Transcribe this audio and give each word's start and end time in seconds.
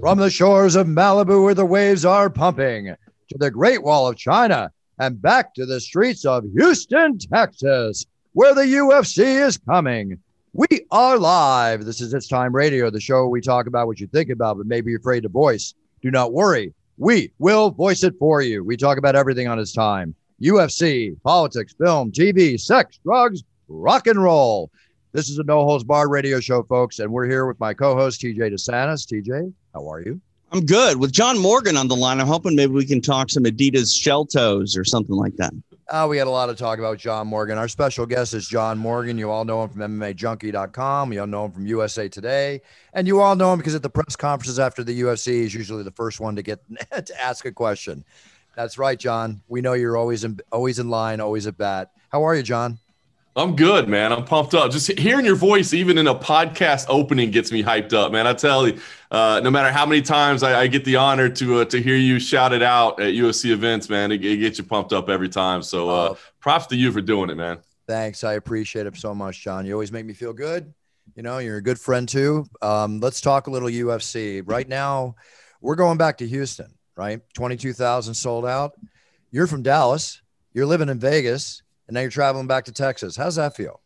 From 0.00 0.16
the 0.16 0.30
shores 0.30 0.74
of 0.74 0.86
Malibu 0.86 1.44
where 1.44 1.52
the 1.52 1.66
waves 1.66 2.06
are 2.06 2.30
pumping 2.30 2.86
to 2.86 3.38
the 3.38 3.50
Great 3.50 3.82
Wall 3.82 4.08
of 4.08 4.16
China 4.16 4.70
and 4.98 5.20
back 5.20 5.52
to 5.52 5.66
the 5.66 5.82
streets 5.82 6.24
of 6.24 6.46
Houston, 6.56 7.18
Texas, 7.18 8.06
where 8.32 8.54
the 8.54 8.62
UFC 8.62 9.46
is 9.46 9.58
coming. 9.58 10.18
We 10.54 10.86
are 10.90 11.18
live. 11.18 11.84
This 11.84 12.00
is 12.00 12.14
It's 12.14 12.26
Time 12.26 12.56
Radio, 12.56 12.88
the 12.88 13.00
show 13.00 13.28
we 13.28 13.42
talk 13.42 13.66
about 13.66 13.86
what 13.86 14.00
you 14.00 14.06
think 14.06 14.30
about, 14.30 14.56
but 14.56 14.64
maybe 14.64 14.92
you're 14.92 15.00
afraid 15.00 15.24
to 15.24 15.28
voice. 15.28 15.74
Do 16.00 16.10
not 16.10 16.32
worry. 16.32 16.72
We 16.96 17.32
will 17.38 17.70
voice 17.70 18.02
it 18.02 18.14
for 18.18 18.40
you. 18.40 18.64
We 18.64 18.78
talk 18.78 18.96
about 18.96 19.14
everything 19.14 19.46
on 19.46 19.58
It's 19.58 19.74
Time 19.74 20.14
UFC, 20.42 21.20
politics, 21.22 21.74
film, 21.78 22.12
TV, 22.12 22.60
sex, 22.60 22.98
drugs, 23.04 23.42
rock 23.68 24.06
and 24.06 24.22
roll. 24.22 24.70
This 25.12 25.28
is 25.28 25.38
a 25.38 25.44
no 25.44 25.64
holds 25.64 25.84
barred 25.84 26.10
radio 26.10 26.40
show, 26.40 26.62
folks, 26.62 26.98
and 26.98 27.12
we're 27.12 27.28
here 27.28 27.46
with 27.46 27.58
my 27.60 27.74
co 27.74 27.94
host, 27.94 28.20
TJ 28.20 28.38
DeSantis. 28.52 29.06
TJ, 29.06 29.52
how 29.74 29.90
are 29.90 30.00
you? 30.00 30.20
I'm 30.52 30.64
good. 30.66 30.98
With 30.98 31.12
John 31.12 31.38
Morgan 31.38 31.76
on 31.76 31.88
the 31.88 31.96
line, 31.96 32.20
I'm 32.20 32.26
hoping 32.26 32.56
maybe 32.56 32.72
we 32.72 32.84
can 32.84 33.00
talk 33.00 33.30
some 33.30 33.44
Adidas 33.44 33.96
shell 33.96 34.24
toes 34.24 34.76
or 34.76 34.84
something 34.84 35.14
like 35.14 35.36
that. 35.36 35.52
Uh, 35.88 36.06
we 36.08 36.16
had 36.16 36.28
a 36.28 36.30
lot 36.30 36.48
of 36.48 36.56
talk 36.56 36.78
about 36.78 36.98
John 36.98 37.26
Morgan. 37.26 37.58
Our 37.58 37.66
special 37.66 38.06
guest 38.06 38.32
is 38.32 38.46
John 38.46 38.78
Morgan. 38.78 39.18
You 39.18 39.30
all 39.30 39.44
know 39.44 39.64
him 39.64 39.70
from 39.70 39.80
MMAJunkie.com. 39.80 41.12
You 41.12 41.20
all 41.20 41.26
know 41.26 41.46
him 41.46 41.52
from 41.52 41.66
USA 41.66 42.08
Today. 42.08 42.60
And 42.94 43.08
you 43.08 43.20
all 43.20 43.34
know 43.34 43.52
him 43.52 43.58
because 43.58 43.74
at 43.74 43.82
the 43.82 43.90
press 43.90 44.14
conferences 44.14 44.60
after 44.60 44.84
the 44.84 45.00
UFC, 45.00 45.42
he's 45.42 45.54
usually 45.54 45.82
the 45.82 45.90
first 45.90 46.20
one 46.20 46.36
to 46.36 46.42
get 46.42 46.60
to 46.92 47.20
ask 47.20 47.44
a 47.44 47.52
question. 47.52 48.04
That's 48.56 48.78
right, 48.78 48.98
John. 48.98 49.42
We 49.48 49.60
know 49.60 49.72
you're 49.72 49.96
always 49.96 50.24
in, 50.24 50.40
always 50.52 50.78
in 50.78 50.88
line, 50.90 51.20
always 51.20 51.46
at 51.46 51.56
bat. 51.56 51.92
How 52.10 52.24
are 52.24 52.34
you, 52.34 52.42
John? 52.42 52.78
I'm 53.36 53.54
good, 53.54 53.88
man. 53.88 54.12
I'm 54.12 54.24
pumped 54.24 54.54
up. 54.54 54.72
Just 54.72 54.98
hearing 54.98 55.24
your 55.24 55.36
voice, 55.36 55.72
even 55.72 55.98
in 55.98 56.08
a 56.08 56.14
podcast 56.14 56.86
opening, 56.88 57.30
gets 57.30 57.52
me 57.52 57.62
hyped 57.62 57.92
up, 57.92 58.10
man. 58.10 58.26
I 58.26 58.32
tell 58.32 58.66
you, 58.66 58.80
uh, 59.12 59.40
no 59.44 59.50
matter 59.50 59.70
how 59.70 59.86
many 59.86 60.02
times 60.02 60.42
I, 60.42 60.62
I 60.62 60.66
get 60.66 60.84
the 60.84 60.96
honor 60.96 61.28
to 61.28 61.60
uh, 61.60 61.64
to 61.66 61.80
hear 61.80 61.96
you 61.96 62.18
shout 62.18 62.52
it 62.52 62.62
out 62.62 63.00
at 63.00 63.14
UFC 63.14 63.50
events, 63.50 63.88
man, 63.88 64.10
it, 64.10 64.24
it 64.24 64.38
gets 64.38 64.58
you 64.58 64.64
pumped 64.64 64.92
up 64.92 65.08
every 65.08 65.28
time. 65.28 65.62
So, 65.62 65.88
uh, 65.88 65.92
oh. 65.92 66.18
props 66.40 66.66
to 66.66 66.76
you 66.76 66.90
for 66.90 67.00
doing 67.00 67.30
it, 67.30 67.36
man. 67.36 67.58
Thanks. 67.86 68.24
I 68.24 68.34
appreciate 68.34 68.86
it 68.86 68.96
so 68.96 69.14
much, 69.14 69.42
John. 69.42 69.64
You 69.64 69.74
always 69.74 69.92
make 69.92 70.06
me 70.06 70.12
feel 70.12 70.32
good. 70.32 70.74
You 71.14 71.22
know, 71.22 71.38
you're 71.38 71.56
a 71.56 71.62
good 71.62 71.78
friend 71.78 72.08
too. 72.08 72.46
Um, 72.60 73.00
let's 73.00 73.20
talk 73.20 73.46
a 73.46 73.50
little 73.50 73.68
UFC. 73.68 74.42
Right 74.44 74.68
now, 74.68 75.14
we're 75.60 75.76
going 75.76 75.98
back 75.98 76.18
to 76.18 76.26
Houston, 76.26 76.72
right? 77.00 77.22
22,000 77.32 78.12
sold 78.12 78.44
out. 78.44 78.74
You're 79.30 79.46
from 79.46 79.62
Dallas. 79.62 80.20
You're 80.52 80.66
living 80.66 80.90
in 80.90 80.98
Vegas 80.98 81.62
and 81.88 81.94
now 81.94 82.02
you're 82.02 82.10
traveling 82.10 82.46
back 82.46 82.66
to 82.66 82.72
Texas. 82.72 83.16
How's 83.16 83.36
that 83.36 83.56
feel? 83.56 83.80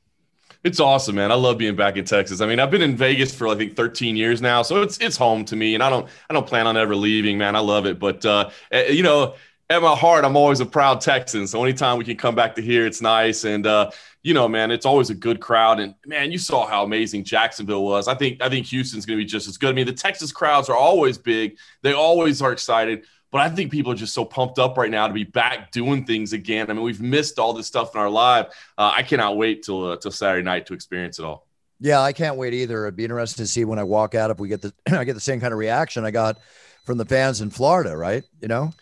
It's 0.65 0.81
awesome, 0.81 1.15
man. 1.15 1.31
I 1.31 1.37
love 1.37 1.57
being 1.57 1.77
back 1.77 1.97
in 1.97 2.05
Texas. 2.05 2.41
I 2.41 2.47
mean, 2.47 2.59
I've 2.59 2.73
been 2.73 2.83
in 2.83 2.97
Vegas 2.97 3.33
for 3.33 3.47
I 3.47 3.55
think 3.55 3.77
13 3.77 4.17
years 4.17 4.43
now, 4.43 4.63
so 4.63 4.83
it's 4.83 4.99
it's 4.99 5.17
home 5.17 5.45
to 5.45 5.55
me, 5.55 5.75
and 5.75 5.83
I 5.83 5.91
don't 5.91 6.09
I 6.29 6.35
don't 6.35 6.47
plan 6.47 6.67
on 6.67 6.77
ever 6.77 6.97
leaving, 6.97 7.39
man. 7.39 7.55
I 7.55 7.61
love 7.61 7.87
it, 7.87 8.01
but 8.01 8.25
uh, 8.27 8.51
eh, 8.73 8.89
you 8.89 9.05
know, 9.05 9.35
at 9.71 9.81
my 9.81 9.95
heart, 9.95 10.25
I'm 10.25 10.37
always 10.37 10.61
a 10.61 10.67
proud 10.67 11.01
Texan. 11.01 11.47
So 11.47 11.63
anytime 11.63 11.99
we 11.99 12.05
can 12.05 12.17
come 12.17 12.35
back 12.35 12.55
to 12.57 12.63
here, 12.63 12.85
it's 12.87 13.01
nice. 13.01 13.45
And 13.45 13.67
uh, 13.67 13.91
you 14.23 14.35
know, 14.35 14.49
man, 14.49 14.71
it's 14.71 14.87
always 14.87 15.11
a 15.11 15.15
good 15.15 15.41
crowd. 15.41 15.81
And 15.81 15.95
man, 16.07 16.33
you 16.33 16.39
saw 16.39 16.67
how 16.67 16.83
amazing 16.83 17.25
Jacksonville 17.25 17.85
was. 17.85 18.09
I 18.09 18.15
think 18.15 18.43
I 18.43 18.49
think 18.49 18.67
Houston's 18.67 19.07
going 19.07 19.19
to 19.19 19.25
be 19.25 19.29
just 19.29 19.49
as 19.49 19.57
good. 19.57 19.71
I 19.71 19.73
mean, 19.73 19.87
the 19.87 19.93
Texas 19.93 20.33
crowds 20.33 20.69
are 20.69 20.77
always 20.77 21.19
big. 21.19 21.59
They 21.83 21.93
always 21.93 22.43
are 22.43 22.53
excited. 22.53 23.05
But 23.35 23.43
I 23.43 23.49
think 23.49 23.73
people 23.73 23.91
are 23.91 23.97
just 23.97 24.15
so 24.15 24.25
pumped 24.25 24.61
up 24.61 24.79
right 24.79 24.93
now 24.93 25.09
to 25.09 25.13
be 25.13 25.25
back 25.25 25.73
doing 25.73 26.05
things 26.05 26.33
again. 26.33 26.71
I 26.71 26.73
mean, 26.73 26.85
we've 26.85 27.01
missed 27.01 27.41
all 27.41 27.53
this 27.53 27.67
stuff 27.67 27.93
in 27.93 28.01
our 28.01 28.09
life. 28.09 28.47
Uh, 28.79 28.93
I 28.95 29.03
cannot 29.03 29.37
wait 29.37 29.65
till 29.65 29.91
uh, 29.91 29.97
till 29.97 30.13
Saturday 30.13 30.45
night 30.45 30.67
to 30.67 30.73
experience 30.73 31.19
it 31.19 31.25
all. 31.25 31.49
Yeah, 31.81 32.01
I 32.01 32.13
can't 32.13 32.37
wait 32.37 32.55
either. 32.55 32.85
It'd 32.85 32.95
be 32.95 33.03
interesting 33.03 33.45
to 33.45 33.51
see 33.51 33.65
when 33.65 33.81
I 33.81 33.83
walk 33.83 34.15
out 34.15 34.31
if 34.31 34.39
we 34.39 34.47
get 34.47 34.63
the 34.63 34.73
I 34.93 35.03
get 35.03 35.15
the 35.15 35.21
same 35.21 35.41
kind 35.41 35.53
of 35.53 35.59
reaction 35.59 36.05
I 36.05 36.13
got 36.13 36.39
from 36.85 36.97
the 36.97 37.05
fans 37.05 37.41
in 37.41 37.51
Florida, 37.51 37.97
right? 37.97 38.23
You 38.41 38.47
know, 38.47 38.73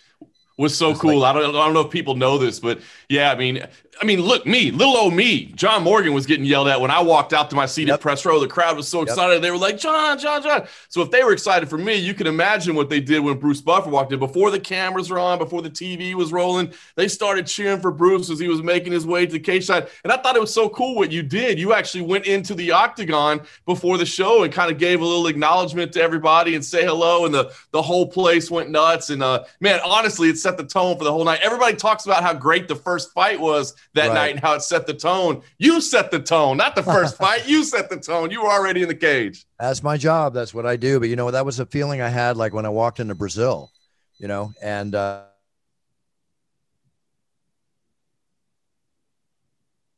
was 0.59 0.77
so 0.77 0.95
cool. 0.95 1.21
Like, 1.21 1.35
I 1.35 1.41
don't 1.41 1.57
I 1.57 1.65
don't 1.65 1.73
know 1.73 1.87
if 1.87 1.91
people 1.91 2.15
know 2.15 2.37
this, 2.37 2.61
but 2.61 2.83
yeah, 3.09 3.33
I 3.33 3.37
mean, 3.37 3.67
I 4.01 4.05
mean, 4.05 4.21
look, 4.21 4.47
me, 4.47 4.71
little 4.71 4.97
old 4.97 5.13
me, 5.13 5.47
John 5.55 5.83
Morgan 5.83 6.15
was 6.15 6.25
getting 6.25 6.47
yelled 6.47 6.67
at 6.67 6.81
when 6.81 6.91
I 6.91 7.01
walked 7.01 7.35
out 7.35 7.51
to 7.51 7.57
my 7.57 7.67
seat 7.67 7.89
yep. 7.89 7.95
at 7.95 8.01
press 8.01 8.25
row. 8.25 8.41
The 8.41 8.49
crowd 8.49 8.77
was 8.77 8.89
so 8.89 9.03
excited. 9.03 9.35
Yep. 9.35 9.43
They 9.43 9.51
were 9.51 9.59
like, 9.59 9.79
John, 9.79 10.19
John, 10.19 10.43
John. 10.43 10.67
So 10.89 11.03
if 11.03 11.11
they 11.11 11.23
were 11.23 11.33
excited 11.33 11.69
for 11.69 11.77
me, 11.77 11.97
you 11.97 12.15
can 12.15 12.27
imagine 12.27 12.75
what 12.75 12.89
they 12.89 13.01
did 13.01 13.21
when 13.21 13.39
Bruce 13.39 13.61
Buffer 13.61 13.91
walked 13.91 14.13
in. 14.13 14.19
Before 14.19 14.51
the 14.51 14.59
cameras 14.59 15.11
were 15.11 15.19
on, 15.19 15.39
before 15.39 15.61
the 15.61 15.71
TV 15.71 16.15
was 16.15 16.33
rolling, 16.33 16.73
they 16.97 17.07
started 17.07 17.47
cheering 17.47 17.81
for 17.81 17.93
Bruce 17.93 18.31
as 18.31 18.39
he 18.39 18.49
was 18.49 18.63
making 18.63 18.93
his 18.93 19.07
way 19.07 19.27
to 19.27 19.33
the 19.33 19.39
cage 19.39 19.67
side. 19.67 19.89
And 20.05 20.13
I 20.13 20.17
thought 20.17 20.37
it 20.37 20.41
was 20.41 20.55
so 20.55 20.71
cool 20.71 20.95
what 20.97 21.13
you 21.13 21.23
did. 21.23 21.59
You 21.59 21.75
actually 21.75 22.03
went 22.03 22.27
into 22.27 22.55
the 22.55 22.71
octagon 22.71 23.43
before 23.67 23.99
the 23.99 24.07
show 24.07 24.43
and 24.43 24.53
kind 24.53 24.73
of 24.73 24.79
gave 24.79 25.03
a 25.03 25.05
little 25.05 25.27
acknowledgement 25.27 25.93
to 25.93 26.03
everybody 26.03 26.55
and 26.55 26.65
say 26.65 26.83
hello. 26.83 27.27
And 27.27 27.35
the, 27.35 27.53
the 27.73 27.83
whole 27.83 28.07
place 28.07 28.51
went 28.51 28.71
nuts. 28.71 29.11
And 29.11 29.23
uh, 29.23 29.45
man, 29.61 29.81
honestly, 29.85 30.31
it 30.31 30.39
set 30.39 30.57
the 30.57 30.65
tone 30.65 30.97
for 30.97 31.05
the 31.05 31.13
whole 31.13 31.25
night. 31.25 31.41
Everybody 31.43 31.77
talks 31.77 32.07
about 32.07 32.23
how 32.23 32.33
great 32.33 32.69
the 32.69 32.75
first 32.75 33.13
fight 33.13 33.39
was 33.39 33.75
that 33.95 34.09
right. 34.09 34.15
night 34.15 34.31
and 34.33 34.41
how 34.41 34.55
it 34.55 34.63
set 34.63 34.87
the 34.87 34.95
tone. 34.95 35.43
You 35.59 35.81
set 35.81 36.11
the 36.11 36.21
tone, 36.21 36.57
not 36.57 36.75
the 36.75 36.83
first 36.83 37.17
fight. 37.19 37.49
You 37.49 37.65
set 37.65 37.91
the 37.91 37.99
tone. 37.99 38.31
You 38.31 38.43
were 38.43 38.51
already 38.51 38.83
in 38.83 38.89
the 38.89 38.95
cage. 38.95 39.45
That's 39.59 39.83
my 39.83 39.97
job. 39.97 40.35
That's 40.35 40.55
what 40.55 40.67
I 40.67 40.77
do. 40.77 40.99
But 40.99 41.09
you 41.09 41.17
know, 41.17 41.27
what? 41.27 41.33
that 41.33 41.47
was 41.47 41.61
a 41.61 41.67
feeling 41.67 42.01
I 42.01 42.09
had 42.09 42.37
like 42.37 42.53
when 42.53 42.67
I 42.67 42.71
walked 42.71 43.01
into 43.01 43.15
Brazil, 43.15 43.71
you 44.19 44.29
know, 44.29 44.53
and 44.63 44.95
uh 44.95 45.25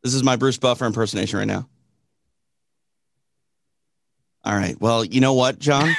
This 0.04 0.12
is 0.12 0.22
my 0.22 0.36
Bruce 0.36 0.58
Buffer 0.58 0.84
impersonation 0.84 1.38
right 1.38 1.46
now. 1.46 1.66
All 4.44 4.54
right. 4.54 4.78
Well, 4.78 5.02
you 5.02 5.22
know 5.22 5.32
what, 5.32 5.58
John? 5.58 5.94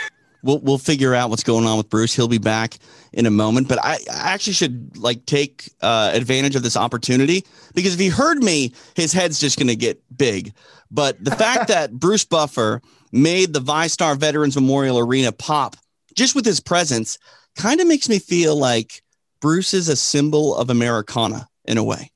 We'll 0.45 0.59
we'll 0.59 0.77
figure 0.77 1.13
out 1.13 1.29
what's 1.29 1.43
going 1.43 1.65
on 1.65 1.77
with 1.77 1.89
Bruce. 1.89 2.13
He'll 2.13 2.27
be 2.27 2.37
back 2.37 2.77
in 3.11 3.25
a 3.25 3.31
moment. 3.31 3.67
But 3.67 3.79
I, 3.83 3.97
I 4.11 4.33
actually 4.33 4.53
should 4.53 4.95
like 4.97 5.25
take 5.25 5.69
uh, 5.81 6.11
advantage 6.13 6.55
of 6.55 6.63
this 6.63 6.77
opportunity 6.77 7.43
because 7.73 7.95
if 7.95 7.99
he 7.99 8.07
heard 8.07 8.41
me, 8.41 8.73
his 8.95 9.11
head's 9.11 9.39
just 9.39 9.57
going 9.57 9.67
to 9.67 9.75
get 9.75 10.01
big. 10.15 10.53
But 10.91 11.21
the 11.23 11.31
fact 11.31 11.67
that 11.69 11.91
Bruce 11.91 12.23
Buffer 12.23 12.81
made 13.11 13.53
the 13.53 13.61
VyStar 13.61 14.17
Veterans 14.17 14.55
Memorial 14.55 14.99
Arena 14.99 15.31
pop 15.31 15.75
just 16.15 16.35
with 16.35 16.45
his 16.45 16.59
presence 16.59 17.17
kind 17.55 17.81
of 17.81 17.87
makes 17.87 18.07
me 18.07 18.19
feel 18.19 18.55
like 18.55 19.01
Bruce 19.41 19.73
is 19.73 19.89
a 19.89 19.95
symbol 19.95 20.55
of 20.55 20.69
Americana 20.69 21.47
in 21.65 21.77
a 21.77 21.83
way. 21.83 22.11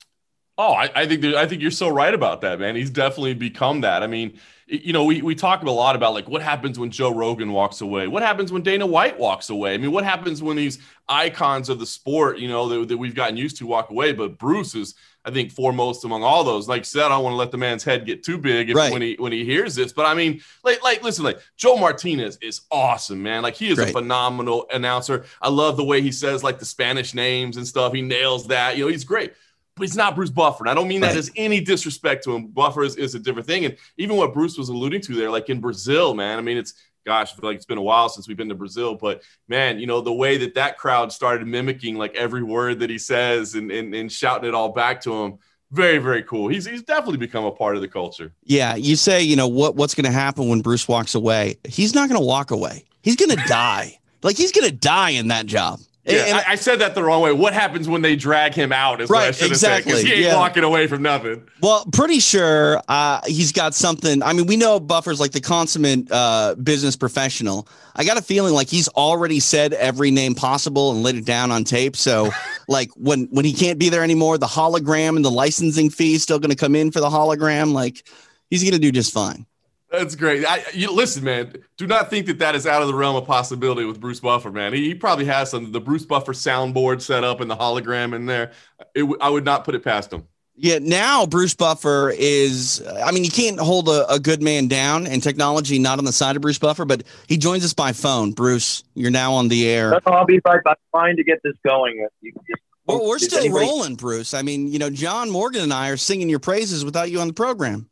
Oh, 0.57 0.73
I, 0.73 0.89
I 0.93 1.07
think 1.07 1.23
I 1.23 1.47
think 1.47 1.61
you're 1.61 1.71
so 1.71 1.87
right 1.87 2.13
about 2.13 2.41
that, 2.41 2.59
man. 2.59 2.75
He's 2.75 2.89
definitely 2.89 3.33
become 3.33 3.81
that. 3.81 4.03
I 4.03 4.07
mean, 4.07 4.37
you 4.69 4.93
know, 4.93 5.03
we, 5.03 5.21
we 5.21 5.33
talk 5.33 5.63
a 5.63 5.71
lot 5.71 5.95
about 5.95 6.13
like 6.13 6.29
what 6.29 6.41
happens 6.41 6.77
when 6.77 6.91
Joe 6.91 7.13
Rogan 7.13 7.51
walks 7.51 7.81
away? 7.81 8.07
What 8.07 8.21
happens 8.21 8.51
when 8.51 8.61
Dana 8.61 8.85
White 8.85 9.17
walks 9.17 9.49
away? 9.49 9.73
I 9.73 9.77
mean, 9.77 9.91
what 9.91 10.03
happens 10.03 10.43
when 10.43 10.57
these 10.57 10.77
icons 11.07 11.69
of 11.69 11.79
the 11.79 11.85
sport, 11.85 12.37
you 12.37 12.47
know, 12.47 12.69
that, 12.69 12.87
that 12.89 12.97
we've 12.97 13.15
gotten 13.15 13.35
used 13.35 13.57
to 13.57 13.67
walk 13.67 13.89
away? 13.89 14.13
But 14.13 14.37
Bruce 14.37 14.75
is, 14.75 14.93
I 15.25 15.31
think, 15.31 15.51
foremost 15.51 16.05
among 16.05 16.23
all 16.23 16.43
those. 16.43 16.67
Like 16.67 16.81
I 16.81 16.83
said, 16.83 17.05
I 17.05 17.09
don't 17.09 17.23
want 17.23 17.33
to 17.33 17.37
let 17.37 17.51
the 17.51 17.57
man's 17.57 17.83
head 17.83 18.05
get 18.05 18.23
too 18.23 18.37
big 18.37 18.69
if, 18.69 18.75
right. 18.75 18.91
when 18.93 19.01
he 19.01 19.15
when 19.17 19.31
he 19.31 19.43
hears 19.43 19.73
this. 19.73 19.91
But 19.91 20.05
I 20.05 20.13
mean, 20.13 20.41
like, 20.63 20.83
like 20.83 21.01
listen, 21.01 21.23
like 21.23 21.39
Joe 21.57 21.75
Martinez 21.75 22.37
is 22.41 22.61
awesome, 22.69 23.23
man. 23.23 23.41
Like 23.41 23.55
he 23.55 23.69
is 23.69 23.75
Great. 23.75 23.89
a 23.89 23.93
phenomenal 23.93 24.67
announcer. 24.71 25.25
I 25.41 25.49
love 25.49 25.77
the 25.77 25.85
way 25.85 26.01
he 26.01 26.11
says 26.11 26.43
like 26.43 26.59
the 26.59 26.65
Spanish 26.65 27.15
names 27.15 27.57
and 27.57 27.65
stuff. 27.65 27.93
He 27.93 28.03
nails 28.03 28.47
that. 28.47 28.77
You 28.77 28.85
know, 28.85 28.91
he's 28.91 29.03
great 29.03 29.33
but 29.79 29.87
he's 29.87 29.95
not 29.95 30.15
Bruce 30.15 30.29
Buffer. 30.29 30.63
And 30.63 30.69
I 30.69 30.73
don't 30.73 30.87
mean 30.87 31.01
that 31.01 31.15
as 31.15 31.31
any 31.35 31.61
disrespect 31.61 32.23
to 32.25 32.35
him. 32.35 32.47
Buffer 32.47 32.83
is, 32.83 32.95
is 32.97 33.15
a 33.15 33.19
different 33.19 33.47
thing. 33.47 33.65
And 33.65 33.77
even 33.97 34.17
what 34.17 34.33
Bruce 34.33 34.57
was 34.57 34.69
alluding 34.69 35.01
to 35.01 35.15
there, 35.15 35.31
like 35.31 35.49
in 35.49 35.59
Brazil, 35.59 36.13
man, 36.13 36.37
I 36.37 36.41
mean, 36.41 36.57
it's, 36.57 36.73
gosh, 37.05 37.31
I 37.31 37.35
feel 37.39 37.49
like 37.49 37.55
it's 37.55 37.65
been 37.65 37.77
a 37.77 37.81
while 37.81 38.09
since 38.09 38.27
we've 38.27 38.37
been 38.37 38.49
to 38.49 38.55
Brazil, 38.55 38.95
but 38.95 39.23
man, 39.47 39.79
you 39.79 39.87
know, 39.87 40.01
the 40.01 40.13
way 40.13 40.37
that 40.37 40.55
that 40.55 40.77
crowd 40.77 41.11
started 41.11 41.47
mimicking 41.47 41.95
like 41.95 42.15
every 42.15 42.43
word 42.43 42.79
that 42.79 42.89
he 42.89 42.97
says 42.97 43.55
and, 43.55 43.71
and, 43.71 43.95
and 43.95 44.11
shouting 44.11 44.47
it 44.47 44.53
all 44.53 44.69
back 44.69 45.01
to 45.01 45.23
him. 45.23 45.39
Very, 45.71 45.99
very 45.99 46.23
cool. 46.23 46.47
He's 46.47 46.65
he's 46.65 46.81
definitely 46.81 47.17
become 47.17 47.45
a 47.45 47.51
part 47.51 47.75
of 47.75 47.81
the 47.81 47.87
culture. 47.87 48.33
Yeah. 48.43 48.75
You 48.75 48.95
say, 48.95 49.21
you 49.21 49.35
know, 49.35 49.47
what 49.47 49.75
what's 49.75 49.93
gonna 49.93 50.11
happen 50.11 50.49
when 50.49 50.61
Bruce 50.61 50.87
walks 50.87 51.13
away? 51.13 51.57
He's 51.63 51.93
not 51.93 52.09
gonna 52.09 52.25
walk 52.25 52.49
away. 52.49 52.85
He's 53.03 53.15
gonna 53.15 53.35
die. 53.47 53.99
Like 54.23 54.35
he's 54.35 54.51
gonna 54.51 54.71
die 54.71 55.11
in 55.11 55.27
that 55.27 55.45
job 55.45 55.79
Yeah, 56.09 56.25
And- 56.25 56.37
I, 56.37 56.43
I 56.51 56.55
said 56.55 56.79
that 56.79 56.95
the 56.95 57.03
wrong 57.03 57.21
way. 57.21 57.31
What 57.33 57.53
happens 57.53 57.87
when 57.87 58.01
they 58.01 58.15
drag 58.15 58.53
him 58.53 58.71
out? 58.71 59.01
Is 59.01 59.09
what 59.09 59.19
I 59.19 59.25
Right, 59.27 59.35
should 59.35 59.49
have 59.51 59.57
said. 59.59 59.79
exactly, 59.79 60.03
He 60.05 60.13
ain't 60.13 60.21
yeah. 60.25 60.35
walking 60.35 60.63
away 60.63 60.87
from 60.87 61.01
nothing. 61.01 61.43
Well, 61.61 61.85
pretty 61.93 62.19
sure 62.19 62.81
uh, 62.87 63.21
he's 63.25 63.51
got 63.51 63.73
something. 63.75 64.21
I 64.23 64.33
mean, 64.33 64.45
we 64.47 64.57
know 64.57 64.79
Buffer's 64.79 65.19
like 65.19 65.31
the 65.31 65.41
consummate 65.41 66.07
uh, 66.11 66.55
business 66.55 66.95
professional. 66.95 67.67
I 67.95 68.03
got 68.05 68.17
a 68.17 68.21
feeling 68.21 68.53
like 68.53 68.69
he's 68.69 68.87
already 68.89 69.39
said 69.39 69.73
every 69.73 70.09
name 70.11 70.33
possible 70.35 70.91
and 70.91 71.03
laid 71.03 71.15
it 71.15 71.25
down 71.25 71.51
on 71.51 71.63
tape. 71.65 71.95
So, 71.95 72.29
like 72.67 72.89
when 72.95 73.25
when 73.31 73.45
he 73.45 73.53
can't 73.53 73.77
be 73.77 73.89
there 73.89 74.03
anymore, 74.03 74.37
the 74.37 74.45
hologram 74.45 75.15
and 75.15 75.25
the 75.25 75.31
licensing 75.31 75.89
fee 75.89 76.15
is 76.15 76.23
still 76.23 76.39
going 76.39 76.51
to 76.51 76.55
come 76.55 76.75
in 76.75 76.91
for 76.91 76.99
the 77.01 77.09
hologram. 77.09 77.73
Like 77.73 78.07
he's 78.49 78.63
going 78.63 78.73
to 78.73 78.79
do 78.79 78.91
just 78.91 79.13
fine. 79.13 79.45
That's 79.91 80.15
great. 80.15 80.45
I, 80.45 80.63
you 80.73 80.91
listen, 80.91 81.23
man. 81.23 81.53
Do 81.77 81.87
not 81.87 82.11
think 82.11 82.27
that 82.27 82.37
that 82.39 82.53
is 82.55 82.67
out 82.67 82.81
of 82.83 82.87
the 82.87 82.93
realm 82.93 83.15
of 83.15 83.25
possibility 83.25 83.85
with 83.85 83.99
Bruce 83.99 84.19
Buffer, 84.19 84.51
man. 84.51 84.71
He, 84.73 84.89
he 84.89 84.93
probably 84.95 85.25
has 85.25 85.49
some 85.49 85.71
the 85.71 85.81
Bruce 85.81 86.05
Buffer 86.05 86.33
soundboard 86.33 87.01
set 87.01 87.23
up 87.23 87.41
and 87.41 87.49
the 87.49 87.55
hologram 87.55 88.13
in 88.13 88.27
there. 88.27 88.51
It, 88.93 88.99
w- 89.01 89.17
I 89.19 89.29
would 89.29 89.45
not 89.45 89.63
put 89.65 89.73
it 89.73 89.83
past 89.83 90.13
him. 90.13 90.27
Yeah, 90.61 90.77
now 90.79 91.25
Bruce 91.25 91.55
Buffer 91.55 92.13
is. 92.15 92.85
I 93.03 93.11
mean, 93.11 93.23
you 93.23 93.31
can't 93.31 93.59
hold 93.59 93.87
a, 93.89 94.07
a 94.13 94.19
good 94.19 94.43
man 94.43 94.67
down, 94.67 95.07
and 95.07 95.23
technology 95.23 95.79
not 95.79 95.97
on 95.97 96.05
the 96.05 96.11
side 96.11 96.35
of 96.35 96.41
Bruce 96.43 96.59
Buffer, 96.59 96.85
but 96.85 97.01
he 97.27 97.37
joins 97.37 97.63
us 97.65 97.73
by 97.73 97.93
phone. 97.93 98.33
Bruce, 98.33 98.83
you're 98.93 99.09
now 99.09 99.33
on 99.33 99.47
the 99.47 99.67
air. 99.69 99.89
No, 99.91 99.99
I'll 100.13 100.25
be 100.25 100.39
right 100.45 100.63
back. 100.63 100.77
Trying 100.93 101.15
to 101.15 101.23
get 101.23 101.39
this 101.43 101.55
going. 101.65 102.05
You 102.21 102.33
just- 102.47 102.61
Well, 102.85 103.07
we're 103.07 103.17
still 103.19 103.39
anybody- 103.39 103.65
rolling, 103.65 103.95
Bruce. 103.95 104.33
I 104.35 104.41
mean, 104.43 104.67
you 104.67 104.77
know, 104.77 104.89
John 104.91 105.31
Morgan 105.31 105.61
and 105.63 105.73
I 105.73 105.89
are 105.89 105.97
singing 105.97 106.29
your 106.29 106.39
praises 106.39 106.83
without 106.85 107.09
you 107.09 107.21
on 107.21 107.27
the 107.27 107.33
program. 107.33 107.89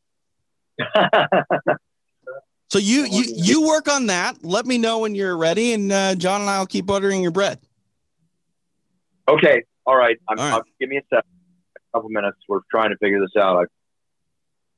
So 2.69 2.79
you 2.79 3.05
you 3.05 3.23
you 3.35 3.67
work 3.67 3.87
on 3.87 4.07
that. 4.07 4.43
Let 4.43 4.65
me 4.65 4.77
know 4.77 4.99
when 4.99 5.15
you're 5.15 5.37
ready, 5.37 5.73
and 5.73 5.91
uh, 5.91 6.15
John 6.15 6.41
and 6.41 6.49
I 6.49 6.59
will 6.59 6.65
keep 6.65 6.85
buttering 6.85 7.21
your 7.21 7.31
bread. 7.31 7.59
okay. 9.27 9.63
All 9.85 9.95
right. 9.95 10.17
I'm, 10.27 10.37
All 10.37 10.45
right. 10.45 10.53
I'll, 10.55 10.63
give 10.79 10.89
me 10.89 10.97
a 10.97 11.01
sec. 11.09 11.23
A 11.77 11.97
couple 11.97 12.09
minutes. 12.09 12.37
We're 12.49 12.59
trying 12.69 12.89
to 12.89 12.97
figure 12.97 13.21
this 13.21 13.31
out. 13.37 13.57
I, 13.57 13.63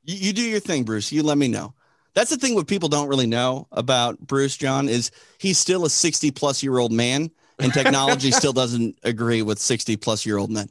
You, 0.03 0.15
you 0.27 0.33
do 0.33 0.43
your 0.43 0.59
thing, 0.59 0.83
Bruce. 0.83 1.11
You 1.11 1.23
let 1.23 1.37
me 1.37 1.47
know. 1.47 1.73
That's 2.13 2.29
the 2.29 2.37
thing. 2.37 2.53
What 2.53 2.67
people 2.67 2.89
don't 2.89 3.07
really 3.07 3.25
know 3.25 3.67
about 3.71 4.19
Bruce 4.19 4.55
John 4.55 4.87
is 4.87 5.09
he's 5.39 5.57
still 5.57 5.85
a 5.85 5.89
60 5.89 6.29
plus 6.31 6.61
year 6.61 6.77
old 6.77 6.91
man, 6.91 7.31
and 7.57 7.73
technology 7.73 8.29
still 8.31 8.53
doesn't 8.53 8.99
agree 9.03 9.41
with 9.41 9.57
60 9.57 9.97
plus 9.97 10.27
year 10.27 10.37
old 10.37 10.51
men. 10.51 10.69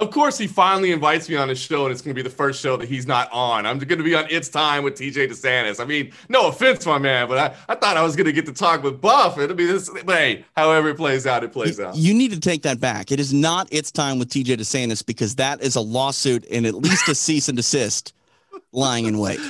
Of 0.00 0.10
course, 0.10 0.38
he 0.38 0.46
finally 0.46 0.92
invites 0.92 1.28
me 1.28 1.36
on 1.36 1.48
his 1.48 1.58
show, 1.60 1.84
and 1.84 1.92
it's 1.92 2.00
going 2.00 2.14
to 2.14 2.22
be 2.22 2.26
the 2.26 2.34
first 2.34 2.60
show 2.62 2.76
that 2.78 2.88
he's 2.88 3.06
not 3.06 3.30
on. 3.32 3.66
I'm 3.66 3.78
going 3.78 3.98
to 3.98 4.02
be 4.04 4.14
on 4.14 4.26
It's 4.30 4.48
Time 4.48 4.82
with 4.82 4.94
TJ 4.94 5.28
DeSantis. 5.30 5.78
I 5.78 5.84
mean, 5.84 6.12
no 6.30 6.48
offense, 6.48 6.86
my 6.86 6.96
man, 6.98 7.28
but 7.28 7.36
I, 7.38 7.54
I 7.72 7.74
thought 7.74 7.96
I 7.98 8.02
was 8.02 8.16
going 8.16 8.24
to 8.26 8.32
get 8.32 8.46
to 8.46 8.52
talk 8.54 8.82
with 8.82 9.00
Buff. 9.00 9.38
It'll 9.38 9.54
be 9.54 9.66
this, 9.66 9.90
but 9.90 10.16
hey, 10.16 10.44
however 10.56 10.88
it 10.88 10.96
plays 10.96 11.26
out, 11.26 11.44
it 11.44 11.52
plays 11.52 11.78
You, 11.78 11.84
out. 11.84 11.96
you 11.96 12.14
need 12.14 12.32
to 12.32 12.40
take 12.40 12.62
that 12.62 12.80
back. 12.80 13.12
It 13.12 13.20
is 13.20 13.34
not 13.34 13.68
its 13.70 13.90
time 13.90 14.18
with 14.18 14.30
TJ 14.30 14.56
DeSantis 14.56 15.04
because 15.04 15.34
that 15.36 15.60
is 15.62 15.76
a 15.76 15.80
lawsuit 15.82 16.46
and 16.50 16.64
at 16.64 16.74
least 16.74 17.06
a 17.08 17.14
cease 17.14 17.48
and 17.48 17.56
desist 17.56 18.14
lying 18.72 19.04
in 19.04 19.18
wait. 19.18 19.40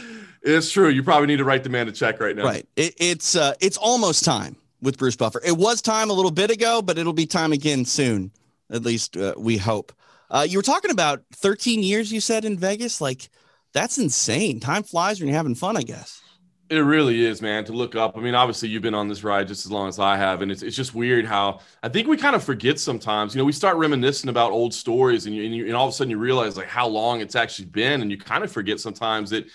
It's 0.42 0.72
true. 0.72 0.88
You 0.88 1.02
probably 1.02 1.26
need 1.28 1.36
to 1.36 1.44
write 1.44 1.62
the 1.62 1.70
man 1.70 1.86
a 1.86 1.92
check 1.92 2.18
right 2.18 2.34
now. 2.34 2.44
Right. 2.44 2.66
It, 2.74 2.94
it's 2.98 3.36
uh, 3.36 3.52
it's 3.60 3.76
almost 3.76 4.24
time 4.24 4.56
with 4.82 4.96
Bruce 4.98 5.14
Buffer. 5.16 5.40
It 5.44 5.56
was 5.56 5.82
time 5.82 6.10
a 6.10 6.12
little 6.14 6.30
bit 6.30 6.50
ago, 6.50 6.80
but 6.82 6.96
it'll 6.98 7.12
be 7.12 7.26
time 7.26 7.52
again 7.52 7.84
soon. 7.84 8.30
At 8.70 8.82
least 8.82 9.16
uh, 9.16 9.34
we 9.36 9.58
hope. 9.58 9.92
Uh, 10.30 10.46
you 10.48 10.58
were 10.58 10.62
talking 10.62 10.90
about 10.90 11.22
13 11.34 11.82
years. 11.82 12.12
You 12.12 12.20
said 12.20 12.44
in 12.44 12.58
Vegas, 12.58 13.00
like 13.00 13.28
that's 13.72 13.98
insane. 13.98 14.60
Time 14.60 14.82
flies 14.82 15.20
when 15.20 15.28
you're 15.28 15.36
having 15.36 15.54
fun. 15.54 15.76
I 15.76 15.82
guess. 15.82 16.20
It 16.70 16.78
really 16.78 17.26
is, 17.26 17.42
man, 17.42 17.64
to 17.64 17.72
look 17.72 17.96
up. 17.96 18.16
I 18.16 18.20
mean, 18.20 18.36
obviously, 18.36 18.68
you've 18.68 18.82
been 18.82 18.94
on 18.94 19.08
this 19.08 19.24
ride 19.24 19.48
just 19.48 19.66
as 19.66 19.72
long 19.72 19.88
as 19.88 19.98
I 19.98 20.16
have. 20.16 20.40
And 20.40 20.52
it's, 20.52 20.62
it's 20.62 20.76
just 20.76 20.94
weird 20.94 21.26
how 21.26 21.58
I 21.82 21.88
think 21.88 22.06
we 22.06 22.16
kind 22.16 22.36
of 22.36 22.44
forget 22.44 22.78
sometimes. 22.78 23.34
You 23.34 23.40
know, 23.40 23.44
we 23.44 23.50
start 23.50 23.76
reminiscing 23.76 24.30
about 24.30 24.52
old 24.52 24.72
stories, 24.72 25.26
and, 25.26 25.34
you, 25.34 25.44
and, 25.44 25.52
you, 25.52 25.66
and 25.66 25.74
all 25.74 25.88
of 25.88 25.92
a 25.92 25.96
sudden 25.96 26.12
you 26.12 26.18
realize 26.18 26.56
like 26.56 26.68
how 26.68 26.86
long 26.86 27.20
it's 27.20 27.34
actually 27.34 27.66
been. 27.66 28.02
And 28.02 28.10
you 28.10 28.18
kind 28.18 28.44
of 28.44 28.52
forget 28.52 28.78
sometimes 28.78 29.30
that, 29.30 29.46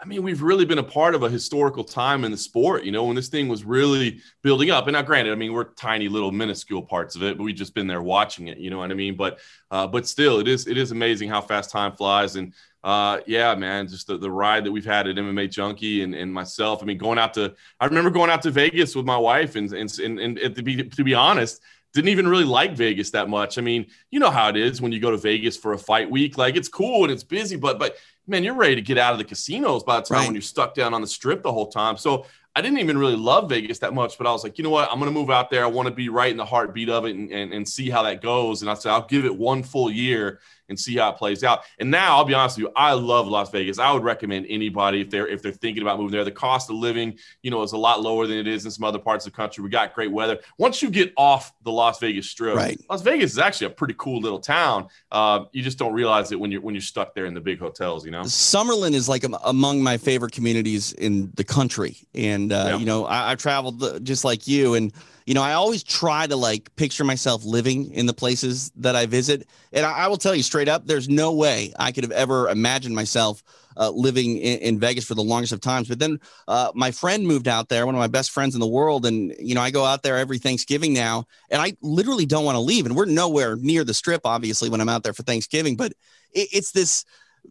I 0.00 0.04
mean, 0.04 0.22
we've 0.22 0.42
really 0.42 0.64
been 0.64 0.78
a 0.78 0.82
part 0.82 1.16
of 1.16 1.24
a 1.24 1.28
historical 1.28 1.82
time 1.82 2.24
in 2.24 2.30
the 2.30 2.36
sport, 2.36 2.84
you 2.84 2.92
know, 2.92 3.04
when 3.04 3.16
this 3.16 3.28
thing 3.28 3.48
was 3.48 3.64
really 3.64 4.20
building 4.42 4.70
up. 4.70 4.86
And 4.86 4.92
now, 4.92 5.02
granted, 5.02 5.32
I 5.32 5.34
mean, 5.34 5.52
we're 5.52 5.64
tiny 5.74 6.08
little 6.08 6.30
minuscule 6.30 6.82
parts 6.82 7.16
of 7.16 7.24
it, 7.24 7.36
but 7.36 7.42
we've 7.42 7.56
just 7.56 7.74
been 7.74 7.88
there 7.88 8.00
watching 8.00 8.46
it, 8.46 8.58
you 8.58 8.70
know 8.70 8.78
what 8.78 8.92
I 8.92 8.94
mean? 8.94 9.16
But, 9.16 9.40
uh, 9.72 9.88
but 9.88 10.06
still, 10.06 10.38
it 10.38 10.46
is, 10.46 10.68
it 10.68 10.78
is 10.78 10.92
amazing 10.92 11.30
how 11.30 11.40
fast 11.40 11.70
time 11.70 11.96
flies. 11.96 12.36
And, 12.36 12.54
uh, 12.84 13.18
yeah, 13.26 13.56
man, 13.56 13.88
just 13.88 14.06
the, 14.06 14.16
the 14.18 14.30
ride 14.30 14.64
that 14.64 14.70
we've 14.70 14.84
had 14.84 15.08
at 15.08 15.16
MMA 15.16 15.50
Junkie 15.50 16.02
and, 16.02 16.14
and 16.14 16.32
myself. 16.32 16.80
I 16.80 16.86
mean, 16.86 16.98
going 16.98 17.18
out 17.18 17.34
to, 17.34 17.54
I 17.80 17.86
remember 17.86 18.10
going 18.10 18.30
out 18.30 18.42
to 18.42 18.52
Vegas 18.52 18.94
with 18.94 19.04
my 19.04 19.18
wife 19.18 19.56
and, 19.56 19.72
and, 19.72 19.98
and, 19.98 20.20
and 20.20 20.54
to 20.54 20.62
be, 20.62 20.84
to 20.84 21.02
be 21.02 21.14
honest, 21.14 21.60
didn't 21.92 22.10
even 22.10 22.28
really 22.28 22.44
like 22.44 22.76
Vegas 22.76 23.10
that 23.10 23.28
much. 23.28 23.58
I 23.58 23.62
mean, 23.62 23.86
you 24.10 24.20
know 24.20 24.30
how 24.30 24.48
it 24.48 24.56
is 24.56 24.80
when 24.80 24.92
you 24.92 25.00
go 25.00 25.10
to 25.10 25.16
Vegas 25.16 25.56
for 25.56 25.72
a 25.72 25.78
fight 25.78 26.10
week. 26.10 26.38
Like 26.38 26.54
it's 26.54 26.68
cool 26.68 27.04
and 27.04 27.12
it's 27.12 27.24
busy, 27.24 27.56
but 27.56 27.78
but 27.78 27.96
man, 28.28 28.44
you're 28.44 28.54
ready 28.54 28.74
to 28.74 28.82
get 28.82 28.98
out 28.98 29.12
of 29.12 29.18
the 29.18 29.24
casinos 29.24 29.82
by 29.82 29.96
the 29.96 30.02
time 30.06 30.18
Right. 30.18 30.24
when 30.26 30.34
you're 30.34 30.42
stuck 30.42 30.74
down 30.74 30.94
on 30.94 31.00
the 31.00 31.06
strip 31.06 31.42
the 31.42 31.52
whole 31.52 31.68
time. 31.68 31.96
So 31.96 32.26
I 32.54 32.60
didn't 32.60 32.78
even 32.80 32.98
really 32.98 33.16
love 33.16 33.48
Vegas 33.48 33.78
that 33.80 33.94
much, 33.94 34.18
but 34.18 34.26
I 34.26 34.32
was 34.32 34.42
like, 34.42 34.58
you 34.58 34.64
know 34.64 34.70
what? 34.70 34.90
I'm 34.90 34.98
gonna 34.98 35.10
move 35.12 35.30
out 35.30 35.48
there. 35.50 35.62
I 35.64 35.68
want 35.68 35.88
to 35.88 35.94
be 35.94 36.08
right 36.08 36.30
in 36.30 36.36
the 36.36 36.44
heartbeat 36.44 36.88
of 36.88 37.04
it 37.04 37.14
and, 37.14 37.30
and, 37.30 37.52
and 37.52 37.68
see 37.68 37.88
how 37.88 38.02
that 38.02 38.20
goes. 38.20 38.62
And 38.62 38.70
I 38.70 38.74
said, 38.74 38.90
I'll 38.92 39.06
give 39.06 39.24
it 39.24 39.36
one 39.36 39.62
full 39.62 39.90
year 39.90 40.40
and 40.68 40.78
see 40.78 40.96
how 40.96 41.10
it 41.10 41.16
plays 41.16 41.42
out. 41.44 41.60
And 41.78 41.90
now 41.90 42.16
I'll 42.16 42.24
be 42.24 42.34
honest 42.34 42.56
with 42.58 42.66
you, 42.66 42.72
I 42.76 42.92
love 42.92 43.26
Las 43.26 43.50
Vegas. 43.50 43.78
I 43.78 43.92
would 43.92 44.02
recommend 44.04 44.46
anybody 44.48 45.00
if 45.00 45.10
they're 45.10 45.26
if 45.26 45.42
they're 45.42 45.52
thinking 45.52 45.82
about 45.82 45.98
moving 45.98 46.12
there. 46.12 46.24
The 46.24 46.30
cost 46.30 46.70
of 46.70 46.76
living, 46.76 47.18
you 47.42 47.50
know, 47.50 47.62
is 47.62 47.72
a 47.72 47.76
lot 47.78 48.02
lower 48.02 48.26
than 48.26 48.38
it 48.38 48.46
is 48.46 48.64
in 48.64 48.70
some 48.70 48.84
other 48.84 48.98
parts 48.98 49.26
of 49.26 49.32
the 49.32 49.36
country. 49.36 49.62
We 49.64 49.70
got 49.70 49.94
great 49.94 50.12
weather. 50.12 50.38
Once 50.58 50.82
you 50.82 50.90
get 50.90 51.12
off 51.16 51.52
the 51.64 51.72
Las 51.72 51.98
Vegas 52.00 52.28
Strip, 52.30 52.56
Right. 52.56 52.80
Las 52.90 53.02
Vegas 53.02 53.32
is 53.32 53.38
actually 53.38 53.68
a 53.68 53.70
pretty 53.70 53.94
cool 53.98 54.20
little 54.20 54.40
town. 54.40 54.88
Uh, 55.12 55.44
you 55.52 55.62
just 55.62 55.78
don't 55.78 55.92
realize 55.92 56.32
it 56.32 56.40
when 56.40 56.50
you're 56.50 56.60
when 56.60 56.74
you're 56.74 56.82
stuck 56.82 57.14
there 57.14 57.26
in 57.26 57.34
the 57.34 57.40
big 57.40 57.58
hotels. 57.58 58.04
You 58.04 58.10
know. 58.10 58.22
Summerlin 58.22 58.92
is 58.92 59.08
like 59.08 59.24
among 59.44 59.82
my 59.82 59.96
favorite 59.96 60.32
communities 60.32 60.92
in 60.92 61.30
the 61.34 61.44
country, 61.44 61.96
and 62.14 62.52
uh, 62.52 62.64
Yeah. 62.68 62.76
you 62.78 62.86
know 62.86 63.04
I, 63.06 63.32
I 63.32 63.34
traveled 63.34 64.04
just 64.04 64.24
like 64.24 64.46
you, 64.46 64.74
and 64.74 64.92
you 65.28 65.34
know 65.34 65.42
I 65.42 65.52
always 65.52 65.82
try 65.82 66.26
to 66.26 66.36
like 66.36 66.74
picture 66.76 67.04
myself 67.04 67.44
living 67.44 67.92
in 67.92 68.06
the 68.06 68.14
places 68.14 68.72
that 68.76 68.96
I 68.96 69.04
visit, 69.04 69.46
and 69.74 69.84
I, 69.84 69.90
I 69.92 70.06
will 70.08 70.16
tell 70.16 70.34
you 70.34 70.42
straight 70.42 70.68
up, 70.68 70.86
there's 70.86 71.06
no 71.06 71.34
way 71.34 71.74
I 71.78 71.92
could 71.92 72.02
have 72.04 72.12
ever 72.12 72.48
imagined 72.48 72.94
myself 72.94 73.42
uh, 73.76 73.90
living 73.90 74.38
in, 74.38 74.58
in 74.60 74.80
Vegas 74.80 75.04
for 75.04 75.14
the 75.14 75.22
longest 75.22 75.52
of 75.52 75.60
times. 75.60 75.86
But 75.86 75.98
then 75.98 76.18
uh, 76.48 76.72
my 76.74 76.90
friend 76.92 77.26
moved 77.26 77.46
out 77.46 77.68
there, 77.68 77.84
one 77.84 77.94
of 77.94 77.98
my 77.98 78.06
best 78.06 78.30
friends 78.30 78.54
in 78.54 78.60
the 78.60 78.66
world, 78.66 79.04
and 79.04 79.34
you 79.38 79.54
know 79.54 79.60
I 79.60 79.70
go 79.70 79.84
out 79.84 80.02
there 80.02 80.16
every 80.16 80.38
Thanksgiving 80.38 80.94
now, 80.94 81.26
and 81.50 81.60
I 81.60 81.74
literally 81.82 82.24
don't 82.24 82.46
want 82.46 82.56
to 82.56 82.60
leave, 82.60 82.86
and 82.86 82.96
we're 82.96 83.04
nowhere 83.04 83.54
near 83.56 83.84
the 83.84 83.92
strip, 83.92 84.22
obviously, 84.24 84.70
when 84.70 84.80
I'm 84.80 84.88
out 84.88 85.02
there 85.02 85.12
for 85.12 85.24
Thanksgiving, 85.24 85.76
but 85.76 85.92
it, 86.32 86.48
it's 86.52 86.72
this 86.72 87.04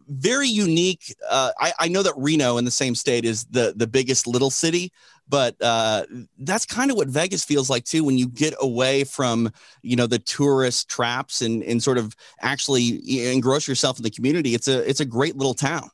very 0.08 0.48
unique. 0.48 1.14
Uh, 1.28 1.50
I, 1.58 1.72
I 1.80 1.88
know 1.88 2.02
that 2.02 2.14
Reno 2.16 2.56
in 2.56 2.64
the 2.64 2.70
same 2.70 2.94
state 2.94 3.24
is 3.24 3.44
the 3.46 3.74
the 3.76 3.86
biggest 3.86 4.26
little 4.26 4.50
city, 4.50 4.92
but 5.28 5.54
uh, 5.60 6.04
that's 6.38 6.64
kind 6.64 6.90
of 6.90 6.96
what 6.96 7.08
Vegas 7.08 7.44
feels 7.44 7.68
like 7.68 7.84
too. 7.84 8.04
When 8.04 8.16
you 8.18 8.28
get 8.28 8.54
away 8.60 9.04
from 9.04 9.50
you 9.82 9.96
know 9.96 10.06
the 10.06 10.18
tourist 10.18 10.88
traps 10.88 11.42
and 11.42 11.62
and 11.62 11.82
sort 11.82 11.98
of 11.98 12.16
actually 12.40 13.30
engross 13.30 13.68
yourself 13.68 13.98
in 13.98 14.02
the 14.02 14.10
community, 14.10 14.54
it's 14.54 14.68
a 14.68 14.88
it's 14.88 15.00
a 15.00 15.04
great 15.04 15.36
little 15.36 15.54
town. 15.54 15.90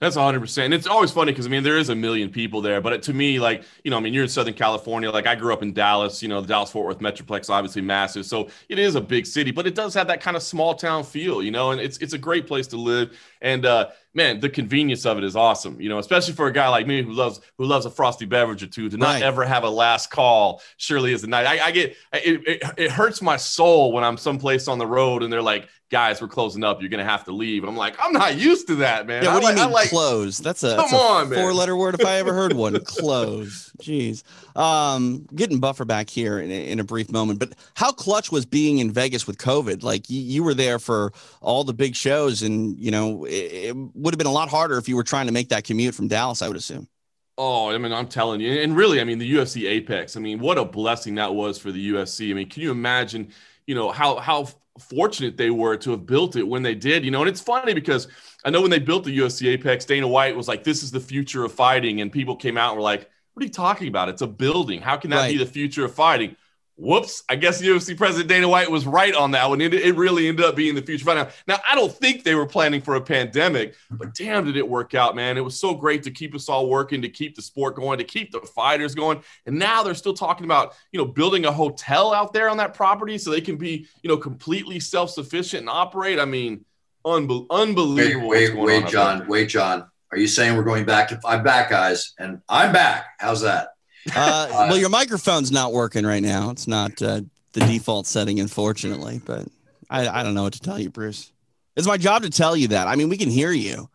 That's 0.00 0.16
100%. 0.16 0.64
And 0.64 0.72
it's 0.72 0.86
always 0.86 1.10
funny 1.10 1.32
because, 1.32 1.46
I 1.46 1.50
mean, 1.50 1.62
there 1.62 1.76
is 1.76 1.90
a 1.90 1.94
million 1.94 2.30
people 2.30 2.62
there. 2.62 2.80
But 2.80 3.02
to 3.02 3.12
me, 3.12 3.38
like, 3.38 3.64
you 3.84 3.90
know, 3.90 3.98
I 3.98 4.00
mean, 4.00 4.14
you're 4.14 4.22
in 4.22 4.30
Southern 4.30 4.54
California. 4.54 5.10
Like, 5.10 5.26
I 5.26 5.34
grew 5.34 5.52
up 5.52 5.62
in 5.62 5.74
Dallas, 5.74 6.22
you 6.22 6.28
know, 6.28 6.40
the 6.40 6.46
Dallas 6.48 6.70
Fort 6.70 6.86
Worth 6.86 7.00
Metroplex, 7.00 7.50
obviously 7.50 7.82
massive. 7.82 8.24
So 8.24 8.48
it 8.70 8.78
is 8.78 8.94
a 8.94 9.00
big 9.00 9.26
city, 9.26 9.50
but 9.50 9.66
it 9.66 9.74
does 9.74 9.92
have 9.92 10.06
that 10.06 10.22
kind 10.22 10.38
of 10.38 10.42
small 10.42 10.74
town 10.74 11.04
feel, 11.04 11.42
you 11.42 11.50
know, 11.50 11.70
and 11.72 11.80
it's, 11.82 11.98
it's 11.98 12.14
a 12.14 12.18
great 12.18 12.46
place 12.46 12.66
to 12.68 12.78
live. 12.78 13.14
And, 13.42 13.66
uh, 13.66 13.88
man, 14.14 14.40
the 14.40 14.48
convenience 14.48 15.04
of 15.04 15.18
it 15.18 15.24
is 15.24 15.36
awesome, 15.36 15.78
you 15.78 15.90
know, 15.90 15.98
especially 15.98 16.32
for 16.32 16.46
a 16.46 16.52
guy 16.52 16.68
like 16.68 16.86
me 16.86 17.02
who 17.02 17.12
loves 17.12 17.40
who 17.58 17.66
loves 17.66 17.84
a 17.84 17.90
frosty 17.90 18.24
beverage 18.24 18.62
or 18.62 18.68
two 18.68 18.88
to 18.88 18.96
not 18.96 19.14
Right. 19.14 19.22
ever 19.22 19.44
have 19.44 19.64
a 19.64 19.70
last 19.70 20.10
call. 20.10 20.62
Surely 20.78 21.12
is 21.12 21.20
the 21.20 21.26
night. 21.28 21.46
I, 21.46 21.66
I 21.66 21.70
get 21.72 21.90
it, 22.14 22.40
it. 22.46 22.72
It 22.78 22.90
hurts 22.90 23.20
my 23.20 23.36
soul 23.36 23.92
when 23.92 24.02
I'm 24.02 24.16
someplace 24.16 24.66
on 24.66 24.78
the 24.78 24.86
road 24.86 25.22
and 25.22 25.30
they're 25.32 25.42
like, 25.42 25.68
"Guys, 25.94 26.20
we're 26.20 26.26
closing 26.28 26.64
up. 26.64 26.80
You're 26.80 26.90
gonna 26.90 27.04
have 27.04 27.22
to 27.26 27.32
leave." 27.32 27.62
And 27.62 27.70
I'm 27.70 27.76
like, 27.76 27.94
I'm 28.02 28.12
not 28.12 28.36
used 28.36 28.66
to 28.66 28.74
that, 28.76 29.06
man. 29.06 29.22
Yeah, 29.22 29.30
I 29.30 29.34
what 29.34 29.40
do 29.42 29.46
you 29.46 29.52
I 29.52 29.64
mean 29.66 29.72
like- 29.72 29.88
close? 29.90 30.38
That's 30.38 30.62
a, 30.64 30.70
Come 30.70 30.78
that's 30.78 30.92
a 30.92 30.96
on, 30.96 31.28
man. 31.30 31.38
four-letter 31.38 31.76
word 31.76 31.94
if 32.00 32.04
I 32.04 32.16
ever 32.16 32.32
heard 32.32 32.52
one. 32.52 32.78
close. 32.84 33.70
Jeez. 33.80 34.22
Um, 34.56 35.26
getting 35.34 35.60
Buffer 35.60 35.84
back 35.84 36.10
here 36.10 36.38
in, 36.40 36.50
a- 36.50 36.70
in 36.70 36.80
a 36.80 36.84
brief 36.84 37.10
moment, 37.12 37.38
but 37.38 37.54
how 37.74 37.92
clutch 37.92 38.32
was 38.32 38.44
being 38.44 38.78
in 38.78 38.90
Vegas 38.90 39.26
with 39.26 39.38
COVID? 39.38 39.82
Like 39.82 40.10
you, 40.10 40.20
you 40.20 40.42
were 40.42 40.54
there 40.54 40.78
for 40.78 41.12
all 41.40 41.64
the 41.64 41.74
big 41.74 41.94
shows, 41.94 42.42
and 42.42 42.78
you 42.78 42.90
know 42.90 43.24
it, 43.24 43.30
it 43.70 43.76
would 43.76 44.12
have 44.14 44.18
been 44.18 44.26
a 44.26 44.32
lot 44.32 44.48
harder 44.48 44.76
if 44.78 44.88
you 44.88 44.96
were 44.96 45.04
trying 45.04 45.26
to 45.26 45.32
make 45.32 45.48
that 45.50 45.64
commute 45.64 45.94
from 45.94 46.08
Dallas. 46.08 46.42
I 46.42 46.48
would 46.48 46.56
assume. 46.56 46.88
Oh, 47.36 47.70
I 47.70 47.78
mean, 47.78 47.92
I'm 47.92 48.06
telling 48.06 48.40
you, 48.40 48.52
and 48.60 48.76
really, 48.76 49.00
I 49.00 49.04
mean, 49.04 49.18
the 49.18 49.28
UFC 49.34 49.68
Apex. 49.68 50.16
I 50.16 50.20
mean, 50.20 50.38
what 50.38 50.56
a 50.56 50.64
blessing 50.64 51.16
that 51.16 51.34
was 51.34 51.58
for 51.58 51.72
the 51.72 51.90
UFC. 51.92 52.30
I 52.30 52.34
mean, 52.34 52.48
can 52.48 52.62
you 52.62 52.70
imagine, 52.70 53.32
you 53.66 53.74
know, 53.74 53.90
how 53.90 54.16
how 54.16 54.48
fortunate 54.78 55.36
they 55.36 55.50
were 55.50 55.76
to 55.76 55.92
have 55.92 56.04
built 56.06 56.36
it 56.36 56.42
when 56.42 56.62
they 56.62 56.74
did, 56.74 57.04
you 57.04 57.10
know? 57.10 57.20
And 57.20 57.28
it's 57.28 57.40
funny 57.40 57.74
because 57.74 58.08
I 58.44 58.50
know 58.50 58.60
when 58.60 58.70
they 58.70 58.78
built 58.80 59.04
the 59.04 59.16
UFC 59.16 59.48
Apex, 59.48 59.84
Dana 59.84 60.08
White 60.08 60.36
was 60.36 60.48
like, 60.48 60.64
"This 60.64 60.82
is 60.82 60.90
the 60.90 61.00
future 61.00 61.44
of 61.44 61.52
fighting," 61.52 62.00
and 62.00 62.10
people 62.10 62.36
came 62.36 62.58
out 62.58 62.70
and 62.70 62.76
were 62.76 62.82
like, 62.82 63.08
"What 63.32 63.42
are 63.42 63.46
you 63.46 63.52
talking 63.52 63.88
about? 63.88 64.08
It's 64.08 64.22
a 64.22 64.26
building. 64.26 64.80
How 64.80 64.96
can 64.96 65.10
that 65.10 65.28
be 65.30 65.38
the 65.38 65.46
future 65.46 65.84
of 65.84 65.94
fighting?" 65.94 66.36
Whoops, 66.76 67.22
I 67.28 67.36
guess 67.36 67.62
UFC 67.62 67.96
president 67.96 68.28
Dana 68.28 68.48
White 68.48 68.70
was 68.70 68.86
right 68.86 69.14
on 69.14 69.30
that 69.32 69.48
one. 69.48 69.60
It, 69.60 69.74
it 69.74 69.94
really 69.94 70.28
ended 70.28 70.44
up 70.44 70.56
being 70.56 70.74
the 70.74 70.82
future 70.82 71.04
fight. 71.04 71.16
Now, 71.16 71.28
now, 71.46 71.60
I 71.68 71.74
don't 71.74 71.92
think 71.92 72.24
they 72.24 72.34
were 72.34 72.46
planning 72.46 72.80
for 72.80 72.96
a 72.96 73.00
pandemic, 73.00 73.74
but 73.90 74.08
mm-hmm. 74.08 74.24
damn, 74.24 74.44
did 74.44 74.56
it 74.56 74.68
work 74.68 74.94
out, 74.94 75.14
man. 75.14 75.36
It 75.36 75.44
was 75.44 75.58
so 75.58 75.74
great 75.74 76.02
to 76.04 76.10
keep 76.10 76.34
us 76.34 76.48
all 76.48 76.68
working, 76.68 77.02
to 77.02 77.08
keep 77.08 77.36
the 77.36 77.42
sport 77.42 77.76
going, 77.76 77.98
to 77.98 78.04
keep 78.04 78.32
the 78.32 78.40
fighters 78.40 78.94
going. 78.94 79.22
And 79.46 79.58
now 79.58 79.82
they're 79.82 79.94
still 79.94 80.14
talking 80.14 80.44
about, 80.44 80.74
you 80.92 80.98
know, 80.98 81.06
building 81.06 81.46
a 81.46 81.52
hotel 81.52 82.12
out 82.12 82.32
there 82.32 82.48
on 82.48 82.56
that 82.56 82.74
property 82.74 83.18
so 83.18 83.30
they 83.30 83.40
can 83.40 83.56
be, 83.56 83.86
you 84.02 84.08
know, 84.08 84.16
completely 84.16 84.80
self-sufficient 84.80 85.60
and 85.60 85.70
operate. 85.70 86.18
I 86.18 86.24
mean, 86.24 86.64
unbe- 87.04 87.46
unbelievable. 87.50 88.28
Wait, 88.28 88.54
wait, 88.54 88.64
wait, 88.64 88.86
John. 88.88 89.26
Wait, 89.28 89.48
John. 89.48 89.88
Are 90.10 90.18
you 90.18 90.28
saying 90.28 90.56
we're 90.56 90.64
going 90.64 90.84
back 90.84 91.08
to 91.08 91.20
I'm 91.24 91.42
back, 91.42 91.70
guys? 91.70 92.14
And 92.18 92.40
I'm 92.48 92.72
back. 92.72 93.06
How's 93.18 93.40
that? 93.40 93.73
Uh, 94.14 94.46
well, 94.50 94.76
your 94.76 94.90
microphone's 94.90 95.50
not 95.50 95.72
working 95.72 96.04
right 96.04 96.22
now. 96.22 96.50
It's 96.50 96.66
not 96.66 97.00
uh, 97.00 97.22
the 97.52 97.60
default 97.60 98.06
setting, 98.06 98.40
unfortunately. 98.40 99.20
But 99.24 99.46
I, 99.88 100.08
I 100.08 100.22
don't 100.22 100.34
know 100.34 100.42
what 100.42 100.54
to 100.54 100.60
tell 100.60 100.78
you, 100.78 100.90
Bruce. 100.90 101.32
It's 101.76 101.86
my 101.86 101.96
job 101.96 102.22
to 102.22 102.30
tell 102.30 102.56
you 102.56 102.68
that. 102.68 102.86
I 102.86 102.96
mean, 102.96 103.08
we 103.08 103.16
can 103.16 103.30
hear 103.30 103.50
you. 103.50 103.88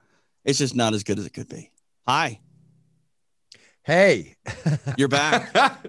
It's 0.44 0.60
just 0.60 0.76
not 0.76 0.94
as 0.94 1.04
good 1.04 1.20
as 1.20 1.26
it 1.26 1.34
could 1.34 1.50
be. 1.50 1.72
Hi. 2.08 2.40
Hey, 3.84 4.36
you're 4.98 5.08
back. 5.08 5.54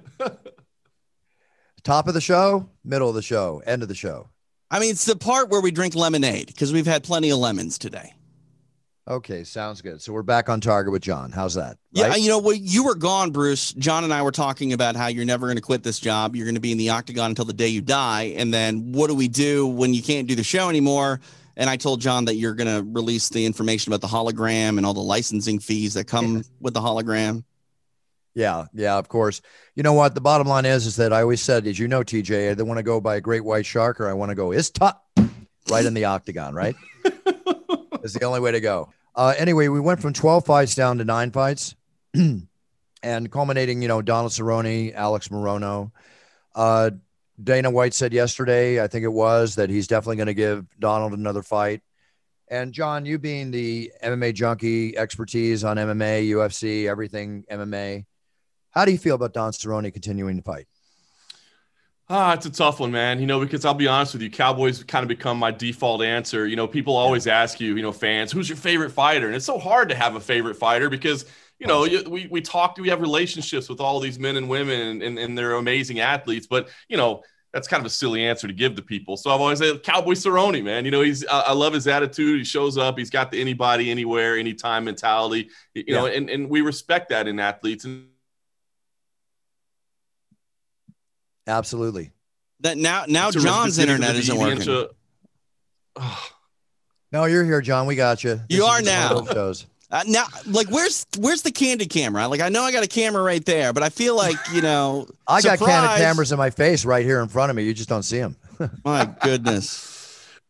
Top 1.83 2.09
of 2.09 2.15
the 2.15 2.21
show, 2.21 2.69
middle 2.85 3.09
of 3.09 3.15
the 3.15 3.23
show, 3.23 3.63
end 3.67 3.83
of 3.83 3.89
the 3.89 3.95
show. 3.95 4.29
I 4.71 4.79
mean, 4.79 4.91
it's 4.91 5.05
the 5.05 5.17
part 5.17 5.49
where 5.49 5.61
we 5.61 5.71
drink 5.71 5.95
lemonade 5.95 6.47
because 6.47 6.73
we've 6.73 6.87
had 6.87 7.03
plenty 7.03 7.31
of 7.31 7.39
lemons 7.39 7.79
today. 7.79 8.15
Okay, 9.11 9.43
sounds 9.43 9.83
good. 9.83 10.01
So 10.01 10.13
we're 10.13 10.23
back 10.23 10.49
on 10.49 10.61
target 10.61 10.93
with 10.93 11.03
John. 11.03 11.33
How's 11.33 11.55
that? 11.55 11.79
Yeah, 11.91 12.15
you 12.15 12.29
know, 12.29 12.39
well, 12.39 12.55
you 12.55 12.85
were 12.85 12.95
gone, 12.95 13.33
Bruce. 13.33 13.73
John 13.73 14.05
and 14.05 14.15
I 14.15 14.23
were 14.23 14.31
talking 14.31 14.73
about 14.73 14.95
how 14.95 15.09
you're 15.09 15.25
never 15.25 15.49
going 15.49 15.57
to 15.57 15.63
quit 15.63 15.83
this 15.83 15.99
job. 15.99 16.37
You're 16.37 16.45
going 16.45 16.55
to 16.55 16.61
be 16.61 16.71
in 16.71 16.79
the 16.79 16.91
octagon 16.91 17.33
until 17.33 17.45
the 17.45 17.53
day 17.53 17.67
you 17.67 17.81
die. 17.81 18.35
And 18.37 18.55
then 18.55 18.93
what 18.93 19.09
do 19.09 19.17
we 19.17 19.27
do 19.27 19.67
when 19.67 19.95
you 19.95 20.01
can't 20.01 20.29
do 20.29 20.37
the 20.37 20.45
show 20.45 20.69
anymore? 20.69 21.21
And 21.57 21.69
I 21.69 21.77
told 21.77 22.01
John 22.01 22.27
that 22.27 22.37
you're 22.37 22.55
going 22.55 22.69
to 22.69 22.89
release 22.89 23.31
the 23.31 23.45
information 23.45 23.93
about 23.93 24.01
the 24.01 24.07
hologram 24.07 24.77
and 24.77 24.87
all 24.87 24.95
the 24.95 25.01
licensing 25.01 25.59
fees 25.59 25.95
that 25.95 26.05
come 26.07 26.37
yeah. 26.37 26.43
with 26.61 26.75
the 26.75 26.81
hologram. 26.81 27.43
Yeah, 28.35 28.67
yeah, 28.73 28.97
of 28.97 29.09
course. 29.09 29.43
You 29.75 29.83
know 29.83 29.93
what? 29.93 30.15
The 30.15 30.21
bottom 30.21 30.47
line 30.47 30.67
is, 30.67 30.87
is 30.87 30.95
that 30.97 31.13
I 31.13 31.23
always 31.23 31.43
said, 31.43 31.67
as 31.67 31.81
you 31.81 31.89
know, 31.89 32.05
TJ, 32.05 32.47
I 32.47 32.51
either 32.53 32.65
want 32.65 32.79
to 32.79 32.85
go 32.85 33.01
by 33.01 33.17
a 33.17 33.21
great 33.21 33.45
white 33.45 33.67
shark 33.67 34.01
or 34.01 34.09
I 34.09 34.13
want 34.13 34.29
to 34.29 34.37
go 34.37 34.53
is 34.53 34.71
top 34.71 35.05
right 35.69 35.85
in 35.85 35.95
the 35.95 36.05
octagon, 36.05 36.55
right? 36.55 36.77
is 38.05 38.13
the 38.15 38.23
only 38.23 38.39
way 38.39 38.53
to 38.53 38.61
go. 38.61 38.89
Uh, 39.15 39.35
anyway, 39.37 39.69
we 39.69 39.81
went 39.81 40.01
from 40.01 40.13
12 40.13 40.45
fights 40.45 40.75
down 40.75 40.99
to 40.99 41.05
nine 41.05 41.31
fights 41.31 41.75
and 42.15 43.31
culminating, 43.31 43.83
you 43.83 43.89
know, 43.89 44.03
Donald 44.03 44.33
Cerrone, 44.33 44.95
Alex 44.95 45.29
Morono. 45.29 45.91
Uh, 46.55 46.91
Dana 47.43 47.71
White 47.71 47.95
said 47.95 48.13
yesterday, 48.13 48.83
I 48.83 48.87
think 48.87 49.05
it 49.05 49.13
was, 49.13 49.55
that 49.57 49.71
he's 49.71 49.87
definitely 49.87 50.17
going 50.17 50.27
to 50.27 50.35
give 50.35 50.67
Donald 50.79 51.13
another 51.13 51.43
fight. 51.43 51.83
And 52.49 52.73
John, 52.73 53.07
you 53.07 53.19
being 53.19 53.51
the 53.51 53.93
MMA 54.03 54.35
junkie, 54.35 54.97
expertise 54.97 55.65
on 55.65 55.77
MMA, 55.77 56.29
UFC, 56.29 56.89
everything 56.89 57.45
MMA, 57.51 58.05
how 58.73 58.85
do 58.85 58.93
you 58.93 58.99
feel 58.99 59.15
about 59.15 59.33
Don 59.33 59.53
Cerrone 59.53 59.93
continuing 59.93 60.37
to 60.37 60.43
fight? 60.43 60.67
Ah, 62.13 62.35
it's 62.35 62.45
a 62.45 62.51
tough 62.51 62.81
one, 62.81 62.91
man. 62.91 63.21
You 63.21 63.27
know, 63.29 63.39
because 63.39 63.65
I'll 63.65 63.73
be 63.73 63.87
honest 63.87 64.15
with 64.15 64.23
you, 64.23 64.31
Cowboys 64.31 64.83
kind 64.83 65.05
of 65.05 65.09
become 65.09 65.39
my 65.39 65.53
default 65.53 66.03
answer. 66.03 66.45
You 66.49 66.57
know, 66.57 66.67
people 66.67 66.97
always 66.97 67.29
ask 67.29 67.61
you, 67.61 67.77
you 67.77 67.83
know, 67.83 67.93
fans, 67.93 68.33
who's 68.33 68.49
your 68.49 68.57
favorite 68.59 68.91
fighter? 68.91 69.29
And 69.29 69.37
it's 69.37 69.47
so 69.47 69.61
hard 69.61 69.89
to 69.91 69.95
have 69.95 70.17
a 70.17 70.21
favorite 70.21 70.57
fighter 70.57 70.91
because, 70.91 71.25
you 71.61 71.69
know, 71.69 71.83
we, 72.09 72.27
we 72.29 72.41
talk, 72.41 72.77
we 72.79 72.89
have 72.89 73.01
relationships 73.01 73.69
with 73.69 73.79
all 73.79 74.01
these 74.01 74.19
men 74.19 74.37
and 74.37 74.49
women 74.49 74.81
and, 74.81 75.03
and, 75.05 75.19
and 75.21 75.39
they're 75.39 75.53
amazing 75.53 76.01
athletes. 76.01 76.49
But, 76.49 76.69
you 76.89 76.97
know, 76.97 77.23
that's 77.53 77.69
kind 77.69 77.81
of 77.81 77.87
a 77.87 77.91
silly 77.91 78.27
answer 78.27 78.49
to 78.49 78.53
give 78.53 78.75
to 78.75 78.83
people. 78.83 79.17
So 79.17 79.31
I've 79.33 79.41
always 79.41 79.61
said 79.61 79.85
Cowboy 79.85 80.15
Cerrone, 80.15 80.65
man. 80.65 80.85
You 80.85 80.91
know, 80.91 81.03
he's 81.03 81.25
I, 81.27 81.41
I 81.41 81.53
love 81.53 81.75
his 81.75 81.87
attitude. 81.87 82.39
He 82.39 82.45
shows 82.45 82.77
up. 82.77 82.99
He's 82.99 83.11
got 83.11 83.31
the 83.31 83.41
anybody, 83.41 83.89
anywhere, 83.89 84.37
anytime 84.37 84.85
mentality. 84.85 85.49
You 85.75 85.85
yeah. 85.87 85.97
know, 85.97 86.07
and, 86.07 86.29
and 86.29 86.51
we 86.51 86.61
respect 86.61 87.11
that 87.11 87.29
in 87.29 87.39
athletes. 87.39 87.85
And 87.85 88.09
Absolutely. 91.51 92.13
That 92.61 92.79
now 92.79 93.05
now 93.09 93.31
John's 93.31 93.79
internet 93.79 94.17
isn't 94.17 94.37
working. 94.37 94.59
Into, 94.59 94.91
oh. 95.97 96.31
No, 97.13 97.25
you're 97.25 97.45
here, 97.45 97.61
John. 97.61 97.87
We 97.87 97.97
got 97.97 98.23
you. 98.23 98.41
This 98.49 98.59
you 98.59 98.65
are 98.65 98.81
now. 98.83 99.25
Shows. 99.25 99.67
Uh, 99.91 100.05
now, 100.07 100.25
like, 100.47 100.69
where's 100.69 101.05
where's 101.19 101.43
the 101.43 101.51
candy 101.51 101.87
camera? 101.87 102.29
Like, 102.29 102.41
I 102.41 102.49
know 102.49 102.63
I 102.63 102.71
got 102.71 102.85
a 102.85 102.89
camera 102.89 103.23
right 103.23 103.45
there, 103.45 103.73
but 103.73 103.83
I 103.83 103.89
feel 103.89 104.17
like 104.17 104.37
you 104.53 104.63
know, 104.63 105.09
I 105.27 105.41
surprise. 105.41 105.59
got 105.59 105.69
candid 105.69 105.99
cameras 105.99 106.33
in 106.33 106.39
my 106.39 106.51
face 106.51 106.85
right 106.85 107.05
here 107.05 107.21
in 107.21 107.29
front 107.29 107.51
of 107.51 107.57
me. 107.57 107.65
You 107.65 107.75
just 107.75 107.89
don't 107.89 108.05
see 108.05 108.19
them. 108.19 108.37
my 108.85 109.13
goodness. 109.23 109.89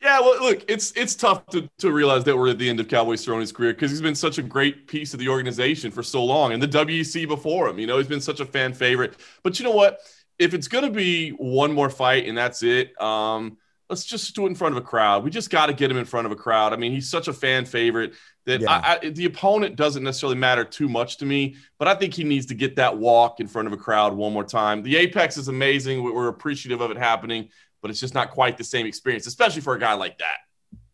Yeah, 0.02 0.21
well, 0.21 0.40
look, 0.40 0.64
it's 0.69 0.92
it's 0.92 1.14
tough 1.14 1.47
to, 1.49 1.69
to 1.78 1.92
realize 1.92 2.25
that 2.25 2.37
we're 2.37 2.49
at 2.49 2.59
the 2.59 2.69
end 2.69 2.80
of 2.80 2.88
Cowboy 2.88 3.16
Cerrone's 3.16 3.52
career 3.52 3.73
because 3.73 3.90
he's 3.90 4.00
been 4.00 4.14
such 4.14 4.38
a 4.38 4.42
great 4.42 4.87
piece 4.87 5.12
of 5.14 5.21
the 5.21 5.28
organization 5.28 5.90
for 5.90 6.02
so 6.02 6.25
long, 6.25 6.52
and 6.52 6.62
the 6.62 6.69
WEC 6.69 7.28
before 7.28 7.69
him. 7.69 7.78
You 7.78 7.87
know, 7.87 7.99
he's 7.99 8.09
been 8.09 8.21
such 8.21 8.40
a 8.40 8.47
fan 8.47 8.73
favorite. 8.75 9.14
But 9.42 9.59
you 9.59 9.64
know 9.64 9.73
what? 9.73 10.00
If 10.41 10.55
it's 10.55 10.69
going 10.69 10.85
to 10.85 10.91
be 10.91 11.31
one 11.31 11.73
more 11.73 11.91
fight 11.91 12.27
and 12.27 12.37
that's 12.37 12.63
it, 12.63 13.01
um, 13.01 13.59
let's 13.91 14.05
just 14.05 14.35
do 14.35 14.47
it 14.47 14.49
in 14.49 14.55
front 14.55 14.75
of 14.75 14.83
a 14.83 14.87
crowd. 14.87 15.23
We 15.23 15.31
just 15.31 15.51
got 15.51 15.67
to 15.67 15.75
get 15.75 15.91
him 15.91 15.99
in 15.99 16.07
front 16.07 16.25
of 16.25 16.33
a 16.33 16.37
crowd. 16.37 16.73
I 16.73 16.77
mean, 16.77 16.93
he's 16.93 17.11
such 17.11 17.29
a 17.29 17.33
fan 17.33 17.67
favorite 17.67 18.15
that 18.47 18.63
yeah. 18.63 18.71
I, 18.71 18.99
I, 19.03 19.11
the 19.11 19.27
opponent 19.27 19.77
doesn't 19.77 20.03
necessarily 20.03 20.39
matter 20.39 20.65
too 20.65 20.89
much 20.89 21.19
to 21.19 21.27
me, 21.27 21.57
but 21.79 21.89
I 21.89 21.95
think 21.95 22.15
he 22.15 22.25
needs 22.25 22.47
to 22.47 22.55
get 22.55 22.77
that 22.77 22.97
walk 22.97 23.39
in 23.39 23.49
front 23.49 23.69
of 23.69 23.75
a 23.75 23.77
crowd 23.77 24.15
one 24.15 24.33
more 24.33 24.43
time. 24.43 24.83
The 24.83 24.97
Apex 24.97 25.37
is 25.37 25.49
amazing. 25.49 26.03
We're 26.03 26.29
appreciative 26.29 26.81
of 26.81 26.91
it 26.91 26.97
happening, 26.97 27.51
but 27.83 27.91
it's 27.91 28.01
just 28.01 28.15
not 28.15 28.31
quite 28.31 28.57
the 28.57 28.65
same 28.65 28.87
experience, 28.87 29.27
especially 29.27 29.61
for 29.61 29.75
a 29.75 29.79
guy 29.79 29.93
like 29.93 30.19
that. 30.19 30.39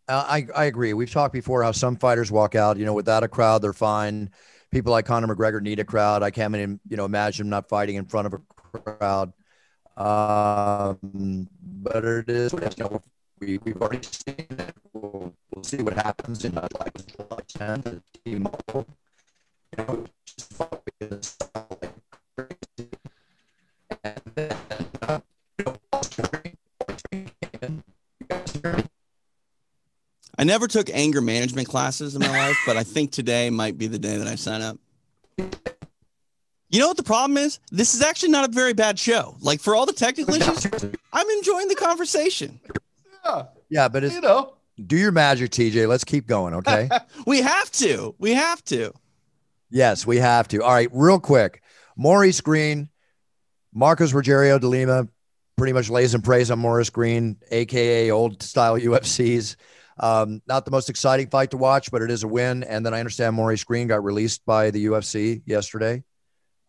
Uh, 0.09 0.25
I, 0.27 0.47
I 0.57 0.65
agree. 0.65 0.93
We've 0.93 1.11
talked 1.11 1.33
before 1.33 1.63
how 1.63 1.71
some 1.71 1.97
fighters 1.97 2.33
walk 2.33 2.57
out, 2.57 2.79
you 2.79 2.85
know, 2.85 2.95
without 2.95 3.23
a 3.23 3.29
crowd, 3.29 3.63
they're 3.63 3.73
fine. 3.73 4.31
People 4.73 4.91
like 4.91 5.07
Conor 5.07 5.33
McGregor 5.33 5.63
need 5.63 5.79
a 5.79 5.85
crowd. 5.85 6.25
I 6.25 6.33
can't 6.33 6.55
even, 6.55 6.81
you 6.89 6.97
know, 6.97 7.05
imagine 7.05 7.47
him 7.47 7.51
not 7.51 7.69
fighting 7.69 7.95
in 7.95 8.07
front 8.07 8.27
of 8.27 8.35
a 8.35 8.39
crowd. 8.79 9.33
Um, 9.97 11.49
but 11.63 12.05
it 12.05 12.29
is, 12.29 12.53
you 12.53 12.61
know, 12.79 13.03
we, 13.41 13.59
we've 13.59 13.81
already 13.81 14.03
seen 14.03 14.47
it. 14.51 14.75
We'll, 14.93 15.33
we'll 15.51 15.65
see 15.65 15.83
what 15.83 15.95
happens 15.95 16.45
in 16.45 16.57
uh, 16.57 16.69
July, 16.69 16.89
July 17.17 17.41
10th 17.49 17.85
the 17.85 18.03
T-Mobile. 18.25 18.87
You 19.77 19.85
know, 19.85 20.05
just 20.25 20.61
like 20.61 21.93
crazy. 22.37 22.91
And 24.05 24.21
then, 24.35 24.57
uh, 25.03 25.21
you 25.59 25.65
know, 25.65 25.77
I 30.39 30.45
never 30.45 30.69
took 30.69 30.91
anger 30.91 31.23
management 31.23 31.69
classes 31.69 32.15
in 32.15 32.21
my 32.21 32.29
life, 32.29 32.59
but 32.67 32.77
I 32.77 32.83
think 32.83 33.11
today 33.11 33.49
might 33.49 33.79
be 33.79 33.87
the 33.87 33.99
day 33.99 34.19
that 34.19 34.27
I 34.27 34.35
sign 34.35 34.61
up. 34.61 34.79
You 36.69 36.81
know 36.81 36.89
what 36.89 36.97
the 36.97 37.03
problem 37.03 37.37
is? 37.39 37.61
This 37.71 37.95
is 37.95 38.03
actually 38.03 38.31
not 38.31 38.49
a 38.49 38.53
very 38.53 38.73
bad 38.73 38.99
show. 38.99 39.37
Like 39.41 39.61
for 39.61 39.77
all 39.77 39.87
the 39.87 39.93
technical 39.93 40.35
issues, 40.35 40.67
I'm 41.13 41.31
enjoying 41.31 41.69
the 41.69 41.77
conversation. 41.77 42.61
Yeah, 43.25 43.45
yeah, 43.69 43.89
but 43.89 44.05
it's 44.05 44.15
you 44.15 44.21
know, 44.21 44.55
do 44.85 44.97
your 44.97 45.13
magic, 45.13 45.51
TJ. 45.53 45.89
Let's 45.89 46.05
keep 46.05 46.27
going, 46.27 46.55
okay? 46.55 46.89
we 47.27 47.41
have 47.43 47.71
to. 47.73 48.15
We 48.19 48.35
have 48.35 48.65
to. 48.65 48.93
Yes, 49.71 50.07
we 50.07 50.19
have 50.19 50.49
to. 50.49 50.63
All 50.63 50.73
right, 50.73 50.89
real 50.93 51.21
quick. 51.21 51.63
Maurice 51.97 52.41
Greene, 52.41 52.89
Marcos 53.73 54.13
Rogerio 54.13 54.61
de 54.61 54.67
Lima, 54.69 55.09
pretty 55.57 55.73
much 55.73 55.89
lays 55.89 56.15
and 56.15 56.23
praise 56.23 56.51
on 56.51 56.59
Maurice 56.59 56.91
Greene, 56.91 57.37
aka 57.51 58.11
old 58.11 58.43
style 58.43 58.79
UFCs. 58.79 59.57
Um, 59.99 60.43
not 60.47 60.67
the 60.67 60.71
most 60.71 60.91
exciting 60.91 61.29
fight 61.29 61.53
to 61.53 61.57
watch, 61.57 61.91
but 61.91 62.03
it 62.03 62.11
is 62.11 62.23
a 62.23 62.29
win. 62.29 62.65
And 62.65 62.85
then 62.85 62.93
I 62.93 62.99
understand 62.99 63.35
Maurice 63.35 63.65
Greene 63.65 63.87
got 63.87 64.05
released 64.05 64.45
by 64.45 64.71
the 64.71 64.87
UFC 64.87 65.43
yesterday. 65.47 66.05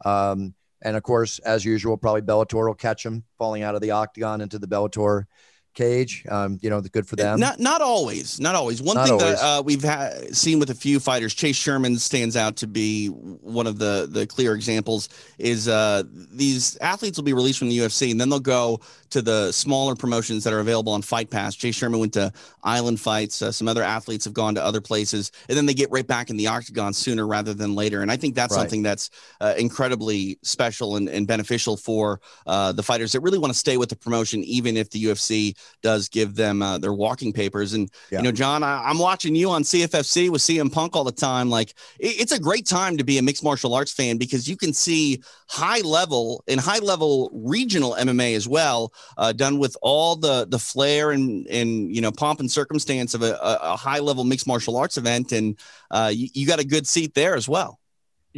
Um, 0.05 0.53
and 0.81 0.95
of 0.95 1.03
course, 1.03 1.39
as 1.39 1.65
usual, 1.65 1.97
probably 1.97 2.21
Bellator 2.21 2.67
will 2.67 2.75
catch 2.75 3.05
him 3.05 3.23
falling 3.37 3.63
out 3.63 3.75
of 3.75 3.81
the 3.81 3.91
octagon 3.91 4.41
into 4.41 4.59
the 4.59 4.67
Bellator 4.67 5.25
cage. 5.77 6.25
Um, 6.27 6.57
you 6.61 6.69
know, 6.69 6.81
good 6.81 7.07
for 7.07 7.15
them. 7.15 7.39
Not 7.39 7.59
not 7.59 7.81
always, 7.81 8.39
not 8.39 8.55
always. 8.55 8.81
One 8.81 8.95
not 8.95 9.05
thing 9.05 9.21
always. 9.21 9.39
that 9.39 9.59
uh, 9.59 9.61
we've 9.61 9.83
ha- 9.83 10.11
seen 10.33 10.59
with 10.59 10.69
a 10.69 10.75
few 10.75 10.99
fighters, 10.99 11.33
Chase 11.33 11.55
Sherman 11.55 11.97
stands 11.97 12.35
out 12.35 12.57
to 12.57 12.67
be 12.67 13.07
one 13.07 13.67
of 13.67 13.79
the 13.79 14.07
the 14.09 14.27
clear 14.27 14.53
examples. 14.55 15.07
Is 15.37 15.67
uh, 15.67 16.03
these 16.11 16.77
athletes 16.77 17.17
will 17.17 17.23
be 17.23 17.33
released 17.33 17.59
from 17.59 17.69
the 17.69 17.77
UFC 17.77 18.11
and 18.11 18.19
then 18.19 18.29
they'll 18.29 18.39
go 18.39 18.81
to 19.11 19.21
the 19.21 19.51
smaller 19.51 19.95
promotions 19.95 20.43
that 20.43 20.53
are 20.53 20.59
available 20.59 20.93
on 20.93 21.01
Fight 21.01 21.29
Pass. 21.29 21.55
Chase 21.55 21.75
Sherman 21.75 21.99
went 21.99 22.13
to 22.13 22.31
Island 22.63 22.99
Fights. 22.99 23.41
Uh, 23.41 23.51
some 23.51 23.67
other 23.67 23.83
athletes 23.83 24.25
have 24.25 24.33
gone 24.33 24.55
to 24.55 24.63
other 24.63 24.81
places, 24.81 25.31
and 25.49 25.57
then 25.57 25.65
they 25.65 25.73
get 25.73 25.89
right 25.91 26.05
back 26.05 26.29
in 26.29 26.37
the 26.37 26.47
octagon 26.47 26.93
sooner 26.93 27.25
rather 27.27 27.53
than 27.53 27.75
later. 27.75 28.01
And 28.01 28.11
I 28.11 28.17
think 28.17 28.35
that's 28.35 28.53
right. 28.53 28.61
something 28.61 28.83
that's 28.83 29.09
uh, 29.41 29.53
incredibly 29.57 30.37
special 30.41 30.95
and, 30.97 31.07
and 31.09 31.27
beneficial 31.27 31.77
for 31.77 32.19
uh, 32.45 32.71
the 32.71 32.83
fighters 32.83 33.11
that 33.13 33.21
really 33.21 33.37
want 33.37 33.53
to 33.53 33.57
stay 33.59 33.77
with 33.77 33.89
the 33.89 33.95
promotion, 33.95 34.43
even 34.43 34.77
if 34.77 34.89
the 34.89 35.03
UFC 35.03 35.57
does 35.81 36.09
give 36.09 36.35
them 36.35 36.61
uh, 36.61 36.77
their 36.77 36.93
walking 36.93 37.31
papers. 37.33 37.73
And 37.73 37.89
Yeah. 38.11 38.19
you 38.19 38.23
know, 38.25 38.31
John, 38.31 38.63
I, 38.63 38.89
am 38.89 38.99
watching 38.99 39.35
you 39.35 39.49
on 39.49 39.63
CFFC 39.63 40.29
with 40.29 40.41
CM 40.41 40.71
Punk 40.71 40.95
all 40.95 41.03
the 41.03 41.11
time. 41.11 41.49
Like 41.49 41.73
it- 41.99 42.19
it's 42.19 42.31
a 42.31 42.39
great 42.39 42.65
time 42.65 42.97
to 42.97 43.03
be 43.03 43.17
a 43.17 43.21
mixed 43.21 43.43
martial 43.43 43.73
arts 43.73 43.91
fan 43.91 44.17
because 44.17 44.47
you 44.47 44.57
can 44.57 44.73
see 44.73 45.21
high 45.49 45.81
level 45.81 46.43
and 46.47 46.59
high 46.59 46.79
level 46.79 47.29
regional 47.33 47.95
MMA 47.97 48.35
as 48.35 48.47
well, 48.47 48.91
uh, 49.17 49.33
done 49.33 49.59
with 49.59 49.75
all 49.81 50.15
the 50.15 50.45
the 50.47 50.59
flair 50.59 51.11
and 51.11 51.47
and 51.47 51.95
you 51.95 52.01
know 52.01 52.11
pomp 52.11 52.39
and 52.39 52.51
circumstance 52.51 53.13
of 53.13 53.21
a, 53.21 53.37
a, 53.41 53.75
high 53.75 53.99
level 53.99 54.23
mixed 54.23 54.47
martial 54.47 54.77
arts 54.77 54.97
event, 54.97 55.31
and 55.31 55.57
uh, 55.91 56.11
you, 56.13 56.27
you 56.33 56.47
got 56.47 56.59
a 56.59 56.65
good 56.65 56.87
seat 56.87 57.13
there 57.13 57.35
as 57.35 57.47
well. 57.47 57.79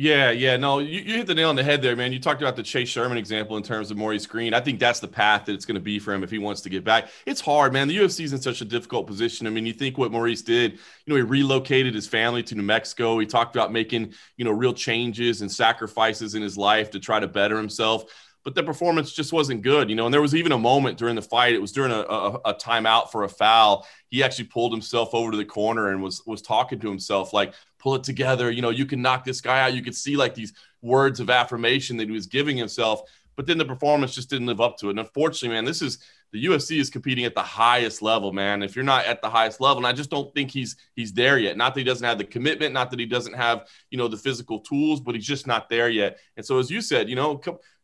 Yeah, 0.01 0.31
yeah, 0.31 0.55
no, 0.55 0.79
you, 0.79 1.01
you 1.01 1.17
hit 1.17 1.27
the 1.27 1.35
nail 1.35 1.49
on 1.49 1.57
the 1.57 1.63
head 1.63 1.81
there, 1.81 1.93
man. 1.93 2.13
You 2.13 2.21
talked 2.21 2.41
about 2.41 2.55
the 2.55 2.63
Chase 2.63 2.87
Sherman 2.87 3.17
example 3.17 3.57
in 3.57 3.63
terms 3.63 3.91
of 3.91 3.97
Maurice 3.97 4.25
Greene. 4.25 4.53
I 4.53 4.61
think 4.61 4.79
that's 4.79 5.01
the 5.01 5.09
path 5.09 5.43
that 5.45 5.53
it's 5.53 5.65
going 5.65 5.75
to 5.75 5.81
be 5.81 5.99
for 5.99 6.13
him 6.13 6.23
if 6.23 6.31
he 6.31 6.37
wants 6.37 6.61
to 6.61 6.69
get 6.69 6.85
back. 6.85 7.09
It's 7.25 7.41
hard, 7.41 7.73
man. 7.73 7.89
The 7.89 7.97
UFC 7.97 8.23
is 8.23 8.31
in 8.31 8.39
such 8.39 8.61
a 8.61 8.65
difficult 8.65 9.07
position. 9.07 9.45
I 9.45 9.49
mean, 9.49 9.65
you 9.65 9.73
think 9.73 9.97
what 9.97 10.09
Maurice 10.09 10.41
did, 10.41 10.73
you 10.73 10.79
know, 11.07 11.15
he 11.17 11.21
relocated 11.23 11.93
his 11.93 12.07
family 12.07 12.43
to 12.43 12.55
New 12.55 12.63
Mexico. 12.63 13.19
He 13.19 13.25
talked 13.25 13.57
about 13.57 13.73
making, 13.73 14.13
you 14.37 14.45
know, 14.45 14.51
real 14.51 14.73
changes 14.73 15.41
and 15.41 15.51
sacrifices 15.51 16.33
in 16.33 16.41
his 16.41 16.55
life 16.55 16.91
to 16.91 16.99
try 17.01 17.19
to 17.19 17.27
better 17.27 17.57
himself. 17.57 18.05
But 18.49 18.55
the 18.55 18.63
performance 18.63 19.11
just 19.11 19.31
wasn't 19.31 19.61
good, 19.61 19.91
you 19.91 19.95
know. 19.95 20.05
And 20.05 20.13
there 20.13 20.23
was 20.23 20.33
even 20.33 20.53
a 20.53 20.57
moment 20.57 20.97
during 20.97 21.13
the 21.13 21.21
fight. 21.21 21.53
It 21.53 21.61
was 21.61 21.71
during 21.71 21.91
a, 21.91 21.99
a, 21.99 22.33
a 22.45 22.53
timeout 22.55 23.11
for 23.11 23.23
a 23.23 23.29
foul. 23.29 23.85
He 24.07 24.23
actually 24.23 24.45
pulled 24.45 24.71
himself 24.71 25.13
over 25.13 25.29
to 25.29 25.37
the 25.37 25.45
corner 25.45 25.89
and 25.89 26.01
was 26.01 26.23
was 26.25 26.41
talking 26.41 26.79
to 26.79 26.89
himself 26.89 27.31
like, 27.31 27.53
pull 27.77 27.93
it 27.93 28.03
together. 28.03 28.49
You 28.49 28.63
know, 28.63 28.71
you 28.71 28.87
can 28.87 29.03
knock 29.03 29.23
this 29.23 29.39
guy 29.39 29.61
out. 29.61 29.75
You 29.75 29.83
could 29.83 29.95
see 29.95 30.17
like 30.17 30.33
these 30.33 30.51
words 30.81 31.19
of 31.19 31.29
affirmation 31.29 31.95
that 31.97 32.07
he 32.07 32.11
was 32.11 32.25
giving 32.25 32.57
himself. 32.57 33.03
But 33.35 33.45
then 33.45 33.59
the 33.59 33.65
performance 33.65 34.15
just 34.15 34.31
didn't 34.31 34.47
live 34.47 34.61
up 34.61 34.77
to 34.77 34.87
it. 34.87 34.89
And 34.89 34.99
unfortunately, 34.99 35.55
man, 35.55 35.63
this 35.63 35.83
is 35.83 35.99
the 36.31 36.43
UFC 36.43 36.79
is 36.79 36.89
competing 36.89 37.25
at 37.25 37.35
the 37.35 37.43
highest 37.43 38.01
level, 38.01 38.33
man. 38.33 38.63
If 38.63 38.75
you're 38.75 38.83
not 38.83 39.05
at 39.05 39.21
the 39.21 39.29
highest 39.29 39.61
level, 39.61 39.77
and 39.77 39.87
I 39.87 39.93
just 39.93 40.09
don't 40.09 40.33
think 40.33 40.49
he's 40.49 40.75
he's 40.95 41.13
there 41.13 41.37
yet. 41.37 41.55
Not 41.55 41.75
that 41.75 41.81
he 41.81 41.85
doesn't 41.85 42.05
have 42.07 42.17
the 42.17 42.23
commitment, 42.23 42.73
not 42.73 42.89
that 42.89 42.99
he 42.99 43.05
doesn't 43.05 43.35
have 43.35 43.67
you 43.91 43.99
know 43.99 44.07
the 44.07 44.17
physical 44.17 44.59
tools, 44.59 45.01
but 45.01 45.13
he's 45.13 45.27
just 45.27 45.45
not 45.45 45.69
there 45.69 45.89
yet. 45.89 46.17
And 46.35 46.43
so, 46.43 46.57
as 46.57 46.71
you 46.71 46.81
said, 46.81 47.09
you 47.09 47.15
know, 47.15 47.39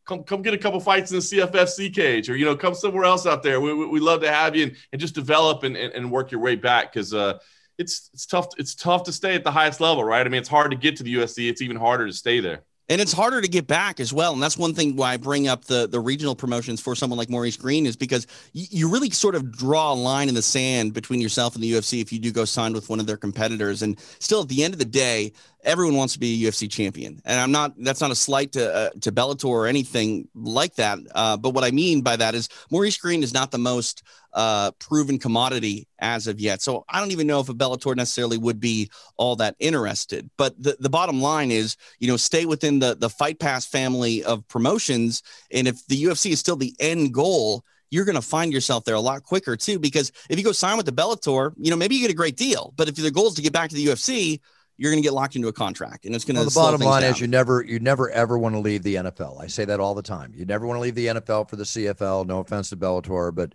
come 0.06 0.22
come 0.22 0.42
get 0.42 0.54
a 0.54 0.58
couple 0.58 0.80
fights 0.80 1.10
in 1.10 1.16
the 1.16 1.22
CFFC 1.22 1.94
cage, 1.94 2.30
or 2.30 2.36
you 2.36 2.44
know, 2.44 2.56
come 2.56 2.74
somewhere 2.74 3.04
else 3.04 3.26
out 3.26 3.42
there. 3.42 3.60
We 3.60 3.74
we, 3.74 3.86
we 3.86 4.00
love 4.00 4.20
to 4.22 4.32
have 4.32 4.56
you 4.56 4.64
and, 4.64 4.76
and 4.92 5.00
just 5.00 5.14
develop 5.14 5.64
and, 5.64 5.76
and, 5.76 5.92
and 5.92 6.10
work 6.10 6.30
your 6.30 6.40
way 6.40 6.56
back 6.56 6.92
because 6.92 7.12
uh, 7.12 7.38
it's 7.78 8.10
it's 8.14 8.26
tough 8.26 8.48
it's 8.56 8.74
tough 8.74 9.04
to 9.04 9.12
stay 9.12 9.34
at 9.34 9.44
the 9.44 9.50
highest 9.50 9.80
level, 9.80 10.04
right? 10.04 10.24
I 10.24 10.28
mean, 10.28 10.40
it's 10.40 10.48
hard 10.48 10.70
to 10.70 10.76
get 10.76 10.96
to 10.96 11.02
the 11.02 11.14
UFC. 11.14 11.50
It's 11.50 11.60
even 11.60 11.76
harder 11.76 12.06
to 12.06 12.12
stay 12.12 12.40
there. 12.40 12.62
And 12.88 13.00
it's 13.00 13.12
harder 13.12 13.40
to 13.40 13.48
get 13.48 13.66
back 13.66 13.98
as 13.98 14.12
well. 14.12 14.32
And 14.32 14.42
that's 14.42 14.56
one 14.56 14.72
thing 14.72 14.94
why 14.94 15.14
I 15.14 15.16
bring 15.16 15.48
up 15.48 15.64
the, 15.64 15.88
the 15.88 15.98
regional 15.98 16.36
promotions 16.36 16.80
for 16.80 16.94
someone 16.94 17.18
like 17.18 17.28
Maurice 17.28 17.56
Greene 17.56 17.84
is 17.84 17.96
because 17.96 18.26
you, 18.52 18.66
you 18.70 18.88
really 18.88 19.10
sort 19.10 19.34
of 19.34 19.50
draw 19.50 19.92
a 19.92 19.94
line 19.94 20.28
in 20.28 20.34
the 20.34 20.42
sand 20.42 20.94
between 20.94 21.20
yourself 21.20 21.54
and 21.54 21.64
the 21.64 21.72
UFC 21.72 22.00
if 22.00 22.12
you 22.12 22.20
do 22.20 22.30
go 22.30 22.44
sign 22.44 22.72
with 22.72 22.88
one 22.88 23.00
of 23.00 23.06
their 23.06 23.16
competitors. 23.16 23.82
And 23.82 23.98
still, 24.20 24.42
at 24.42 24.48
the 24.48 24.62
end 24.62 24.72
of 24.72 24.78
the 24.78 24.84
day, 24.84 25.32
everyone 25.64 25.96
wants 25.96 26.14
to 26.14 26.20
be 26.20 26.46
a 26.46 26.48
UFC 26.48 26.70
champion. 26.70 27.20
And 27.24 27.40
I'm 27.40 27.50
not, 27.50 27.74
that's 27.76 28.00
not 28.00 28.12
a 28.12 28.16
slight 28.16 28.52
to, 28.52 28.72
uh, 28.72 28.90
to 29.00 29.10
Bellator 29.10 29.46
or 29.46 29.66
anything 29.66 30.28
like 30.34 30.76
that. 30.76 30.98
Uh, 31.12 31.36
but 31.36 31.50
what 31.50 31.64
I 31.64 31.72
mean 31.72 32.02
by 32.02 32.14
that 32.16 32.36
is 32.36 32.48
Maurice 32.70 32.98
Greene 32.98 33.24
is 33.24 33.34
not 33.34 33.50
the 33.50 33.58
most 33.58 34.04
uh, 34.36 34.70
proven 34.72 35.18
commodity 35.18 35.88
as 35.98 36.26
of 36.26 36.38
yet. 36.38 36.60
So 36.60 36.84
I 36.90 37.00
don't 37.00 37.10
even 37.10 37.26
know 37.26 37.40
if 37.40 37.48
a 37.48 37.54
Bellator 37.54 37.96
necessarily 37.96 38.36
would 38.36 38.60
be 38.60 38.90
all 39.16 39.34
that 39.36 39.56
interested. 39.58 40.30
But 40.36 40.62
the, 40.62 40.76
the 40.78 40.90
bottom 40.90 41.22
line 41.22 41.50
is, 41.50 41.76
you 41.98 42.06
know, 42.06 42.18
stay 42.18 42.44
within 42.44 42.78
the, 42.78 42.94
the 42.94 43.08
Fight 43.08 43.40
Pass 43.40 43.64
family 43.64 44.22
of 44.22 44.46
promotions. 44.46 45.22
And 45.50 45.66
if 45.66 45.84
the 45.86 46.04
UFC 46.04 46.32
is 46.32 46.38
still 46.38 46.56
the 46.56 46.74
end 46.78 47.14
goal, 47.14 47.64
you're 47.88 48.04
going 48.04 48.16
to 48.16 48.22
find 48.22 48.52
yourself 48.52 48.84
there 48.84 48.94
a 48.94 49.00
lot 49.00 49.22
quicker 49.22 49.56
too. 49.56 49.78
Because 49.78 50.12
if 50.28 50.38
you 50.38 50.44
go 50.44 50.52
sign 50.52 50.76
with 50.76 50.86
the 50.86 50.92
Bellator, 50.92 51.54
you 51.56 51.70
know, 51.70 51.76
maybe 51.76 51.94
you 51.94 52.02
get 52.02 52.10
a 52.10 52.14
great 52.14 52.36
deal. 52.36 52.74
But 52.76 52.88
if 52.88 52.96
the 52.96 53.10
goal 53.10 53.28
is 53.28 53.34
to 53.34 53.42
get 53.42 53.54
back 53.54 53.70
to 53.70 53.76
the 53.76 53.86
UFC, 53.86 54.38
you're 54.76 54.92
going 54.92 55.02
to 55.02 55.06
get 55.06 55.14
locked 55.14 55.36
into 55.36 55.48
a 55.48 55.54
contract, 55.54 56.04
and 56.04 56.14
it's 56.14 56.26
going 56.26 56.34
to. 56.34 56.40
Well, 56.40 56.50
the 56.50 56.54
bottom 56.54 56.80
line 56.82 57.04
is 57.04 57.18
you 57.18 57.26
never, 57.26 57.62
you 57.62 57.78
never 57.78 58.10
ever 58.10 58.38
want 58.38 58.54
to 58.56 58.58
leave 58.58 58.82
the 58.82 58.96
NFL. 58.96 59.40
I 59.40 59.46
say 59.46 59.64
that 59.64 59.80
all 59.80 59.94
the 59.94 60.02
time. 60.02 60.34
You 60.36 60.44
never 60.44 60.66
want 60.66 60.76
to 60.76 60.82
leave 60.82 60.94
the 60.94 61.06
NFL 61.06 61.48
for 61.48 61.56
the 61.56 61.64
CFL. 61.64 62.26
No 62.26 62.40
offense 62.40 62.68
to 62.68 62.76
Bellator, 62.76 63.34
but 63.34 63.54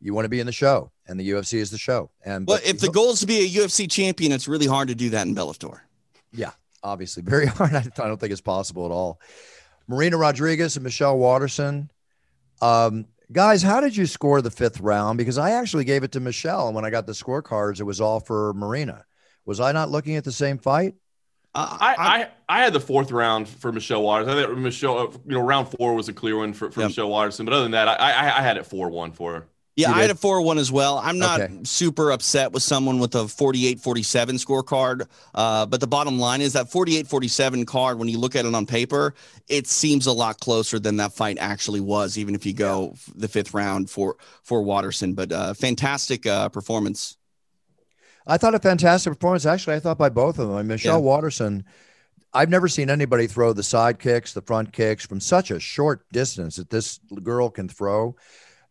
you 0.00 0.14
want 0.14 0.24
to 0.24 0.28
be 0.28 0.40
in 0.40 0.46
the 0.46 0.52
show, 0.52 0.90
and 1.06 1.18
the 1.18 1.28
UFC 1.30 1.54
is 1.58 1.70
the 1.70 1.78
show. 1.78 2.10
And 2.24 2.46
Well, 2.46 2.58
but- 2.58 2.66
if 2.68 2.80
the 2.80 2.90
goal 2.90 3.10
is 3.12 3.20
to 3.20 3.26
be 3.26 3.38
a 3.40 3.48
UFC 3.62 3.86
champion, 3.90 4.32
it's 4.32 4.46
really 4.48 4.66
hard 4.66 4.88
to 4.88 4.94
do 4.94 5.10
that 5.10 5.26
in 5.26 5.34
Bellator. 5.34 5.80
Yeah, 6.32 6.52
obviously, 6.82 7.22
very 7.26 7.46
hard. 7.46 7.74
I 7.74 7.82
don't 7.96 8.18
think 8.20 8.32
it's 8.32 8.40
possible 8.40 8.84
at 8.86 8.92
all. 8.92 9.20
Marina 9.88 10.16
Rodriguez 10.16 10.76
and 10.76 10.84
Michelle 10.84 11.16
Waterson. 11.18 11.90
Um, 12.60 13.06
guys, 13.32 13.62
how 13.62 13.80
did 13.80 13.96
you 13.96 14.06
score 14.06 14.42
the 14.42 14.50
fifth 14.50 14.80
round? 14.80 15.18
Because 15.18 15.38
I 15.38 15.52
actually 15.52 15.84
gave 15.84 16.02
it 16.04 16.12
to 16.12 16.20
Michelle, 16.20 16.66
and 16.66 16.74
when 16.74 16.84
I 16.84 16.90
got 16.90 17.06
the 17.06 17.12
scorecards, 17.12 17.80
it 17.80 17.84
was 17.84 18.00
all 18.00 18.20
for 18.20 18.52
Marina. 18.54 19.04
Was 19.46 19.60
I 19.60 19.72
not 19.72 19.90
looking 19.90 20.16
at 20.16 20.24
the 20.24 20.32
same 20.32 20.58
fight? 20.58 20.94
Uh, 21.54 21.78
I, 21.80 22.28
I 22.48 22.58
I 22.58 22.62
had 22.62 22.74
the 22.74 22.80
fourth 22.80 23.10
round 23.10 23.48
for 23.48 23.72
Michelle 23.72 24.02
Waters. 24.02 24.28
I 24.28 24.34
think 24.34 24.58
Michelle, 24.58 24.98
uh, 24.98 25.02
you 25.26 25.32
know, 25.34 25.40
round 25.40 25.68
four 25.68 25.94
was 25.94 26.08
a 26.08 26.12
clear 26.12 26.36
one 26.36 26.52
for, 26.52 26.70
for 26.70 26.80
Yep. 26.80 26.90
Michelle 26.90 27.08
Waterson. 27.08 27.46
But 27.46 27.54
other 27.54 27.62
than 27.62 27.72
that, 27.72 27.88
I 27.88 27.94
I, 27.94 28.38
I 28.38 28.42
had 28.42 28.58
it 28.58 28.66
four 28.66 28.90
one 28.90 29.12
for 29.12 29.32
her. 29.34 29.46
Yeah, 29.78 29.90
You 29.90 29.94
I 29.94 30.00
had 30.02 30.10
a 30.10 30.16
4 30.16 30.42
1 30.42 30.58
as 30.58 30.72
well. 30.72 30.98
I'm 30.98 31.20
not 31.20 31.40
Okay. 31.40 31.60
super 31.62 32.10
upset 32.10 32.50
with 32.50 32.64
someone 32.64 32.98
with 32.98 33.14
a 33.14 33.28
48 33.28 33.78
47 33.78 34.34
scorecard. 34.34 35.06
Uh, 35.36 35.66
but 35.66 35.80
the 35.80 35.86
bottom 35.86 36.18
line 36.18 36.40
is 36.40 36.54
that 36.54 36.68
48 36.68 37.06
47 37.06 37.64
card, 37.64 37.96
when 38.00 38.08
you 38.08 38.18
look 38.18 38.34
at 38.34 38.44
it 38.44 38.52
on 38.56 38.66
paper, 38.66 39.14
it 39.46 39.68
seems 39.68 40.06
a 40.06 40.12
lot 40.12 40.40
closer 40.40 40.80
than 40.80 40.96
that 40.96 41.12
fight 41.12 41.38
actually 41.38 41.78
was, 41.78 42.18
even 42.18 42.34
if 42.34 42.44
you 42.44 42.52
go 42.54 42.90
f- 42.94 43.08
the 43.14 43.28
fifth 43.28 43.54
round 43.54 43.88
for, 43.88 44.16
for 44.42 44.62
Waterson. 44.62 45.14
But 45.14 45.30
uh, 45.30 45.54
fantastic 45.54 46.26
uh, 46.26 46.48
performance. 46.48 47.16
I 48.26 48.36
thought 48.36 48.56
a 48.56 48.58
fantastic 48.58 49.12
performance. 49.12 49.46
Actually, 49.46 49.76
I 49.76 49.80
thought 49.80 49.96
by 49.96 50.08
both 50.08 50.40
of 50.40 50.48
them. 50.48 50.56
I 50.56 50.62
mean, 50.62 50.68
Michelle 50.68 51.02
Waterson, 51.04 51.64
I've 52.34 52.50
never 52.50 52.66
seen 52.66 52.90
anybody 52.90 53.28
throw 53.28 53.52
the 53.52 53.62
side 53.62 54.00
kicks, 54.00 54.32
the 54.32 54.42
front 54.42 54.72
kicks 54.72 55.06
from 55.06 55.20
such 55.20 55.52
a 55.52 55.60
short 55.60 56.04
distance 56.10 56.56
that 56.56 56.68
this 56.68 56.98
girl 57.22 57.48
can 57.48 57.68
throw. 57.68 58.16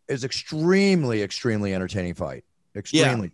Is 0.08 0.24
extremely, 0.24 1.22
extremely 1.22 1.74
entertaining 1.74 2.13
fight. 2.13 2.43
Extremely. 2.76 3.32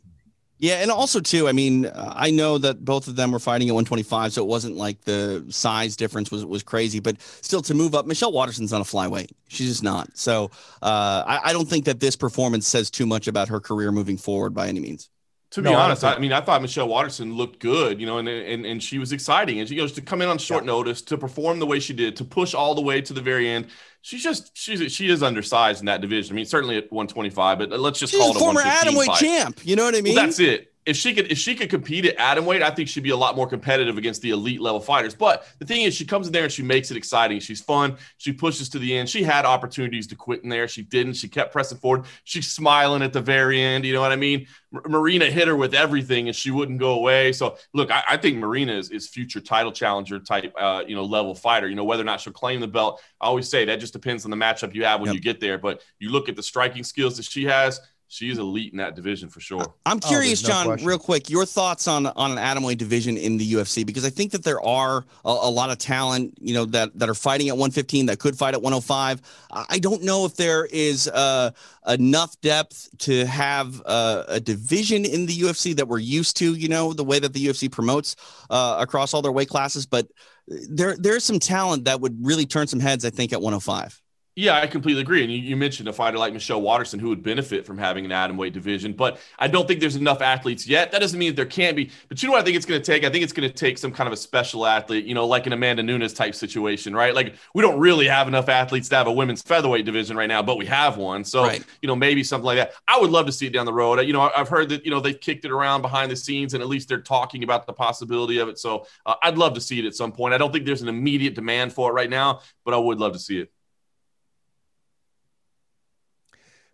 Yeah, 0.63 0.75
and 0.75 0.91
also 0.91 1.19
too, 1.19 1.49
I 1.49 1.51
mean, 1.51 1.91
I 1.93 2.31
know 2.31 2.57
that 2.57 2.85
both 2.85 3.09
of 3.09 3.17
them 3.17 3.33
were 3.33 3.39
fighting 3.39 3.67
at 3.67 3.73
125, 3.73 4.31
so 4.31 4.43
it 4.43 4.47
wasn't 4.47 4.77
like 4.77 5.01
the 5.01 5.45
size 5.49 5.97
difference 5.97 6.31
was 6.31 6.45
was 6.45 6.63
crazy, 6.63 7.01
but 7.01 7.19
still 7.21 7.61
to 7.63 7.73
move 7.73 7.93
up, 7.93 8.05
Michelle 8.05 8.31
Waterson's 8.31 8.71
not 8.71 8.79
a 8.79 8.85
flyweight. 8.85 9.31
She's 9.49 9.67
just 9.67 9.83
not. 9.83 10.17
So 10.17 10.51
uh, 10.81 11.23
I, 11.27 11.41
I 11.49 11.53
don't 11.53 11.67
think 11.67 11.83
that 11.83 11.99
this 11.99 12.15
performance 12.15 12.65
says 12.65 12.89
too 12.89 13.05
much 13.05 13.27
about 13.27 13.49
her 13.49 13.59
career 13.59 13.91
moving 13.91 14.15
forward 14.15 14.53
by 14.53 14.69
any 14.69 14.79
means. 14.79 15.09
To 15.53 15.61
be 15.61 15.69
I 15.69 15.71
don't 15.73 15.81
honest, 15.81 16.01
think- 16.01 16.17
I, 16.17 16.19
mean, 16.19 16.33
I 16.33 16.41
thought 16.41 16.61
Michelle 16.61 16.87
Waterson 16.87 17.35
looked 17.35 17.59
good, 17.59 17.99
you 17.99 18.05
know, 18.07 18.17
and 18.17 18.27
and, 18.27 18.65
and 18.65 18.81
she 18.81 18.97
was 18.97 19.11
exciting. 19.11 19.59
And 19.59 19.69
she 19.69 19.75
goes 19.75 19.91
to 19.93 20.01
come 20.01 20.21
in 20.21 20.27
on 20.29 20.37
short 20.39 20.65
notice 20.65 21.01
to 21.03 21.17
perform 21.17 21.59
the 21.59 21.67
way 21.67 21.79
she 21.79 21.93
did, 21.93 22.15
to 22.17 22.25
push 22.25 22.53
all 22.55 22.73
the 22.73 22.81
way 22.81 23.01
to 23.01 23.13
the 23.13 23.21
very 23.21 23.47
end. 23.47 23.67
She's 24.01 24.23
just 24.23 24.51
she's 24.57 24.91
she 24.91 25.09
is 25.09 25.21
undersized 25.21 25.79
in 25.81 25.85
that 25.85 26.01
division. 26.01 26.33
I 26.33 26.35
mean, 26.37 26.45
certainly 26.45 26.77
at 26.77 26.91
125, 26.91 27.59
but 27.59 27.69
let's 27.79 27.99
just 27.99 28.11
She's 28.11 28.19
call 28.19 28.29
a 28.29 28.31
it 28.31 28.37
a 28.37 28.39
former 28.39 28.61
115 28.61 28.93
atomweight 28.99 29.05
fight. 29.05 29.19
champ. 29.19 29.59
You 29.63 29.75
know 29.75 29.85
what 29.85 29.95
I 29.95 30.01
mean? 30.01 30.15
Well, 30.15 30.25
that's 30.25 30.39
it. 30.39 30.72
If 30.85 30.97
she 30.97 31.13
could, 31.13 31.31
if 31.31 31.37
she 31.37 31.55
could 31.55 31.69
compete 31.69 32.05
at 32.05 32.17
atom 32.17 32.45
weight, 32.45 32.61
I 32.61 32.69
think 32.69 32.89
she'd 32.89 33.03
be 33.03 33.11
a 33.11 33.17
lot 33.17 33.35
more 33.37 33.47
competitive 33.47 33.97
against 33.97 34.21
the 34.21 34.31
elite 34.31 34.59
level 34.59 34.81
fighters. 34.81 35.15
But 35.15 35.47
the 35.59 35.65
thing 35.65 35.83
is, 35.83 35.93
she 35.95 36.03
comes 36.05 36.27
in 36.27 36.33
there 36.33 36.43
and 36.43 36.51
she 36.51 36.61
makes 36.63 36.91
it 36.91 36.97
exciting. 36.97 37.39
She's 37.39 37.61
fun. 37.61 37.95
She 38.17 38.33
pushes 38.33 38.67
to 38.69 38.79
the 38.79 38.95
end. 38.97 39.09
She 39.09 39.23
had 39.23 39.45
opportunities 39.45 40.07
to 40.07 40.15
quit 40.15 40.43
in 40.43 40.49
there. 40.49 40.67
She 40.67 40.81
didn't. 40.81 41.13
She 41.13 41.29
kept 41.29 41.53
pressing 41.53 41.77
forward. 41.77 42.05
She's 42.25 42.51
smiling 42.51 43.01
at 43.01 43.13
the 43.13 43.21
very 43.21 43.61
end. 43.61 43.85
You 43.85 43.93
know 43.93 44.01
what 44.01 44.11
I 44.11 44.17
mean? 44.17 44.47
M- 44.73 44.81
Marina 44.91 45.25
hit 45.25 45.47
her 45.47 45.55
with 45.55 45.73
everything, 45.73 46.27
and 46.27 46.35
she 46.35 46.51
wouldn't 46.51 46.79
go 46.79 46.95
away. 46.95 47.31
So 47.31 47.57
look, 47.73 47.89
I, 47.89 48.03
I 48.09 48.17
think 48.17 48.37
Marina 48.37 48.73
is, 48.73 48.89
is 48.89 49.07
future 49.07 49.39
title 49.39 49.71
challenger 49.71 50.19
type, 50.19 50.53
uh, 50.59 50.83
you 50.85 50.95
know, 50.95 51.03
level 51.05 51.33
fighter. 51.33 51.69
You 51.69 51.75
know, 51.75 51.85
whether 51.85 52.01
or 52.01 52.05
not 52.05 52.19
she'll 52.19 52.33
claim 52.33 52.59
the 52.59 52.67
belt, 52.67 53.01
I 53.21 53.27
always 53.27 53.47
say 53.47 53.63
that 53.65 53.79
just 53.79 53.93
depends 53.93 54.25
on 54.25 54.31
the 54.31 54.37
matchup 54.37 54.75
you 54.75 54.83
have 54.83 54.99
when 54.99 55.07
Yep. 55.07 55.15
you 55.15 55.21
get 55.21 55.39
there. 55.39 55.57
But 55.57 55.81
you 55.99 56.09
look 56.09 56.27
at 56.27 56.35
the 56.35 56.43
striking 56.43 56.83
skills 56.83 57.15
that 57.17 57.23
she 57.25 57.45
has. 57.45 57.79
She's 58.13 58.37
elite 58.37 58.73
in 58.73 58.77
that 58.77 58.95
division 58.95 59.27
for 59.27 59.39
sure. 59.39 59.73
I'm 59.87 59.97
Oh, 60.03 60.07
curious, 60.07 60.39
there's 60.41 60.49
no 60.49 60.53
John, 60.53 60.65
question. 60.67 60.87
real 60.87 60.99
quick, 60.99 61.31
your 61.31 61.47
thoughts 61.47 61.87
on 61.87 62.05
on 62.05 62.31
an 62.31 62.37
atomweight 62.37 62.77
division 62.77 63.17
in 63.17 63.37
the 63.37 63.53
UFC 63.53 63.83
because 63.83 64.05
I 64.05 64.11
think 64.11 64.33
that 64.33 64.43
there 64.43 64.61
are 64.61 65.03
a, 65.25 65.29
a 65.29 65.49
lot 65.49 65.71
of 65.71 65.79
talent, 65.79 66.35
you 66.39 66.53
know, 66.53 66.65
that 66.65 66.95
that 66.99 67.09
are 67.09 67.15
fighting 67.15 67.47
at 67.49 67.53
115 67.55 68.05
that 68.05 68.19
could 68.19 68.37
fight 68.37 68.53
at 68.53 68.61
105. 68.61 69.19
I 69.51 69.65
I 69.67 69.79
don't 69.79 70.03
know 70.03 70.25
if 70.25 70.35
there 70.35 70.65
is 70.65 71.07
uh, 71.07 71.49
enough 71.87 72.39
depth 72.41 72.87
to 72.99 73.25
have 73.25 73.81
uh, 73.83 74.25
a 74.27 74.39
division 74.39 75.05
in 75.05 75.25
the 75.25 75.33
UFC 75.33 75.75
that 75.75 75.87
we're 75.87 75.97
used 75.97 76.37
to, 76.37 76.53
you 76.53 76.67
know, 76.69 76.93
the 76.93 77.03
way 77.03 77.17
that 77.17 77.33
the 77.33 77.43
UFC 77.47 77.71
promotes 77.71 78.15
uh, 78.51 78.77
across 78.79 79.15
all 79.15 79.23
their 79.23 79.31
weight 79.31 79.49
classes, 79.49 79.87
but 79.87 80.07
there 80.47 80.95
there's 80.97 81.23
some 81.23 81.39
talent 81.39 81.85
that 81.85 81.99
would 81.99 82.23
really 82.23 82.45
turn 82.45 82.67
some 82.67 82.79
heads, 82.79 83.05
I 83.05 83.09
think, 83.09 83.33
at 83.33 83.41
105. 83.41 84.02
Yeah, 84.35 84.59
I 84.59 84.65
completely 84.65 85.03
agree. 85.03 85.21
And 85.21 85.31
you, 85.31 85.37
you, 85.37 85.55
mentioned 85.55 85.87
a 85.87 85.93
fighter 85.93 86.17
like 86.17 86.33
Michelle 86.33 86.61
Waterson 86.61 86.99
who 86.99 87.09
would 87.09 87.21
benefit 87.21 87.67
from 87.67 87.77
having 87.77 88.03
an 88.03 88.11
atom 88.11 88.35
weight 88.35 88.53
division, 88.53 88.93
but 88.93 89.19
I 89.37 89.47
don't 89.47 89.67
think 89.67 89.79
there's 89.79 89.95
enough 89.95 90.23
athletes 90.23 90.65
yet. 90.65 90.91
That 90.91 91.01
doesn't 91.01 91.19
mean 91.19 91.29
that 91.29 91.35
there 91.35 91.45
can't 91.45 91.75
be. 91.75 91.91
But 92.09 92.21
you 92.21 92.27
know 92.27 92.33
what 92.33 92.41
I 92.41 92.43
think 92.43 92.57
it's 92.57 92.65
going 92.65 92.81
to 92.81 92.85
take? 92.85 93.03
I 93.03 93.11
think 93.11 93.23
it's 93.23 93.33
going 93.33 93.47
to 93.47 93.53
take 93.53 93.77
some 93.77 93.91
kind 93.91 94.07
of 94.07 94.13
a 94.13 94.17
special 94.17 94.65
athlete, 94.65 95.05
you 95.05 95.13
know, 95.13 95.27
like 95.27 95.45
an 95.45 95.53
Amanda 95.53 95.83
Nunes 95.83 96.13
type 96.13 96.33
situation, 96.33 96.95
right? 96.95 97.13
Like 97.13 97.35
we 97.53 97.61
don't 97.61 97.79
really 97.79 98.07
have 98.07 98.27
enough 98.27 98.49
athletes 98.49 98.89
to 98.89 98.95
have 98.95 99.05
a 99.05 99.11
women's 99.11 99.43
featherweight 99.43 99.85
division 99.85 100.17
right 100.17 100.27
now, 100.27 100.41
but 100.41 100.57
we 100.57 100.65
have 100.65 100.97
one. 100.97 101.23
So, 101.23 101.43
right. 101.43 101.63
you 101.83 101.87
know, 101.87 101.95
maybe 101.95 102.23
something 102.23 102.45
like 102.45 102.57
that. 102.57 102.73
I 102.87 102.99
would 102.99 103.11
love 103.11 103.27
to 103.27 103.31
see 103.31 103.45
it 103.45 103.53
down 103.53 103.67
the 103.67 103.73
road. 103.73 104.01
You 104.01 104.13
know, 104.13 104.31
I've 104.35 104.49
heard 104.49 104.69
that, 104.69 104.83
you 104.83 104.89
know, 104.89 104.99
they've 104.99 105.19
kicked 105.19 105.45
it 105.45 105.51
around 105.51 105.83
behind 105.83 106.09
the 106.09 106.15
scenes 106.15 106.55
and 106.55 106.63
at 106.63 106.67
least 106.67 106.89
they're 106.89 107.01
talking 107.01 107.43
about 107.43 107.67
the 107.67 107.73
possibility 107.73 108.39
of 108.39 108.49
it. 108.49 108.57
So 108.57 108.87
uh, 109.05 109.13
I'd 109.21 109.37
love 109.37 109.53
to 109.53 109.61
see 109.61 109.77
it 109.77 109.85
at 109.85 109.93
some 109.93 110.11
point. 110.11 110.33
I 110.33 110.39
don't 110.39 110.51
think 110.51 110.65
there's 110.65 110.81
an 110.81 110.89
immediate 110.89 111.35
demand 111.35 111.71
for 111.71 111.91
it 111.91 111.93
right 111.93 112.09
now, 112.09 112.41
but 112.65 112.73
I 112.73 112.77
would 112.77 112.97
love 112.97 113.13
to 113.13 113.19
see 113.19 113.37
it. 113.37 113.52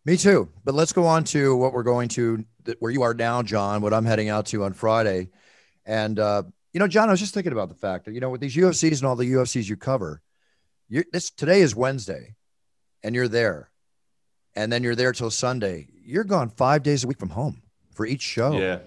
Me 0.05 0.17
too. 0.17 0.49
But 0.63 0.75
let's 0.75 0.93
go 0.93 1.05
on 1.05 1.23
to 1.25 1.55
what 1.55 1.73
we're 1.73 1.83
going 1.83 2.09
to, 2.09 2.43
where 2.79 2.91
you 2.91 3.01
are 3.03 3.13
now, 3.13 3.41
John, 3.41 3.81
what 3.81 3.93
I'm 3.93 4.05
heading 4.05 4.29
out 4.29 4.47
to 4.47 4.63
on 4.63 4.73
Friday. 4.73 5.29
And, 5.85 6.19
uh, 6.19 6.43
you 6.73 6.79
know, 6.79 6.88
John, 6.88 7.09
I 7.09 7.12
was 7.12 7.19
just 7.19 7.33
thinking 7.33 7.51
about 7.51 7.69
the 7.69 7.75
fact 7.75 8.05
that, 8.05 8.13
you 8.13 8.19
know, 8.19 8.29
with 8.29 8.41
these 8.41 8.55
UFCs 8.55 8.99
and 8.99 9.05
all 9.05 9.15
the 9.15 9.31
UFCs 9.33 9.67
you 9.67 9.75
cover, 9.75 10.21
you 10.88 11.03
this 11.12 11.29
today 11.29 11.62
is 11.62 11.75
Wednesday 11.75 12.35
and 13.03 13.15
you're 13.15 13.27
there. 13.27 13.69
And 14.55 14.71
then 14.71 14.83
you're 14.83 14.95
there 14.95 15.13
till 15.13 15.31
Sunday. 15.31 15.88
You're 16.03 16.23
gone 16.23 16.49
five 16.49 16.83
days 16.83 17.03
a 17.03 17.07
week 17.07 17.19
from 17.19 17.29
home 17.29 17.62
for 17.93 18.05
each 18.05 18.21
show. 18.21 18.57
Yeah. 18.57 18.79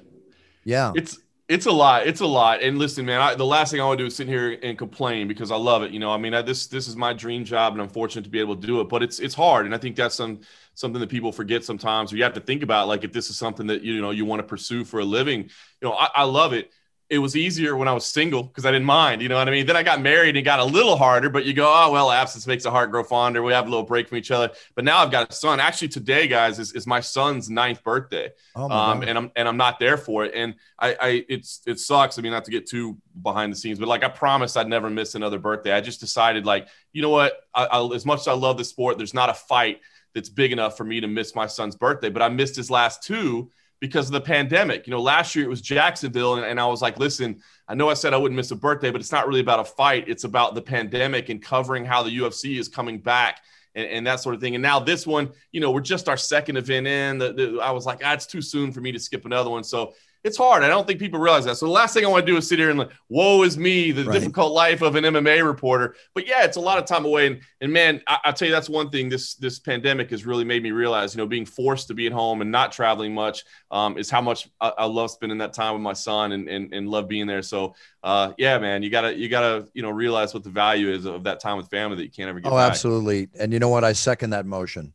Yeah. 0.65 0.93
It's, 0.95 1.19
it's 1.53 1.67
a 1.67 1.73
lot. 1.73 2.07
It's 2.07 2.21
a 2.21 2.27
lot. 2.27 2.63
And 2.63 2.79
listen, 2.79 3.05
man, 3.05 3.21
I, 3.21 3.35
the 3.35 3.45
last 3.45 3.71
thing 3.71 3.81
I 3.81 3.85
want 3.85 3.99
to 3.99 4.05
do 4.05 4.07
is 4.07 4.17
sit 4.17 4.27
here 4.27 4.59
and 4.63 4.79
complain 4.79 5.29
because 5.29 5.51
I 5.51 5.57
love 5.57 5.83
it. 5.83 5.91
You 5.91 5.99
know, 5.99 6.11
I 6.11 6.17
mean, 6.17 6.33
I, 6.33 6.41
this 6.41 6.67
this 6.67 6.89
is 6.89 6.97
my 6.97 7.13
dream 7.13 7.45
job, 7.45 7.75
and 7.75 7.83
I'm 7.83 7.91
fortunate 7.91 8.23
to 8.23 8.31
be 8.31 8.41
able 8.41 8.57
to 8.57 8.67
do 8.67 8.81
it. 8.81 8.89
But 8.89 9.03
it's 9.03 9.21
it's 9.21 9.35
hard, 9.35 9.67
and 9.67 9.75
I 9.75 9.79
think 9.79 9.95
that's 9.95 10.15
some 10.15 10.41
something 10.75 11.01
that 11.01 11.11
people 11.11 11.31
forget 11.31 11.63
sometimes. 11.63 12.13
Or 12.13 12.17
you 12.17 12.23
have 12.23 12.33
to 12.35 12.41
think 12.41 12.63
about 12.63 12.89
like 12.89 13.05
if 13.05 13.13
this 13.13 13.29
is 13.29 13.37
something 13.37 13.67
that 13.67 13.83
you 13.83 14.01
know 14.01 14.11
you 14.13 14.25
want 14.25 14.41
to 14.41 14.47
pursue 14.47 14.85
for 14.85 15.01
a 15.01 15.05
living. 15.05 15.43
You 15.43 15.89
know, 15.89 15.93
I, 15.93 16.09
I 16.15 16.25
love 16.25 16.55
it 16.55 16.71
it 17.13 17.19
was 17.19 17.37
easier 17.37 17.77
when 17.77 17.89
I 17.89 17.93
was 17.93 18.07
single 18.07 18.43
because 18.43 18.65
I 18.65 18.71
didn't 18.71 18.87
mind. 18.87 19.21
You 19.21 19.29
know 19.29 19.37
what 19.37 19.47
I 19.47 19.51
mean? 19.51 19.67
Then 19.67 19.77
I 19.77 19.83
got 19.83 20.01
married 20.01 20.31
and 20.31 20.39
it 20.39 20.43
got 20.43 20.61
a 20.61 20.65
little 20.65 20.97
harder, 20.97 21.29
but 21.29 21.45
you 21.45 21.53
go, 21.53 21.71
oh, 21.71 21.93
well, 21.93 22.11
absence 22.11 22.47
makes 22.47 22.63
the 22.63 22.71
heart 22.71 22.91
grow 22.91 23.05
fonder. 23.05 23.43
We 23.43 23.53
have 23.53 23.67
a 23.67 23.69
little 23.69 23.85
break 23.85 24.09
from 24.09 24.17
each 24.17 24.31
other. 24.31 24.51
But 24.75 24.87
now 24.87 24.97
I've 24.97 25.11
got 25.11 25.31
a 25.31 25.33
son. 25.35 25.61
Actually, 25.61 25.89
today, 25.89 26.27
guys, 26.27 26.59
is, 26.59 26.73
is 26.73 26.87
my 26.87 27.01
son's 27.01 27.51
ninth 27.51 27.85
birthday. 27.85 28.31
Oh 28.57 28.71
um, 28.71 29.03
and 29.03 29.19
I'm 29.19 29.31
and 29.37 29.47
I'm 29.47 29.59
not 29.59 29.79
there 29.79 29.99
for 29.99 30.25
it. 30.25 30.33
And 30.35 30.55
I, 30.79 30.97
I 30.99 31.25
it's 31.29 31.61
it 31.67 31.79
sucks. 31.79 32.19
I 32.19 32.23
mean, 32.23 32.33
not 32.33 32.47
to 32.47 32.51
get 32.51 32.67
too 32.67 32.97
behind 33.23 33.53
the 33.53 33.57
scenes, 33.57 33.79
but 33.79 33.89
like 33.89 34.05
I 34.05 34.09
promised 34.09 34.57
I'd 34.57 34.67
never 34.67 34.89
miss 34.89 35.15
another 35.15 35.39
birthday. 35.39 35.73
I 35.73 35.83
just 35.83 36.01
decided, 36.01 36.47
like, 36.47 36.67
you 36.95 37.03
know 37.03 37.11
what? 37.11 37.35
I, 37.55 37.67
I, 37.67 37.95
as 37.95 38.07
much 38.07 38.21
as 38.21 38.29
I 38.29 38.33
love 38.33 38.57
the 38.57 38.65
sport, 38.65 38.97
there's 38.97 39.13
not 39.13 39.29
a 39.29 39.35
fight 39.35 39.81
that's 40.15 40.31
big 40.31 40.51
enough 40.51 40.79
for 40.79 40.85
me 40.85 41.03
to 41.03 41.09
miss 41.09 41.35
my 41.35 41.47
son's 41.47 41.77
birthday. 41.77 42.09
But 42.09 42.23
I 42.23 42.31
missed 42.31 42.57
his 42.57 42.71
last 42.71 43.03
two 43.03 43.51
because 43.83 44.07
of 44.07 44.13
the 44.13 44.21
pandemic. 44.21 44.87
You 44.87 44.93
know, 44.93 45.03
last 45.03 45.35
year 45.35 45.45
it 45.45 45.49
was 45.49 45.61
Jacksonville, 45.61 46.37
and, 46.37 46.47
and, 46.47 46.61
I 46.61 46.67
was 46.67 46.81
like, 46.81 47.01
listen, 47.01 47.43
I 47.67 47.75
know 47.75 47.91
I 47.91 47.95
said 47.95 48.15
I 48.15 48.17
wouldn't 48.17 48.37
miss 48.37 48.53
a 48.53 48.57
birthday, 48.57 48.93
but 48.93 49.01
it's 49.01 49.11
not 49.11 49.27
really 49.27 49.41
about 49.41 49.59
a 49.59 49.65
fight. 49.65 50.05
It's 50.07 50.23
about 50.23 50.55
the 50.55 50.63
pandemic 50.63 51.31
and 51.31 51.43
covering 51.43 51.85
how 51.85 52.05
the 52.05 52.17
UFC 52.17 52.61
is 52.61 52.69
coming 52.69 53.01
back. 53.01 53.41
And, 53.75 53.89
and 53.89 54.07
that 54.07 54.21
sort 54.21 54.37
of 54.37 54.41
thing. 54.41 54.55
And 54.55 54.63
now 54.63 54.79
this 54.79 55.05
one, 55.05 55.33
you 55.51 55.61
know, 55.61 55.73
we're 55.73 55.81
just 55.81 56.09
our 56.09 56.17
second 56.17 56.59
event 56.59 56.87
in. 56.87 57.19
The, 57.19 57.33
the, 57.33 57.61
I 57.61 57.73
was 57.73 57.85
like, 57.85 58.03
ah, 58.05 58.13
it's 58.13 58.27
too 58.27 58.41
soon 58.41 58.71
for 58.71 58.81
me 58.81 58.93
to 58.93 59.01
skip 59.01 59.25
another 59.25 59.51
one. 59.51 59.65
So 59.65 59.95
it's 60.25 60.37
hard. 60.37 60.63
I 60.63 60.69
don't 60.69 60.87
think 60.87 61.01
people 61.01 61.19
realize 61.19 61.45
that. 61.47 61.57
So 61.57 61.67
the 61.67 61.73
last 61.73 61.95
thing 61.95 62.05
I 62.05 62.09
want 62.09 62.25
to 62.25 62.33
do 62.33 62.39
is 62.39 62.49
sit 62.49 62.59
here 62.59 62.71
and 62.71 62.79
like, 62.79 62.91
woe 63.09 63.43
is 63.43 63.59
me, 63.59 63.91
the 63.91 64.05
right. 64.05 64.13
difficult 64.13 64.53
life 64.53 64.81
of 64.81 64.95
an 64.95 65.03
MMA 65.03 65.45
reporter. 65.45 65.97
But 66.15 66.29
yeah, 66.29 66.45
it's 66.45 66.57
a 66.57 66.61
lot 66.61 66.79
of 66.79 66.85
time 66.85 67.05
away. 67.05 67.27
And, 67.27 67.41
and 67.61 67.73
man, 67.73 68.01
I, 68.07 68.19
will 68.27 68.33
tell 68.33 68.47
you, 68.47 68.55
that's 68.55 68.69
one 68.69 68.91
thing 68.91 69.09
this, 69.09 69.35
this 69.35 69.59
pandemic 69.59 70.11
has 70.11 70.25
really 70.25 70.45
made 70.45 70.63
me 70.63 70.71
realize, 70.71 71.15
you 71.15 71.19
know, 71.19 71.27
being 71.27 71.45
forced 71.45 71.89
to 71.89 71.95
be 71.95 72.07
at 72.07 72.13
home 72.13 72.41
and 72.41 72.53
not 72.53 72.71
traveling 72.71 73.13
much 73.13 73.45
um, 73.73 73.99
is 73.99 74.11
how 74.11 74.21
much 74.21 74.49
I, 74.61 74.69
I, 74.79 74.85
love 74.85 75.11
spending 75.11 75.39
that 75.39 75.55
time 75.55 75.73
with 75.73 75.83
my 75.83 75.93
son 75.93 76.33
and, 76.33 76.49
and, 76.49 76.73
and 76.73 76.89
love 76.89 77.09
being 77.09 77.27
there. 77.27 77.43
So 77.43 77.75
uh, 78.05 78.33
yeah, 78.39 78.59
man, 78.59 78.85
you 78.85 78.91
gotta, 78.91 79.17
you 79.17 79.29
gotta, 79.29 79.67
you 79.75 79.83
know, 79.83 79.91
realize 79.91 80.35
what 80.35 80.45
the 80.45 80.51
value 80.51 80.89
is 80.89 81.05
of 81.05 81.25
that 81.25 81.41
time 81.41 81.57
with 81.57 81.69
family 81.69 81.97
that 81.97 82.05
you 82.05 82.11
can't 82.11 82.29
ever 82.29 82.39
get. 82.39 82.53
Oh, 82.53 82.57
back. 82.57 82.71
absolutely. 82.71 83.29
And 83.39 83.53
you 83.53 83.59
know 83.59 83.71
what? 83.71 83.83
I 83.83 83.93
second 83.93 84.31
that 84.31 84.47
motion 84.47 84.93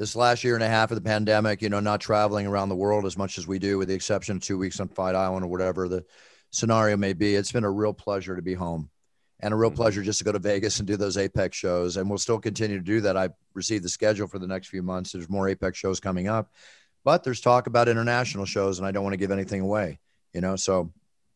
this 0.00 0.16
last 0.16 0.44
year 0.44 0.54
and 0.54 0.64
a 0.64 0.68
half 0.68 0.90
of 0.90 0.94
the 0.94 1.02
pandemic, 1.02 1.60
you 1.60 1.68
know, 1.68 1.78
not 1.78 2.00
traveling 2.00 2.46
around 2.46 2.70
the 2.70 2.74
world 2.74 3.04
as 3.04 3.18
much 3.18 3.36
as 3.36 3.46
we 3.46 3.58
do, 3.58 3.76
with 3.76 3.88
the 3.88 3.94
exception 3.94 4.36
of 4.36 4.42
two 4.42 4.56
weeks 4.56 4.80
on 4.80 4.88
Fight 4.88 5.14
Island 5.14 5.44
or 5.44 5.48
whatever 5.48 5.88
the 5.88 6.06
scenario 6.50 6.96
may 6.96 7.12
be, 7.12 7.34
it's 7.34 7.52
been 7.52 7.64
a 7.64 7.70
real 7.70 7.92
pleasure 7.92 8.34
to 8.34 8.40
be 8.40 8.54
home 8.54 8.88
and 9.40 9.52
a 9.52 9.56
real 9.56 9.68
mm-hmm. 9.68 9.76
pleasure 9.76 10.02
just 10.02 10.18
to 10.18 10.24
go 10.24 10.32
to 10.32 10.38
Vegas 10.38 10.78
and 10.78 10.88
do 10.88 10.96
those 10.96 11.18
Apex 11.18 11.54
shows. 11.54 11.98
And 11.98 12.08
we'll 12.08 12.18
still 12.18 12.38
continue 12.38 12.78
to 12.78 12.82
do 12.82 13.02
that. 13.02 13.18
I 13.18 13.28
received 13.52 13.84
the 13.84 13.90
schedule 13.90 14.26
for 14.26 14.38
the 14.38 14.46
next 14.46 14.68
few 14.68 14.82
months. 14.82 15.12
There's 15.12 15.28
more 15.28 15.50
Apex 15.50 15.76
shows 15.76 16.00
coming 16.00 16.28
up, 16.28 16.50
but 17.04 17.22
there's 17.22 17.42
talk 17.42 17.66
about 17.66 17.86
international 17.86 18.46
shows, 18.46 18.78
and 18.78 18.88
I 18.88 18.92
don't 18.92 19.04
want 19.04 19.12
to 19.12 19.18
give 19.18 19.30
anything 19.30 19.60
away, 19.60 20.00
you 20.32 20.40
know. 20.40 20.56
So 20.56 20.94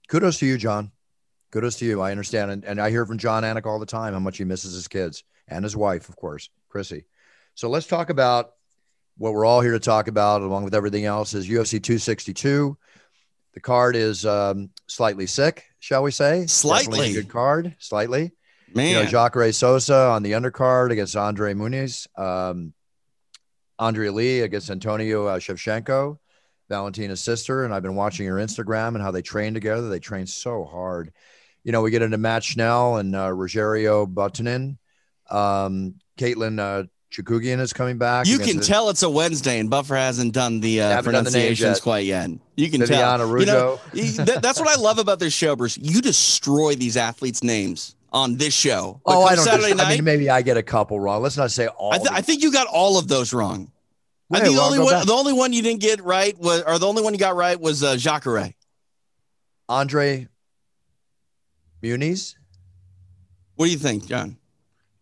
kudos 0.09 0.39
to 0.39 0.47
you, 0.47 0.57
John. 0.57 0.91
Kudos 1.51 1.77
to 1.81 1.85
you. 1.85 2.01
I 2.01 2.13
understand. 2.13 2.51
And, 2.51 2.65
and 2.65 2.81
I 2.81 2.89
hear 2.89 3.05
from 3.05 3.19
Jon 3.19 3.43
Anik 3.43 3.67
all 3.67 3.79
the 3.79 3.85
time 3.85 4.15
how 4.15 4.21
much 4.21 4.39
he 4.39 4.45
misses 4.45 4.73
his 4.73 4.89
kids 4.89 5.23
and 5.49 5.63
his 5.63 5.77
wife, 5.77 6.09
of 6.09 6.17
course, 6.17 6.49
Chrissy. 6.71 7.05
So 7.55 7.69
let's 7.69 7.87
talk 7.87 8.11
about 8.11 8.53
what 9.17 9.33
we're 9.33 9.45
all 9.45 9.61
here 9.61 9.73
to 9.73 9.81
talk 9.81 10.09
about, 10.09 10.43
along 10.43 10.65
with 10.65 10.75
everything 10.75 11.05
else, 11.05 11.35
is 11.35 11.49
UFC 11.49 11.83
262. 11.83 12.77
The 13.55 13.61
card 13.61 13.95
is 13.95 14.27
um, 14.27 14.71
slightly 14.89 15.27
sick, 15.27 15.65
shall 15.79 16.03
we 16.03 16.11
say? 16.11 16.47
Slightly 16.47 17.13
good 17.15 17.29
card, 17.29 17.77
slightly. 17.79 18.33
Man, 18.75 18.89
you 18.89 18.95
know, 18.95 19.05
Jacare 19.09 19.53
Sosa 19.53 19.95
on 20.09 20.25
the 20.25 20.33
undercard 20.33 20.91
against 20.91 21.15
Andre 21.15 21.55
Muniz, 21.55 22.09
um, 22.19 22.75
Andrea 23.79 24.11
Lee 24.11 24.41
against 24.41 24.71
Antonio 24.71 25.27
uh, 25.27 25.39
Shevchenko, 25.39 26.19
Valentina's 26.69 27.21
sister, 27.21 27.65
and 27.65 27.73
I've 27.73 27.85
been 27.85 27.95
watching 27.95 28.27
her 28.27 28.35
Instagram 28.35 28.89
and 28.89 29.03
how 29.03 29.13
they 29.13 29.23
train 29.23 29.55
together. 29.55 29.89
They 29.89 30.01
train 30.01 30.27
so 30.27 30.65
hard. 30.65 31.13
You 31.63 31.71
know, 31.71 31.83
we 31.83 31.93
get 31.93 32.03
into 32.03 32.19
Matt 32.19 32.43
Schnell 32.43 32.97
and 32.97 33.15
uh, 33.15 33.29
Rogerio 33.29 34.13
Buttonin, 34.13 34.77
Um, 35.31 35.95
Katlyn 36.19 36.59
uh, 36.59 36.87
Chookagian 37.15 37.61
is 37.61 37.73
coming 37.73 37.97
back. 37.97 38.27
You 38.27 38.41
can 38.41 38.59
tell 38.59 38.89
it's 38.89 39.05
a 39.05 39.09
Wednesday, 39.09 39.61
and 39.61 39.71
Buffer 39.71 39.95
hasn't 39.95 40.33
done 40.33 40.59
the 40.59 40.81
uh, 40.81 41.03
pronunciations 41.03 41.61
done 41.61 41.75
the 41.75 41.81
quite 41.81 42.07
yet. 42.07 42.31
You 42.57 42.69
can 42.69 42.81
Viviana 42.81 43.19
tell. 43.19 43.29
Rujo. 43.29 43.81
You 43.93 44.03
know, 44.19 44.25
that, 44.25 44.43
that's 44.43 44.59
what 44.59 44.69
I 44.69 44.81
love 44.81 44.99
about 44.99 45.21
this 45.21 45.33
show, 45.33 45.55
Bruce. 45.55 45.79
You 45.79 46.01
destroy 46.01 46.75
these 46.75 46.97
athletes' 46.97 47.45
names 47.45 47.95
on 48.13 48.37
this 48.37 48.53
show. 48.53 49.01
But 49.05 49.17
oh, 49.17 49.23
I 49.23 49.37
don't. 49.37 49.45
Saturday 49.45 49.75
night, 49.75 49.87
I 49.87 49.95
mean, 49.95 50.05
maybe 50.05 50.29
I 50.29 50.43
get 50.43 50.57
a 50.57 50.63
couple 50.63 50.99
wrong. 50.99 51.23
Let's 51.23 51.37
not 51.37 51.53
say 51.53 51.69
all. 51.69 51.95
I, 51.95 51.99
th- 51.99 52.11
I 52.11 52.21
think 52.21 52.43
you 52.43 52.51
got 52.51 52.67
all 52.67 52.99
of 52.99 53.07
those 53.07 53.33
wrong. 53.33 53.71
I 54.33 54.41
think 54.41 54.57
the 54.57 54.63
only 54.63 54.81
one, 54.81 54.93
back. 54.93 55.07
the 55.07 55.13
only 55.13 55.33
one 55.33 55.53
you 55.53 55.63
didn't 55.63 55.83
get 55.83 56.03
right 56.03 56.37
was, 56.37 56.63
or 56.63 56.81
the 56.81 56.87
only 56.89 57.03
one 57.03 57.13
you 57.13 57.21
got 57.21 57.37
right 57.37 57.61
was 57.61 57.85
uh, 57.85 57.97
Jacare. 57.97 58.55
Andre 59.69 60.27
Muniz. 61.81 62.35
What 63.55 63.67
do 63.67 63.71
you 63.73 63.79
think, 63.79 64.07
John? 64.07 64.37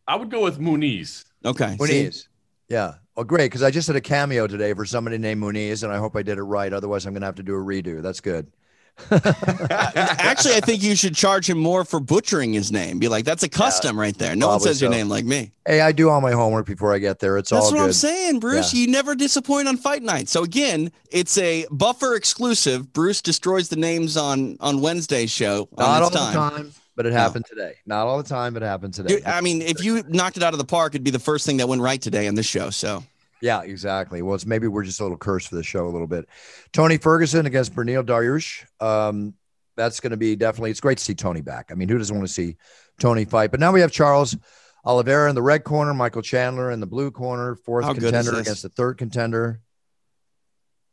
I 0.07 0.17
would 0.17 0.31
go 0.31 0.43
with 0.43 0.59
Muniz. 0.59 1.25
Okay. 1.45 1.77
Muniz. 1.79 2.29
Yeah. 2.69 2.95
Well, 3.17 3.25
great. 3.25 3.47
Because 3.47 3.63
I 3.63 3.71
just 3.71 3.87
did 3.87 3.97
a 3.97 4.01
cameo 4.01 4.47
today 4.47 4.73
for 4.73 4.87
somebody 4.87 5.19
named 5.19 5.43
Muniz, 5.43 5.83
and 5.83 5.93
I 5.93 5.99
hope 5.99 6.17
I 6.17 6.23
did 6.23 6.39
it 6.39 6.43
right. 6.43 6.73
Otherwise, 6.73 7.07
I'm 7.07 7.13
going 7.13 7.21
to 7.21 7.27
have 7.27 7.35
to 7.37 7.43
do 7.43 7.55
a 7.55 7.59
redo. 7.59 8.01
That's 8.03 8.21
good. 8.21 8.51
Actually, 9.11 10.55
I 10.55 10.61
think 10.61 10.83
you 10.83 10.95
should 10.95 11.15
charge 11.15 11.49
him 11.49 11.59
more 11.59 11.85
for 11.85 11.99
butchering 11.99 12.53
his 12.53 12.71
name. 12.71 12.99
Be 12.99 13.09
like, 13.09 13.25
that's 13.25 13.43
a 13.43 13.49
custom 13.49 13.97
yeah, 13.97 14.03
right 14.03 14.19
there. 14.19 14.37
No 14.37 14.49
one 14.49 14.61
says 14.61 14.79
so. 14.79 14.85
your 14.85 14.91
name 14.91 15.09
like 15.09 15.25
me. 15.25 15.53
Hey, 15.67 15.81
I 15.81 15.93
do 15.93 16.11
all 16.11 16.21
my 16.21 16.33
homework 16.33 16.67
before 16.67 16.95
I 16.95 16.99
get 16.99 17.19
there. 17.19 17.39
It's 17.39 17.51
that's 17.51 17.65
all 17.65 17.71
That's 17.71 17.73
what 17.73 17.81
good. 17.81 17.87
I'm 17.87 17.93
saying, 17.93 18.41
Bruce. 18.41 18.75
Yeah. 18.75 18.81
You 18.81 18.89
never 18.89 19.15
disappoint 19.15 19.67
on 19.67 19.79
fight 19.79 20.03
night. 20.03 20.29
So 20.29 20.45
again, 20.45 20.93
it's 21.11 21.37
a 21.39 21.67
buffer 21.71 22.15
exclusive. 22.15 22.93
Bruce 22.93 23.23
destroys 23.23 23.71
the 23.71 23.77
names 23.77 24.17
on 24.17 24.57
on 24.61 24.81
Wednesday's 24.81 25.31
show. 25.31 25.69
Not 25.77 26.03
all 26.03 26.11
time. 26.11 26.33
the 26.33 26.39
time 26.39 26.73
but 26.97 27.07
it 27.07 27.13
happened 27.13 27.45
no. 27.51 27.57
today. 27.57 27.77
Not 27.87 28.07
all 28.07 28.19
the 28.19 28.29
time, 28.29 28.55
but 28.55 28.63
it 28.63 28.67
happened 28.67 28.95
today. 28.95 29.21
I 29.25 29.41
mean, 29.41 29.63
if 29.63 29.83
you 29.83 30.03
knocked 30.09 30.37
it 30.37 30.43
out 30.43 30.53
of 30.55 30.59
the 30.59 30.65
park, 30.65 30.95
it'd 30.95 31.05
be 31.05 31.11
the 31.11 31.19
first 31.19 31.47
thing 31.47 31.59
that 31.59 31.69
went 31.69 31.83
right 31.83 32.01
today 32.01 32.29
on 32.29 32.35
this 32.35 32.47
show. 32.47 32.71
So. 32.71 33.05
Yeah, 33.41 33.63
exactly. 33.63 34.23
Well, 34.23 34.37
it's 34.37 34.47
maybe 34.47 34.69
we're 34.69 34.85
just 34.85 35.01
a 35.01 35.03
little 35.03 35.19
cursed 35.19 35.49
for 35.49 35.57
the 35.57 35.65
show 35.65 35.87
a 35.87 35.91
little 35.91 36.07
bit. 36.07 36.29
Tony 36.73 36.97
Ferguson 36.97 37.45
against 37.45 37.75
Beneil 37.75 38.05
Dariush. 38.05 38.65
Um, 38.81 39.35
that's 39.77 39.99
going 39.99 40.13
to 40.13 40.17
be 40.17 40.37
definitely. 40.37 40.71
It's 40.71 40.81
great 40.81 40.99
to 40.99 41.05
see 41.05 41.15
Tony 41.15 41.41
back. 41.41 41.71
I 41.73 41.75
mean, 41.75 41.89
who 41.89 41.99
doesn't 41.99 42.15
want 42.15 42.27
to 42.29 42.33
see 42.33 42.57
Tony 43.01 43.25
fight? 43.25 43.51
But 43.51 43.59
now 43.59 43.73
we 43.73 43.81
have 43.81 43.91
Charles 43.91 44.37
Oliveira 44.85 45.29
in 45.29 45.35
the 45.35 45.43
red 45.43 45.65
corner, 45.65 45.93
Michael 45.93 46.23
Chandler 46.23 46.71
in 46.71 46.79
the 46.79 46.87
blue 46.87 47.11
corner, 47.11 47.57
fourth 47.57 47.85
How 47.85 47.95
contender 47.95 48.39
against 48.39 48.63
the 48.63 48.69
third 48.69 48.99
contender. 48.99 49.61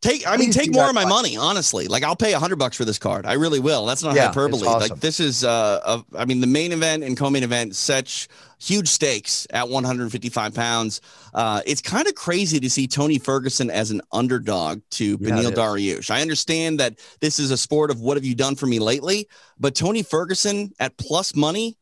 Take, 0.01 0.25
I 0.25 0.38
mean, 0.38 0.51
take 0.51 0.71
more 0.73 0.88
of 0.88 0.95
my 0.95 1.03
money, 1.03 1.35
honestly. 1.35 1.88
Like, 1.88 2.03
I'll 2.03 2.15
pay 2.15 2.31
a 2.33 2.39
hundred 2.39 2.55
bucks 2.55 2.77
for 2.77 2.85
this 2.85 2.97
card. 2.97 3.25
I 3.25 3.33
really 3.33 3.59
will. 3.59 3.85
That's 3.85 4.01
not 4.01 4.15
yeah, 4.15 4.27
hyperbole. 4.27 4.65
Awesome. 4.65 4.91
Like, 4.91 5.01
this 5.01 5.19
is, 5.19 5.43
uh, 5.43 5.79
a, 5.83 6.17
I 6.17 6.23
mean, 6.23 6.39
the 6.39 6.47
main 6.47 6.71
event 6.71 7.03
and 7.03 7.17
co-main 7.17 7.43
event, 7.43 7.75
such 7.75 8.29
huge 8.59 8.88
stakes 8.88 9.45
at 9.49 9.67
155 9.67 10.53
pounds. 10.53 11.01
Uh, 11.33 11.62
it's 11.65 11.81
kind 11.81 12.07
of 12.07 12.15
crazy 12.15 12.62
to 12.62 12.69
see 12.69 12.88
Tony 12.88 13.19
Ferguson 13.19 13.69
as 13.69 13.91
an 13.91 14.01
underdog 14.13 14.81
to 14.91 15.17
yeah, 15.19 15.29
Beneil 15.29 15.51
Dariush. 15.51 16.09
I 16.09 16.21
understand 16.21 16.79
that 16.79 16.99
this 17.19 17.38
is 17.38 17.51
a 17.51 17.57
sport 17.57 17.91
of 17.91 17.99
what 17.99 18.15
have 18.15 18.25
you 18.25 18.35
done 18.35 18.55
for 18.55 18.67
me 18.67 18.79
lately, 18.79 19.27
but 19.59 19.75
Tony 19.75 20.03
Ferguson 20.03 20.71
at 20.79 20.95
plus 20.97 21.35
money, 21.35 21.77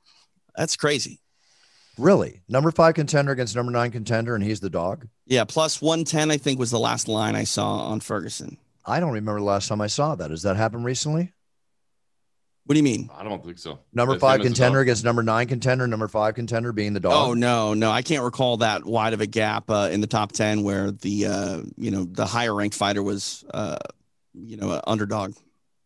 that's 0.56 0.76
crazy. 0.76 1.20
Really? 1.98 2.42
Number 2.48 2.72
five 2.72 2.96
contender 2.96 3.32
against 3.32 3.56
number 3.56 3.72
nine 3.72 3.92
contender, 3.92 4.36
and 4.36 4.44
he's 4.44 4.60
the 4.60 4.70
dog? 4.70 5.08
Yeah, 5.26 5.44
plus 5.46 5.82
110, 5.82 6.32
I 6.32 6.38
think, 6.38 6.60
was 6.60 6.72
the 6.72 6.80
last 6.80 7.08
line 7.08 7.36
I 7.36 7.44
saw 7.44 7.78
on 7.88 8.00
Ferguson. 8.00 8.58
I 8.86 9.00
don't 9.00 9.14
remember 9.14 9.40
the 9.40 9.46
last 9.46 9.68
time 9.68 9.82
I 9.82 9.88
saw 9.88 10.16
that. 10.16 10.32
Has 10.32 10.44
that 10.44 10.56
happened 10.56 10.86
recently? 10.86 11.34
What 12.66 12.74
do 12.74 12.80
you 12.80 12.84
mean? 12.84 13.10
I 13.18 13.24
don't 13.24 13.44
think 13.44 13.58
so. 13.60 13.80
Number 13.94 14.16
It's 14.16 14.22
five 14.22 14.36
him 14.36 14.42
as 14.42 14.46
a 14.46 14.50
contender 14.50 14.80
against 14.82 15.06
number 15.06 15.24
nine 15.24 15.48
contender, 15.48 15.88
number 15.88 16.10
five 16.10 16.36
contender 16.36 16.74
being 16.74 16.94
the 16.94 17.00
dog. 17.00 17.14
Oh 17.14 17.34
no, 17.34 17.74
no, 17.74 17.90
I 17.90 18.02
can't 18.02 18.24
recall 18.24 18.58
that 18.58 18.84
wide 18.84 19.14
of 19.14 19.22
a 19.22 19.26
gap 19.26 19.70
uh, 19.70 19.90
in 19.90 20.02
the 20.02 20.08
top 20.08 20.34
ten 20.34 20.64
where 20.64 20.92
the 20.92 21.28
uh, 21.28 21.62
you 21.78 21.92
know 21.92 22.04
the 22.04 22.26
higher 22.26 22.54
ranked 22.54 22.76
fighter 22.76 23.02
was 23.02 23.46
uh, 23.54 23.78
you 24.34 24.58
know 24.58 24.72
a 24.72 24.82
underdog. 24.86 25.34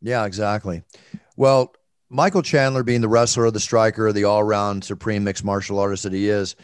Yeah, 0.02 0.26
exactly. 0.26 0.82
Well, 1.36 1.76
Michael 2.14 2.42
Chandler 2.42 2.84
being 2.84 3.00
the 3.00 3.08
wrestler, 3.08 3.50
the 3.52 3.60
striker, 3.62 4.12
the 4.12 4.26
all-round 4.26 4.84
supreme 4.84 5.24
mixed 5.24 5.46
martial 5.46 5.80
artist 5.80 6.04
that 6.04 6.12
he 6.12 6.28
is, 6.28 6.58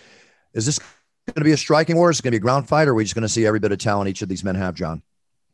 is 0.54 0.66
this 0.66 0.78
going 0.78 1.36
to 1.36 1.44
be 1.46 1.54
a 1.54 1.58
striking 1.58 1.96
war? 1.96 2.10
Is 2.10 2.20
it 2.20 2.24
going 2.24 2.34
to 2.34 2.36
be 2.38 2.42
a 2.42 2.42
ground 2.42 2.68
fight? 2.68 2.90
Or 2.90 2.92
are 2.92 2.94
we 2.94 3.06
just 3.06 3.16
going 3.16 3.22
to 3.22 3.30
see 3.30 3.46
every 3.46 3.60
bit 3.60 3.72
of 3.72 3.78
talent 3.78 4.10
each 4.10 4.22
of 4.22 4.28
these 4.28 4.44
men 4.44 4.56
have, 4.56 4.76
John? 4.76 5.04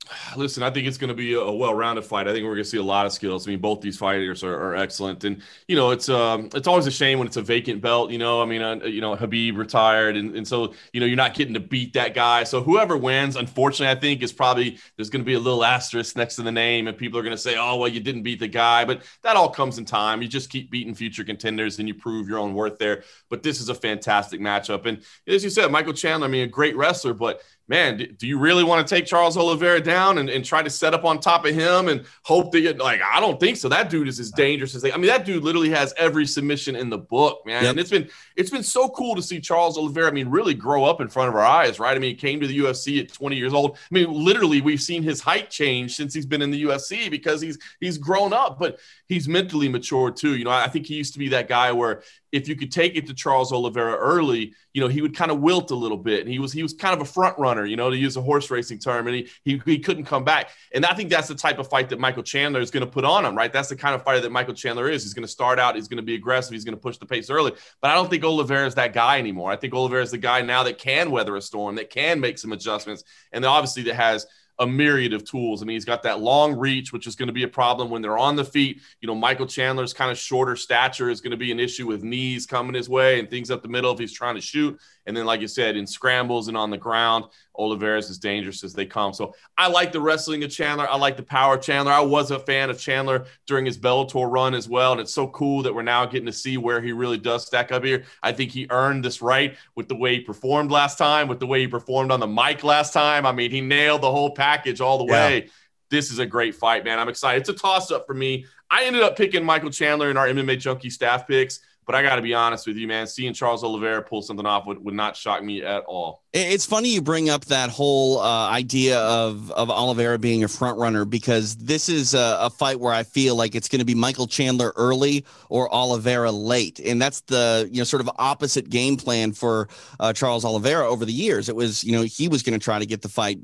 Listen, 0.35 0.63
I 0.63 0.69
think 0.69 0.87
it's 0.87 0.97
going 0.97 1.09
to 1.09 1.13
be 1.13 1.33
a 1.33 1.51
well-rounded 1.51 2.03
fight. 2.03 2.27
I 2.27 2.33
think 2.33 2.43
we're 2.43 2.55
going 2.55 2.63
to 2.63 2.69
see 2.69 2.77
a 2.77 2.83
lot 2.83 3.05
of 3.05 3.13
skills. 3.13 3.47
I 3.47 3.51
mean, 3.51 3.59
both 3.59 3.81
these 3.81 3.97
fighters 3.97 4.43
are, 4.43 4.53
are 4.53 4.75
excellent, 4.75 5.23
and 5.23 5.41
you 5.67 5.75
know, 5.75 5.91
it's 5.91 6.09
um, 6.09 6.49
it's 6.53 6.67
always 6.67 6.87
a 6.87 6.91
shame 6.91 7.19
when 7.19 7.27
it's 7.27 7.37
a 7.37 7.41
vacant 7.41 7.81
belt. 7.81 8.11
You 8.11 8.17
know, 8.17 8.41
I 8.41 8.45
mean, 8.45 8.61
uh, 8.61 8.75
you 8.85 9.01
know, 9.01 9.15
Khabib 9.15 9.57
retired, 9.57 10.17
and, 10.17 10.35
and 10.35 10.47
so 10.47 10.73
you 10.91 10.99
know, 10.99 11.05
you're 11.05 11.15
not 11.15 11.33
getting 11.33 11.53
to 11.53 11.59
beat 11.59 11.93
that 11.93 12.13
guy. 12.13 12.43
So 12.43 12.61
whoever 12.61 12.97
wins, 12.97 13.35
unfortunately, 13.35 13.95
I 13.95 13.99
think 13.99 14.21
is 14.21 14.33
probably 14.33 14.77
there's 14.95 15.09
going 15.09 15.21
to 15.21 15.25
be 15.25 15.35
a 15.35 15.39
little 15.39 15.63
asterisk 15.63 16.15
next 16.15 16.35
to 16.35 16.41
the 16.41 16.51
name, 16.51 16.87
and 16.87 16.97
people 16.97 17.19
are 17.19 17.23
going 17.23 17.35
to 17.35 17.41
say, 17.41 17.55
oh, 17.57 17.77
well, 17.77 17.89
you 17.89 17.99
didn't 17.99 18.23
beat 18.23 18.39
the 18.39 18.47
guy, 18.47 18.85
but 18.85 19.03
that 19.21 19.35
all 19.35 19.49
comes 19.49 19.77
in 19.77 19.85
time. 19.85 20.21
You 20.21 20.27
just 20.27 20.49
keep 20.49 20.69
beating 20.69 20.93
future 20.93 21.23
contenders, 21.23 21.79
and 21.79 21.87
you 21.87 21.93
prove 21.93 22.27
your 22.27 22.39
own 22.39 22.53
worth 22.53 22.77
there. 22.77 23.03
But 23.29 23.43
this 23.43 23.61
is 23.61 23.69
a 23.69 23.75
fantastic 23.75 24.41
matchup, 24.41 24.85
and 24.85 25.01
as 25.27 25.43
you 25.43 25.49
said, 25.49 25.71
Michael 25.71 25.93
Chandler, 25.93 26.27
I 26.27 26.29
mean, 26.29 26.43
a 26.43 26.47
great 26.47 26.75
wrestler, 26.75 27.13
but 27.13 27.41
man, 27.67 27.97
do, 27.97 28.07
do 28.07 28.27
you 28.27 28.37
really 28.37 28.63
want 28.63 28.85
to 28.85 28.95
take 28.95 29.05
Charles 29.05 29.37
Oliveira 29.37 29.81
down 29.81 30.17
and, 30.17 30.29
and 30.29 30.43
try 30.43 30.61
to 30.61 30.69
set 30.69 30.93
up 30.93 31.05
on 31.05 31.19
top 31.19 31.45
of 31.45 31.55
him 31.55 31.87
and 31.87 32.05
hope 32.23 32.51
that 32.51 32.61
you 32.61 32.73
like? 32.73 33.01
I 33.01 33.19
don't 33.19 33.39
think 33.39 33.57
so. 33.57 33.69
That 33.69 33.89
dude 33.89 34.07
is 34.07 34.19
as 34.19 34.31
dangerous 34.31 34.75
as 34.75 34.81
they. 34.81 34.91
I 34.91 34.97
mean, 34.97 35.07
that 35.07 35.25
dude 35.25 35.43
literally 35.43 35.69
has 35.69 35.93
every 35.97 36.25
submission 36.25 36.75
in 36.75 36.89
the 36.89 36.97
book, 36.97 37.45
man. 37.45 37.63
Yep. 37.63 37.71
And 37.71 37.79
it's 37.79 37.89
been 37.89 38.09
it's 38.35 38.49
been 38.49 38.63
so 38.63 38.89
cool 38.89 39.15
to 39.15 39.21
see 39.21 39.39
Charles 39.39 39.77
Oliveira. 39.77 40.09
I 40.09 40.11
mean, 40.11 40.29
really 40.29 40.53
grow 40.53 40.83
up 40.83 41.01
in 41.01 41.07
front 41.07 41.29
of 41.29 41.35
our 41.35 41.45
eyes, 41.45 41.79
right? 41.79 41.95
I 41.95 41.99
mean, 41.99 42.11
he 42.11 42.15
came 42.15 42.39
to 42.41 42.47
the 42.47 42.57
UFC 42.57 42.99
at 42.99 43.11
20 43.13 43.35
years 43.35 43.53
old. 43.53 43.77
I 43.77 43.93
mean, 43.93 44.11
literally, 44.11 44.61
we've 44.61 44.81
seen 44.81 45.03
his 45.03 45.21
height 45.21 45.49
change 45.49 45.95
since 45.95 46.13
he's 46.13 46.25
been 46.25 46.41
in 46.41 46.51
the 46.51 46.63
UFC 46.63 47.09
because 47.09 47.41
he's 47.41 47.57
he's 47.79 47.97
grown 47.97 48.33
up, 48.33 48.59
but 48.59 48.79
he's 49.07 49.27
mentally 49.27 49.69
mature 49.69 50.11
too. 50.11 50.35
You 50.35 50.45
know, 50.45 50.51
I 50.51 50.67
think 50.67 50.85
he 50.85 50.95
used 50.95 51.13
to 51.13 51.19
be 51.19 51.29
that 51.29 51.47
guy 51.47 51.71
where 51.71 52.03
if 52.33 52.47
you 52.47 52.55
could 52.55 52.71
take 52.71 52.95
it 52.95 53.05
to 53.05 53.13
Charles 53.13 53.53
Oliveira 53.53 53.95
early, 53.95 54.55
you 54.73 54.81
know, 54.81 54.87
he 54.87 55.03
would 55.03 55.15
kind 55.15 55.29
of 55.29 55.39
wilt 55.39 55.69
a 55.69 55.75
little 55.75 55.99
bit. 55.99 56.21
And 56.21 56.29
he 56.29 56.39
was 56.39 56.51
he 56.51 56.63
was 56.63 56.73
kind 56.73 56.95
of 56.95 56.99
a 56.99 57.05
front 57.05 57.37
runner, 57.37 57.63
you 57.63 57.75
know, 57.75 57.91
to 57.91 57.95
use 57.95 58.17
a 58.17 58.21
horse 58.21 58.49
racing 58.49 58.79
term, 58.79 59.05
and 59.07 59.15
he 59.15 59.29
he, 59.45 59.61
he 59.65 59.77
couldn't 59.77 60.05
come 60.05 60.23
back. 60.23 60.49
And 60.73 60.83
I 60.83 60.95
think 60.95 61.11
that's 61.11 61.27
the 61.27 61.35
type 61.35 61.59
of 61.59 61.69
fight 61.69 61.89
that 61.89 61.99
Michael 61.99 62.23
Chandler 62.23 62.59
is 62.59 62.71
going 62.71 62.83
to 62.83 62.91
put 62.91 63.05
on 63.05 63.23
him, 63.23 63.37
right? 63.37 63.53
That's 63.53 63.69
the 63.69 63.75
kind 63.75 63.93
of 63.93 64.03
fighter 64.03 64.21
that 64.21 64.31
Michael 64.31 64.55
Chandler 64.55 64.89
is. 64.89 65.03
He's 65.03 65.13
going 65.13 65.25
to 65.25 65.31
start 65.31 65.59
out, 65.59 65.75
he's 65.75 65.87
going 65.87 65.97
to 65.97 66.03
be 66.03 66.15
aggressive, 66.15 66.53
he's 66.53 66.65
going 66.65 66.75
to 66.75 66.81
push 66.81 66.97
the 66.97 67.05
pace 67.05 67.29
early. 67.29 67.51
But 67.81 67.91
I 67.91 67.93
don't 67.93 68.09
think 68.09 68.23
Oliveira 68.23 68.65
is 68.65 68.75
that 68.75 68.93
guy 68.93 69.19
anymore. 69.19 69.51
I 69.51 69.55
think 69.55 69.75
Oliveira 69.75 70.01
is 70.01 70.11
the 70.11 70.17
guy 70.17 70.41
now 70.41 70.63
that 70.63 70.79
can 70.79 71.11
weather 71.11 71.35
a 71.35 71.41
storm, 71.41 71.75
that 71.75 71.91
can 71.91 72.19
make 72.19 72.39
some 72.39 72.51
adjustments, 72.51 73.03
and 73.31 73.45
obviously 73.45 73.83
that 73.83 73.95
has 73.95 74.25
a 74.59 74.67
myriad 74.67 75.13
of 75.13 75.23
tools. 75.25 75.61
I 75.61 75.65
mean, 75.65 75.75
he's 75.75 75.85
got 75.85 76.03
that 76.03 76.19
long 76.19 76.55
reach, 76.55 76.93
which 76.93 77.07
is 77.07 77.15
going 77.15 77.27
to 77.27 77.33
be 77.33 77.43
a 77.43 77.47
problem 77.47 77.89
when 77.89 78.01
they're 78.01 78.17
on 78.17 78.35
the 78.35 78.45
feet. 78.45 78.81
You 79.01 79.07
know, 79.07 79.15
Michael 79.15 79.47
Chandler's 79.47 79.93
kind 79.93 80.11
of 80.11 80.17
shorter 80.17 80.55
stature 80.55 81.09
is 81.09 81.21
going 81.21 81.31
to 81.31 81.37
be 81.37 81.51
an 81.51 81.59
issue 81.59 81.87
with 81.87 82.03
knees 82.03 82.45
coming 82.45 82.75
his 82.75 82.89
way 82.89 83.19
and 83.19 83.29
things 83.29 83.49
up 83.49 83.61
the 83.61 83.67
middle 83.67 83.91
if 83.91 83.99
he's 83.99 84.13
trying 84.13 84.35
to 84.35 84.41
shoot. 84.41 84.79
And 85.05 85.15
then, 85.17 85.25
like 85.25 85.41
you 85.41 85.47
said, 85.47 85.75
in 85.75 85.85
scrambles 85.85 86.47
and 86.47 86.55
on 86.55 86.69
the 86.69 86.77
ground, 86.77 87.25
Oliveira's 87.57 88.09
as 88.09 88.17
dangerous 88.17 88.63
as 88.63 88.73
they 88.73 88.85
come. 88.85 89.13
So 89.13 89.35
I 89.57 89.67
like 89.67 89.91
the 89.91 89.99
wrestling 89.99 90.43
of 90.43 90.49
Chandler. 90.49 90.89
I 90.89 90.95
like 90.95 91.17
the 91.17 91.23
power 91.23 91.55
of 91.55 91.61
Chandler. 91.61 91.91
I 91.91 91.99
was 91.99 92.31
a 92.31 92.39
fan 92.39 92.69
of 92.69 92.79
Chandler 92.79 93.25
during 93.45 93.65
his 93.65 93.77
Bellator 93.77 94.31
run 94.31 94.53
as 94.53 94.69
well. 94.69 94.93
And 94.93 95.01
it's 95.01 95.13
so 95.13 95.27
cool 95.27 95.61
that 95.63 95.75
we're 95.75 95.81
now 95.81 96.05
getting 96.05 96.25
to 96.27 96.31
see 96.33 96.57
where 96.57 96.81
he 96.81 96.93
really 96.93 97.17
does 97.17 97.45
stack 97.45 97.71
up 97.71 97.83
here. 97.83 98.05
I 98.23 98.31
think 98.31 98.51
he 98.51 98.65
earned 98.69 99.03
this 99.03 99.21
right 99.21 99.55
with 99.75 99.87
the 99.89 99.95
way 99.95 100.15
he 100.15 100.19
performed 100.21 100.71
last 100.71 100.97
time, 100.97 101.27
with 101.27 101.39
the 101.39 101.47
way 101.47 101.59
he 101.59 101.67
performed 101.67 102.11
on 102.11 102.19
the 102.19 102.27
mic 102.27 102.63
last 102.63 102.93
time. 102.93 103.25
I 103.25 103.33
mean, 103.33 103.51
he 103.51 103.61
nailed 103.61 104.01
the 104.01 104.11
whole 104.11 104.31
package 104.31 104.79
all 104.81 104.97
the 104.97 105.05
Yeah. 105.05 105.27
way. 105.27 105.49
This 105.89 106.11
is 106.11 106.19
a 106.19 106.25
great 106.25 106.55
fight, 106.55 106.83
man. 106.85 106.97
I'm 106.97 107.09
excited. 107.09 107.41
It's 107.41 107.49
a 107.49 107.53
toss 107.53 107.91
up 107.91 108.07
for 108.07 108.15
me. 108.15 108.45
I 108.71 108.85
ended 108.85 109.03
up 109.03 109.15
picking 109.15 109.43
Michael 109.43 109.69
Chandler 109.69 110.09
in 110.09 110.17
our 110.17 110.27
MMA 110.27 110.55
Junkie 110.55 110.89
staff 110.89 111.27
picks, 111.27 111.59
but 111.85 111.95
I 111.95 112.01
got 112.01 112.15
to 112.15 112.21
be 112.21 112.33
honest 112.33 112.67
with 112.67 112.77
you, 112.77 112.87
man. 112.87 113.07
Seeing 113.07 113.33
Charles 113.33 113.63
Oliveira 113.63 114.01
pull 114.01 114.21
something 114.21 114.45
off 114.45 114.65
would, 114.65 114.83
would 114.83 114.93
not 114.93 115.15
shock 115.15 115.43
me 115.43 115.63
at 115.63 115.83
all. 115.83 116.23
It's 116.33 116.65
funny 116.65 116.89
you 116.89 117.01
bring 117.01 117.29
up 117.29 117.45
that 117.45 117.69
whole 117.69 118.19
uh, 118.19 118.49
idea 118.49 118.99
of 118.99 119.51
of 119.51 119.69
Oliveira 119.69 120.17
being 120.17 120.43
a 120.43 120.47
front 120.47 120.79
runner 120.79 121.05
because 121.05 121.55
this 121.57 121.89
is 121.89 122.15
a, 122.15 122.37
a 122.41 122.49
fight 122.49 122.79
where 122.79 122.93
I 122.93 123.03
feel 123.03 123.35
like 123.35 123.53
it's 123.53 123.69
going 123.69 123.79
to 123.79 123.85
be 123.85 123.93
Michael 123.93 124.25
Chandler 124.25 124.73
early 124.75 125.25
or 125.49 125.71
Oliveira 125.73 126.31
late, 126.31 126.79
and 126.79 127.01
that's 127.01 127.21
the 127.21 127.69
you 127.71 127.77
know 127.77 127.83
sort 127.83 128.01
of 128.01 128.09
opposite 128.17 128.69
game 128.69 128.97
plan 128.97 129.31
for 129.31 129.69
uh, 129.99 130.11
Charles 130.13 130.43
Oliveira 130.43 130.89
over 130.89 131.05
the 131.05 131.13
years. 131.13 131.49
It 131.49 131.55
was 131.55 131.83
you 131.83 131.91
know 131.91 132.01
he 132.01 132.27
was 132.27 132.41
going 132.41 132.59
to 132.59 132.63
try 132.63 132.79
to 132.79 132.85
get 132.85 133.03
the 133.03 133.09
fight 133.09 133.39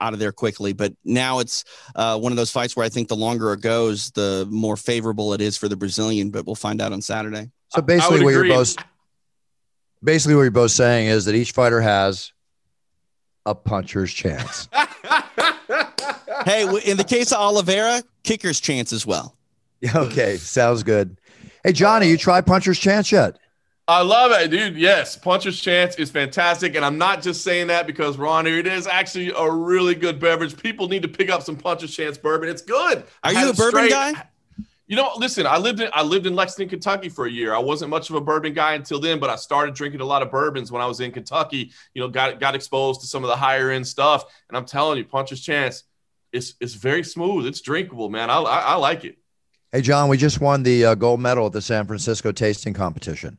out 0.00 0.14
of 0.14 0.18
there 0.18 0.32
quickly, 0.32 0.72
but 0.72 0.94
now 1.04 1.40
it's 1.40 1.64
uh, 1.94 2.18
one 2.18 2.32
of 2.32 2.36
those 2.36 2.50
fights 2.50 2.74
where 2.74 2.86
I 2.86 2.88
think 2.88 3.08
the 3.08 3.16
longer 3.16 3.52
it 3.52 3.60
goes, 3.60 4.10
the 4.12 4.46
more 4.50 4.76
favorable 4.76 5.34
it 5.34 5.40
is 5.40 5.56
for 5.56 5.68
the 5.68 5.76
Brazilian. 5.76 6.30
But 6.30 6.46
we'll 6.46 6.54
find 6.54 6.80
out 6.80 6.92
on 6.92 7.02
Saturday. 7.02 7.50
So 7.70 7.82
basically, 7.82 8.18
would 8.18 8.24
what 8.24 8.30
you're 8.30 8.48
both 8.48 8.76
basically 10.02 10.34
what 10.34 10.42
you're 10.42 10.50
both 10.50 10.72
saying 10.72 11.08
is 11.08 11.24
that 11.26 11.34
each 11.34 11.52
fighter 11.52 11.80
has 11.80 12.32
a 13.46 13.54
puncher's 13.54 14.12
chance. 14.12 14.68
hey, 16.44 16.62
in 16.84 16.96
the 16.96 17.06
case 17.06 17.32
of 17.32 17.38
Oliveira, 17.38 18.02
kicker's 18.22 18.60
chance 18.60 18.92
as 18.92 19.06
well. 19.06 19.36
Okay, 19.94 20.36
sounds 20.36 20.82
good. 20.82 21.16
Hey, 21.64 21.72
Johnny, 21.72 22.08
you 22.08 22.18
try 22.18 22.40
puncher's 22.40 22.78
chance 22.78 23.10
yet? 23.10 23.38
I 23.90 24.02
love 24.02 24.30
it, 24.30 24.52
dude. 24.52 24.76
Yes, 24.76 25.16
Puncher's 25.16 25.60
Chance 25.60 25.96
is 25.96 26.12
fantastic. 26.12 26.76
And 26.76 26.84
I'm 26.84 26.96
not 26.96 27.22
just 27.22 27.42
saying 27.42 27.66
that 27.68 27.88
because 27.88 28.16
we're 28.16 28.28
on 28.28 28.46
here. 28.46 28.58
It 28.58 28.68
is 28.68 28.86
actually 28.86 29.32
a 29.36 29.50
really 29.50 29.96
good 29.96 30.20
beverage. 30.20 30.56
People 30.56 30.86
need 30.86 31.02
to 31.02 31.08
pick 31.08 31.28
up 31.28 31.42
some 31.42 31.56
Puncher's 31.56 31.92
Chance 31.92 32.16
bourbon. 32.18 32.48
It's 32.48 32.62
good. 32.62 33.02
Are 33.24 33.32
you 33.32 33.38
had 33.38 33.48
a 33.48 33.54
bourbon 33.54 33.86
straight- 33.86 33.90
guy? 33.90 34.28
You 34.90 34.96
know, 34.96 35.12
listen, 35.16 35.46
I 35.46 35.56
lived 35.56 35.78
in 35.78 35.88
I 35.92 36.02
lived 36.02 36.26
in 36.26 36.34
Lexington, 36.34 36.68
Kentucky 36.68 37.08
for 37.08 37.24
a 37.24 37.30
year. 37.30 37.54
I 37.54 37.60
wasn't 37.60 37.90
much 37.90 38.10
of 38.10 38.16
a 38.16 38.20
bourbon 38.20 38.52
guy 38.52 38.74
until 38.74 38.98
then, 38.98 39.20
but 39.20 39.30
I 39.30 39.36
started 39.36 39.72
drinking 39.72 40.00
a 40.00 40.04
lot 40.04 40.20
of 40.20 40.32
bourbons 40.32 40.72
when 40.72 40.82
I 40.82 40.86
was 40.86 40.98
in 40.98 41.12
Kentucky. 41.12 41.70
You 41.94 42.02
know, 42.02 42.08
got 42.08 42.40
got 42.40 42.56
exposed 42.56 43.00
to 43.02 43.06
some 43.06 43.22
of 43.22 43.28
the 43.28 43.36
higher 43.36 43.70
end 43.70 43.86
stuff. 43.86 44.24
And 44.48 44.56
I'm 44.56 44.64
telling 44.64 44.98
you, 44.98 45.04
Puncher's 45.04 45.42
Chance, 45.42 45.84
it's 46.32 46.54
it's 46.58 46.74
very 46.74 47.04
smooth. 47.04 47.46
It's 47.46 47.60
drinkable, 47.60 48.08
man. 48.08 48.30
I 48.30 48.40
I, 48.40 48.58
I 48.58 48.74
like 48.74 49.04
it. 49.04 49.18
Hey, 49.70 49.80
John, 49.80 50.08
we 50.08 50.16
just 50.16 50.40
won 50.40 50.64
the 50.64 50.84
uh, 50.84 50.94
gold 50.96 51.20
medal 51.20 51.46
at 51.46 51.52
the 51.52 51.62
San 51.62 51.86
Francisco 51.86 52.32
tasting 52.32 52.74
competition 52.74 53.38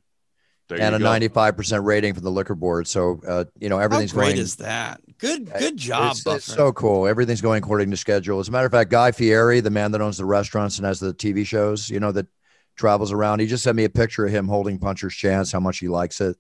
There 0.78 0.82
and 0.82 0.96
a 0.96 1.00
go. 1.00 1.06
95% 1.06 1.84
rating 1.84 2.14
from 2.14 2.24
the 2.24 2.32
liquor 2.32 2.56
board. 2.56 2.88
So, 2.88 3.22
uh, 3.28 3.46
you 3.60 3.70
know, 3.70 3.78
everything's 3.78 3.80
How 3.80 3.84
everything's 3.84 4.14
great 4.14 4.26
going. 4.28 4.38
is 4.38 4.56
that? 4.58 5.02
Good, 5.18 5.54
good 5.54 5.78
job, 5.78 6.12
it's, 6.12 6.26
it's 6.26 6.46
so 6.46 6.72
cool. 6.72 7.08
Everything's 7.08 7.42
going 7.42 7.62
according 7.62 7.92
to 7.92 7.98
schedule. 7.98 8.40
As 8.40 8.48
a 8.48 8.52
matter 8.52 8.66
of 8.66 8.72
fact, 8.72 8.90
Guy 8.90 9.12
Fieri, 9.12 9.60
the 9.60 9.70
man 9.70 9.92
that 9.92 10.02
owns 10.02 10.18
the 10.18 10.26
restaurants 10.26 10.78
and 10.78 10.86
has 10.86 11.00
the 11.00 11.14
TV 11.14 11.46
shows, 11.46 11.90
you 11.90 12.00
know, 12.00 12.12
that 12.14 12.28
travels 12.76 13.12
around, 13.12 13.40
he 13.40 13.48
just 13.48 13.64
sent 13.64 13.76
me 13.76 13.84
a 13.84 13.90
picture 13.90 14.26
of 14.26 14.32
him 14.32 14.48
holding 14.48 14.80
Puncher's 14.80 15.14
Chance, 15.14 15.52
how 15.52 15.60
much 15.60 15.80
he 15.80 15.88
likes 15.88 16.22
it. 16.22 16.38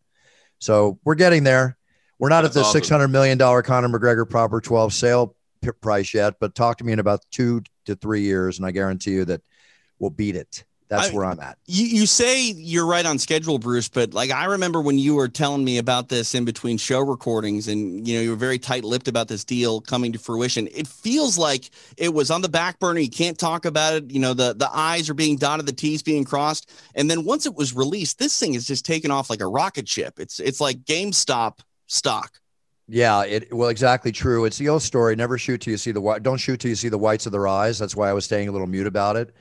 So 0.59 0.99
we're 1.03 1.15
getting 1.15 1.43
there. 1.43 1.77
We're 2.17 2.29
not 2.29 2.43
That's 2.43 2.55
at 2.55 2.73
the 2.73 2.79
awesome. 2.79 2.99
$600 2.99 3.11
million 3.11 3.37
Conor 3.37 3.89
McGregor 3.89 4.29
proper 4.29 4.61
12 4.61 4.93
sale 4.93 5.35
p- 5.61 5.71
price 5.81 6.13
yet, 6.13 6.35
but 6.39 6.55
talk 6.55 6.77
to 6.77 6.83
me 6.83 6.93
in 6.93 6.99
about 6.99 7.25
two 7.31 7.63
to 7.85 7.95
three 7.95 8.21
years, 8.21 8.57
and 8.57 8.65
I 8.65 8.71
guarantee 8.71 9.11
you 9.11 9.25
that 9.25 9.41
we'll 9.99 10.11
beat 10.11 10.35
it. 10.35 10.63
That's 10.91 11.09
I- 11.09 11.13
where 11.13 11.23
I'm 11.23 11.39
at. 11.39 11.57
you, 11.67 11.85
you 11.85 12.05
say 12.05 12.51
you're 12.51 12.85
right 12.85 13.05
on 13.05 13.17
schedule, 13.17 13.57
Bruce, 13.57 13.87
but 13.87 14.13
like 14.13 14.29
I 14.29 14.43
remember 14.45 14.81
when 14.81 14.99
you 14.99 15.15
were 15.15 15.29
telling 15.29 15.63
me 15.63 15.77
about 15.77 16.09
this 16.09 16.35
in 16.35 16.43
between 16.43 16.77
show 16.77 16.99
recordings, 16.99 17.69
and 17.69 18.05
you 18.05 18.15
know 18.15 18.21
you 18.21 18.29
were 18.31 18.35
very 18.35 18.59
tight-lipped 18.59 19.07
about 19.07 19.29
this 19.29 19.45
deal 19.45 19.79
coming 19.79 20.11
to 20.11 20.19
fruition. 20.19 20.67
It 20.75 20.87
feels 20.87 21.37
like 21.37 21.69
it 21.95 22.13
was 22.13 22.29
on 22.29 22.41
the 22.41 22.49
back 22.49 22.77
burner. 22.77 22.99
You 22.99 23.09
can't 23.09 23.39
talk 23.39 23.63
about 23.63 23.93
it. 23.93 24.11
You 24.11 24.19
know 24.19 24.33
the 24.33 24.53
the 24.53 24.69
I's 24.71 25.09
are 25.09 25.13
being 25.13 25.37
dotted, 25.37 25.65
the 25.65 25.71
T's 25.71 26.03
being 26.03 26.25
crossed, 26.25 26.69
and 26.93 27.09
then 27.09 27.23
once 27.23 27.45
it 27.45 27.55
was 27.55 27.73
released, 27.73 28.19
this 28.19 28.37
thing 28.37 28.53
is 28.53 28.67
just 28.67 28.85
taken 28.85 29.11
off 29.11 29.29
like 29.29 29.41
a 29.41 29.47
rocket 29.47 29.87
ship. 29.87 30.19
It's 30.19 30.41
it's 30.41 30.59
like 30.59 30.83
GameStop 30.83 31.59
stock. 31.87 32.33
Yeah, 32.89 33.23
it 33.23 33.53
well 33.53 33.69
exactly 33.69 34.11
true. 34.11 34.43
It's 34.43 34.57
the 34.57 34.67
old 34.67 34.81
story. 34.81 35.15
Never 35.15 35.37
shoot 35.37 35.61
till 35.61 35.71
you 35.71 35.77
see 35.77 35.91
the 35.93 36.01
white. 36.01 36.21
Don't 36.21 36.37
shoot 36.37 36.59
till 36.59 36.67
you 36.69 36.75
see 36.75 36.89
the 36.89 36.97
whites 36.97 37.25
of 37.25 37.31
their 37.31 37.47
eyes. 37.47 37.79
That's 37.79 37.95
why 37.95 38.09
I 38.09 38.13
was 38.13 38.25
staying 38.25 38.49
a 38.49 38.51
little 38.51 38.67
mute 38.67 38.87
about 38.87 39.15
it. 39.15 39.33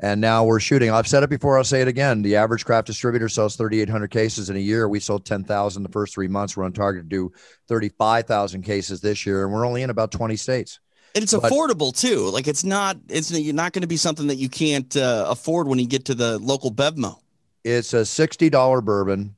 And 0.00 0.20
now 0.20 0.44
we're 0.44 0.60
shooting. 0.60 0.90
I've 0.90 1.08
said 1.08 1.24
it 1.24 1.30
before. 1.30 1.58
I'll 1.58 1.64
say 1.64 1.80
it 1.80 1.88
again. 1.88 2.22
The 2.22 2.36
average 2.36 2.64
craft 2.64 2.86
distributor 2.86 3.28
sells 3.28 3.56
3,800 3.56 4.10
cases 4.12 4.48
in 4.48 4.54
a 4.56 4.60
year. 4.60 4.88
We 4.88 5.00
sold 5.00 5.24
10,000 5.26 5.82
the 5.82 5.88
first 5.88 6.14
three 6.14 6.28
months. 6.28 6.56
We're 6.56 6.64
on 6.64 6.72
target 6.72 7.02
to 7.04 7.08
do 7.08 7.32
35,000 7.66 8.62
cases 8.62 9.00
this 9.00 9.26
year, 9.26 9.44
and 9.44 9.52
we're 9.52 9.66
only 9.66 9.82
in 9.82 9.90
about 9.90 10.12
20 10.12 10.36
states. 10.36 10.78
And 11.16 11.24
it's 11.24 11.34
But- 11.34 11.50
affordable 11.50 11.98
too. 11.98 12.30
Like 12.30 12.46
it's 12.46 12.62
not. 12.62 12.96
It's 13.08 13.30
you're 13.32 13.54
not 13.54 13.72
going 13.72 13.82
to 13.82 13.88
be 13.88 13.96
something 13.96 14.28
that 14.28 14.36
you 14.36 14.48
can't 14.48 14.94
uh, 14.96 15.26
afford 15.28 15.66
when 15.66 15.78
you 15.80 15.86
get 15.86 16.04
to 16.04 16.14
the 16.14 16.38
local 16.38 16.70
Bevmo. 16.70 17.18
It's 17.64 17.92
a 17.92 18.02
$60 18.02 18.84
bourbon, 18.84 19.34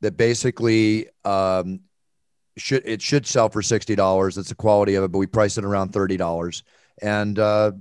that 0.00 0.16
basically 0.16 1.08
um, 1.24 1.80
should 2.56 2.82
it 2.86 3.02
should 3.02 3.26
sell 3.26 3.48
for 3.48 3.60
sixty 3.62 3.94
dollars. 3.94 4.38
It's 4.38 4.48
the 4.48 4.54
quality 4.54 4.94
of 4.94 5.04
it, 5.04 5.12
but 5.12 5.18
we 5.18 5.26
price 5.26 5.58
it 5.58 5.64
around 5.64 5.92
thirty 5.92 6.16
dollars, 6.16 6.62
and 7.02 7.38
uh, 7.38 7.72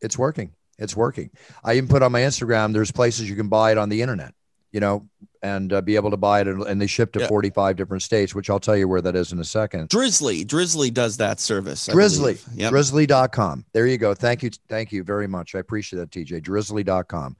it's 0.00 0.16
working. 0.16 0.52
It's 0.78 0.96
working. 0.96 1.30
I 1.64 1.74
even 1.74 1.88
put 1.88 2.02
on 2.02 2.12
my 2.12 2.20
Instagram. 2.20 2.72
There's 2.72 2.92
places 2.92 3.28
you 3.28 3.36
can 3.36 3.48
buy 3.48 3.72
it 3.72 3.78
on 3.78 3.88
the 3.88 4.00
internet, 4.02 4.32
you 4.72 4.80
know, 4.80 5.08
and 5.42 5.72
uh, 5.72 5.80
be 5.80 5.96
able 5.96 6.10
to 6.10 6.16
buy 6.16 6.40
it, 6.40 6.46
and, 6.48 6.62
and 6.62 6.80
they 6.80 6.86
ship 6.86 7.12
to 7.12 7.20
Yeah. 7.20 7.28
45 7.28 7.76
different 7.76 8.02
states, 8.02 8.34
which 8.34 8.48
I'll 8.50 8.60
tell 8.60 8.76
you 8.76 8.86
where 8.88 9.00
that 9.00 9.16
is 9.16 9.32
in 9.32 9.38
a 9.40 9.44
second. 9.44 9.88
Drizzly, 9.88 10.44
Drizzly 10.44 10.90
does 10.90 11.16
that 11.18 11.40
service. 11.40 11.88
I 11.88 11.92
Drizzly. 11.92 12.38
Yep. 12.54 12.70
drizzly.com. 12.70 13.64
There 13.72 13.86
you 13.86 13.98
go. 13.98 14.14
Thank 14.14 14.42
you. 14.42 14.50
Thank 14.68 14.92
you 14.92 15.02
very 15.04 15.26
much. 15.26 15.54
I 15.54 15.58
appreciate 15.58 15.98
that, 15.98 16.10
TJ. 16.10 16.42
Drizzly.com. 16.42 17.36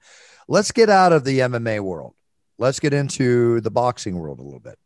Let's 0.47 0.71
get 0.71 0.89
out 0.89 1.13
of 1.13 1.23
the 1.23 1.39
MMA 1.39 1.79
world. 1.81 2.15
Let's 2.57 2.79
get 2.79 2.93
into 2.93 3.61
the 3.61 3.71
boxing 3.71 4.17
world 4.17 4.39
a 4.39 4.43
little 4.43 4.59
bit. 4.59 4.77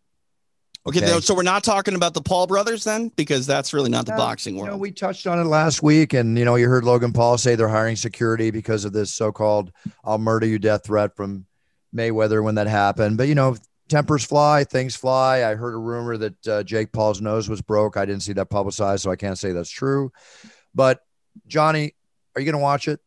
Okay, 0.86 1.00
Okay. 1.00 1.20
so 1.22 1.34
we're 1.34 1.44
not 1.44 1.64
talking 1.64 1.96
about 1.96 2.14
the 2.14 2.22
Paul 2.22 2.46
brothers 2.46 2.84
then, 2.84 3.08
because 3.16 3.48
that's 3.48 3.74
really 3.74 3.90
not 3.90 4.06
the 4.06 4.12
Yeah, 4.12 4.18
boxing 4.18 4.56
You 4.56 4.64
world. 4.64 4.72
know, 4.74 4.78
we 4.78 4.92
touched 4.92 5.26
on 5.28 5.40
it 5.40 5.46
last 5.46 5.82
week, 5.82 6.14
and 6.14 6.38
you 6.38 6.44
know, 6.44 6.56
you 6.56 6.68
heard 6.68 6.84
Logan 6.84 7.14
Paul 7.14 7.38
say 7.38 7.56
they're 7.56 7.70
hiring 7.70 7.96
security 7.96 8.52
because 8.52 8.84
of 8.84 8.92
this 8.92 9.14
so-called 9.14 9.72
"I'll 10.04 10.18
murder 10.18 10.46
you" 10.46 10.60
death 10.60 10.86
threat 10.86 11.16
from 11.16 11.46
Mayweather 11.96 12.44
when 12.44 12.56
that 12.56 12.68
happened. 12.68 13.18
But 13.18 13.30
you 13.30 13.36
know, 13.36 13.56
tempers 13.88 14.26
fly, 14.26 14.66
things 14.66 14.94
fly. 14.94 15.46
I 15.50 15.56
heard 15.56 15.74
a 15.74 15.78
rumor 15.78 16.18
that 16.18 16.48
uh, 16.48 16.64
Jake 16.64 16.92
Paul's 16.92 17.22
nose 17.22 17.48
was 17.48 17.62
broke. 17.62 17.96
I 17.96 18.06
didn't 18.06 18.24
see 18.24 18.34
that 18.34 18.50
publicized, 18.50 19.04
so 19.04 19.12
I 19.12 19.16
can't 19.16 19.38
say 19.40 19.54
that's 19.54 19.70
true. 19.70 20.12
But 20.76 21.00
Johnny, 21.48 21.94
are 22.36 22.42
you 22.42 22.46
going 22.46 22.60
to 22.60 22.64
watch 22.64 22.90
it? 22.90 23.00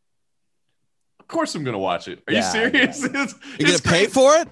Of 1.20 1.28
course, 1.28 1.54
I'm 1.56 1.64
gonna 1.64 1.78
watch 1.78 2.06
it. 2.08 2.22
Are 2.28 2.32
Yeah, 2.32 2.54
you 2.54 2.70
serious? 2.70 3.02
It's, 3.04 3.34
You're 3.58 3.66
gonna 3.68 3.78
pay 3.80 4.06
for 4.06 4.36
it? 4.36 4.48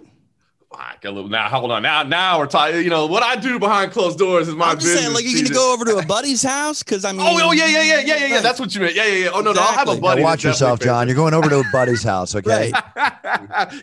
Fuck, 0.76 1.04
a 1.04 1.10
little- 1.10 1.30
Now, 1.30 1.48
hold 1.48 1.70
on. 1.70 1.82
Now, 1.82 2.02
now 2.02 2.38
we're 2.38 2.46
talking. 2.46 2.82
You 2.82 2.90
know 2.90 3.06
what 3.06 3.22
I 3.22 3.37
do 3.37 3.58
behind 3.58 3.92
closed 3.92 4.18
doors 4.18 4.48
is 4.48 4.54
my 4.54 4.70
I'm 4.70 4.74
just 4.76 4.87
business. 4.87 5.02
saying, 5.02 5.14
like, 5.14 5.24
you're 5.24 5.42
gonna 5.42 5.54
go 5.54 5.72
over 5.72 5.84
to 5.84 5.96
a 5.98 6.04
buddy's 6.06 6.42
house 6.42 6.82
because 6.82 7.04
I 7.04 7.12
mean, 7.12 7.20
Oh, 7.22 7.38
oh, 7.42 7.52
yeah, 7.52 7.66
yeah, 7.66 7.82
yeah, 7.82 8.00
yeah, 8.00 8.16
yeah, 8.16 8.26
yeah. 8.26 8.40
That's 8.40 8.58
what 8.58 8.74
you 8.74 8.80
meant. 8.80 8.94
Yeah, 8.94 9.04
yeah, 9.06 9.24
yeah. 9.24 9.30
Oh 9.32 9.40
no, 9.40 9.52
no, 9.52 9.60
I'll 9.60 9.72
have 9.72 9.88
a 9.88 9.96
buddy. 10.00 10.20
Now 10.22 10.28
watch 10.28 10.42
yourself, 10.44 10.80
definitely 10.80 10.98
John. 10.98 11.08
You're 11.08 11.16
going 11.16 11.34
over 11.34 11.48
to 11.48 11.60
a 11.60 11.64
buddy's 11.72 12.02
house, 12.02 12.34
okay? 12.37 12.72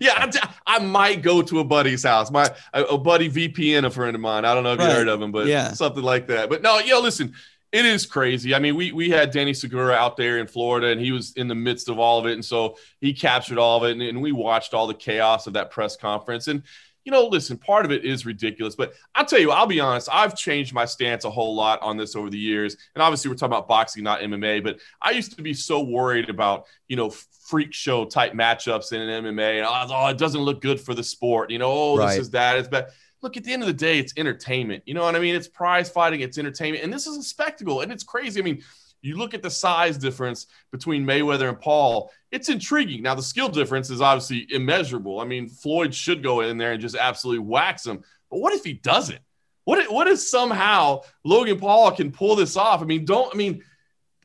Yeah, 0.01 0.13
I, 0.17 0.31
I 0.67 0.79
might 0.79 1.21
go 1.21 1.41
to 1.41 1.59
a 1.59 1.63
buddy's 1.63 2.03
house. 2.03 2.31
My 2.31 2.49
a, 2.73 2.83
a 2.83 2.97
buddy 2.97 3.29
VPN, 3.29 3.85
a 3.85 3.89
friend 3.89 4.15
of 4.15 4.21
mine. 4.21 4.45
I 4.45 4.53
don't 4.53 4.63
know 4.63 4.73
if 4.73 4.79
you 4.79 4.85
heard 4.85 5.07
of 5.07 5.21
him, 5.21 5.31
but 5.31 5.47
Yeah. 5.47 5.73
something 5.73 6.03
like 6.03 6.27
that. 6.27 6.49
But 6.49 6.61
no, 6.61 6.79
yo, 6.79 6.99
listen, 6.99 7.33
it 7.71 7.85
is 7.85 8.05
crazy. 8.05 8.53
I 8.53 8.59
mean, 8.59 8.75
we 8.75 8.91
we 8.91 9.09
had 9.09 9.31
Danny 9.31 9.53
Segura 9.53 9.93
out 9.93 10.17
there 10.17 10.39
in 10.39 10.47
Florida, 10.47 10.87
and 10.87 10.99
he 10.99 11.11
was 11.11 11.33
in 11.33 11.47
the 11.47 11.55
midst 11.55 11.87
of 11.89 11.99
all 11.99 12.19
of 12.19 12.25
it, 12.25 12.33
and 12.33 12.43
so 12.43 12.77
he 12.99 13.13
captured 13.13 13.57
all 13.57 13.77
of 13.77 13.89
it, 13.89 13.91
and, 13.93 14.01
and 14.01 14.21
we 14.21 14.31
watched 14.31 14.73
all 14.73 14.87
the 14.87 14.93
chaos 14.93 15.47
of 15.47 15.53
that 15.53 15.71
press 15.71 15.95
conference. 15.95 16.47
And 16.47 16.63
you 17.03 17.11
know, 17.11 17.25
listen, 17.25 17.57
part 17.57 17.83
of 17.83 17.91
it 17.91 18.05
is 18.05 18.27
ridiculous, 18.27 18.75
but 18.75 18.93
I'll 19.15 19.25
tell 19.25 19.39
you, 19.39 19.49
I'll 19.51 19.65
be 19.65 19.79
honest, 19.79 20.07
I've 20.11 20.37
changed 20.37 20.71
my 20.71 20.85
stance 20.85 21.25
a 21.25 21.31
whole 21.31 21.55
lot 21.55 21.81
on 21.81 21.97
this 21.97 22.15
over 22.15 22.29
the 22.29 22.37
years. 22.37 22.77
And 22.93 23.01
obviously, 23.01 23.29
we're 23.29 23.35
talking 23.37 23.53
about 23.53 23.67
boxing, 23.67 24.03
not 24.03 24.19
MMA, 24.19 24.63
but 24.63 24.79
I 25.01 25.11
used 25.11 25.35
to 25.35 25.41
be 25.41 25.53
so 25.53 25.81
worried 25.81 26.29
about, 26.29 26.65
you 26.87 26.95
know, 26.97 27.09
freak 27.09 27.73
show 27.73 28.05
type 28.05 28.33
matchups 28.33 28.93
in 28.93 29.01
an 29.01 29.23
MMA. 29.25 29.57
And 29.57 29.65
I 29.65 29.83
was, 29.83 29.91
oh, 29.91 30.07
it 30.07 30.17
doesn't 30.19 30.41
look 30.41 30.61
good 30.61 30.79
for 30.79 30.93
the 30.93 31.03
sport. 31.03 31.49
You 31.49 31.57
know, 31.57 31.71
oh, 31.71 31.97
Right. 31.97 32.09
this 32.09 32.19
is 32.19 32.29
that. 32.31 32.57
It's 32.57 32.67
bad. 32.67 32.87
Look, 33.21 33.37
at 33.37 33.43
the 33.43 33.53
end 33.53 33.61
of 33.61 33.67
the 33.67 33.73
day, 33.73 33.99
it's 33.99 34.13
entertainment. 34.17 34.83
You 34.85 34.93
know 34.93 35.03
what 35.03 35.15
I 35.15 35.19
mean? 35.19 35.35
It's 35.35 35.47
prize 35.47 35.89
fighting, 35.89 36.21
it's 36.21 36.37
entertainment. 36.37 36.83
And 36.83 36.91
this 36.91 37.07
is 37.07 37.17
a 37.17 37.23
spectacle. 37.23 37.81
And 37.81 37.91
it's 37.91 38.03
crazy. 38.03 38.39
I 38.39 38.43
mean, 38.43 38.63
you 39.01 39.17
look 39.17 39.33
at 39.33 39.41
the 39.41 39.49
size 39.49 39.97
difference 39.97 40.47
between 40.71 41.05
Mayweather 41.05 41.49
and 41.49 41.59
Paul, 41.59 42.11
it's 42.31 42.49
intriguing. 42.49 43.01
Now, 43.03 43.15
the 43.15 43.23
skill 43.23 43.49
difference 43.49 43.89
is 43.89 44.01
obviously 44.01 44.47
immeasurable. 44.49 45.19
I 45.19 45.25
mean, 45.25 45.49
Floyd 45.49 45.93
should 45.93 46.23
go 46.23 46.41
in 46.41 46.57
there 46.57 46.73
and 46.73 46.81
just 46.81 46.95
absolutely 46.95 47.45
wax 47.45 47.85
him. 47.85 48.03
But 48.29 48.39
what 48.39 48.53
if 48.53 48.63
he 48.63 48.73
doesn't? 48.73 49.19
What 49.65 49.79
if, 49.79 49.91
what 49.91 50.07
if 50.07 50.19
somehow 50.19 51.01
Logan 51.23 51.59
Paul 51.59 51.91
can 51.91 52.11
pull 52.11 52.35
this 52.35 52.57
off? 52.57 52.81
I 52.81 52.85
mean, 52.85 53.05
don't, 53.05 53.33
I 53.33 53.37
mean, 53.37 53.63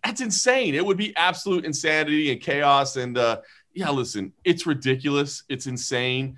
that's 0.05 0.21
insane. 0.21 0.75
It 0.75 0.85
would 0.85 0.97
be 0.97 1.15
absolute 1.17 1.65
insanity 1.65 2.31
and 2.33 2.41
chaos. 2.41 2.97
And 2.97 3.19
uh, 3.19 3.41
yeah, 3.73 3.91
listen, 3.91 4.33
it's 4.45 4.67
ridiculous. 4.67 5.43
It's 5.49 5.67
insane. 5.67 6.37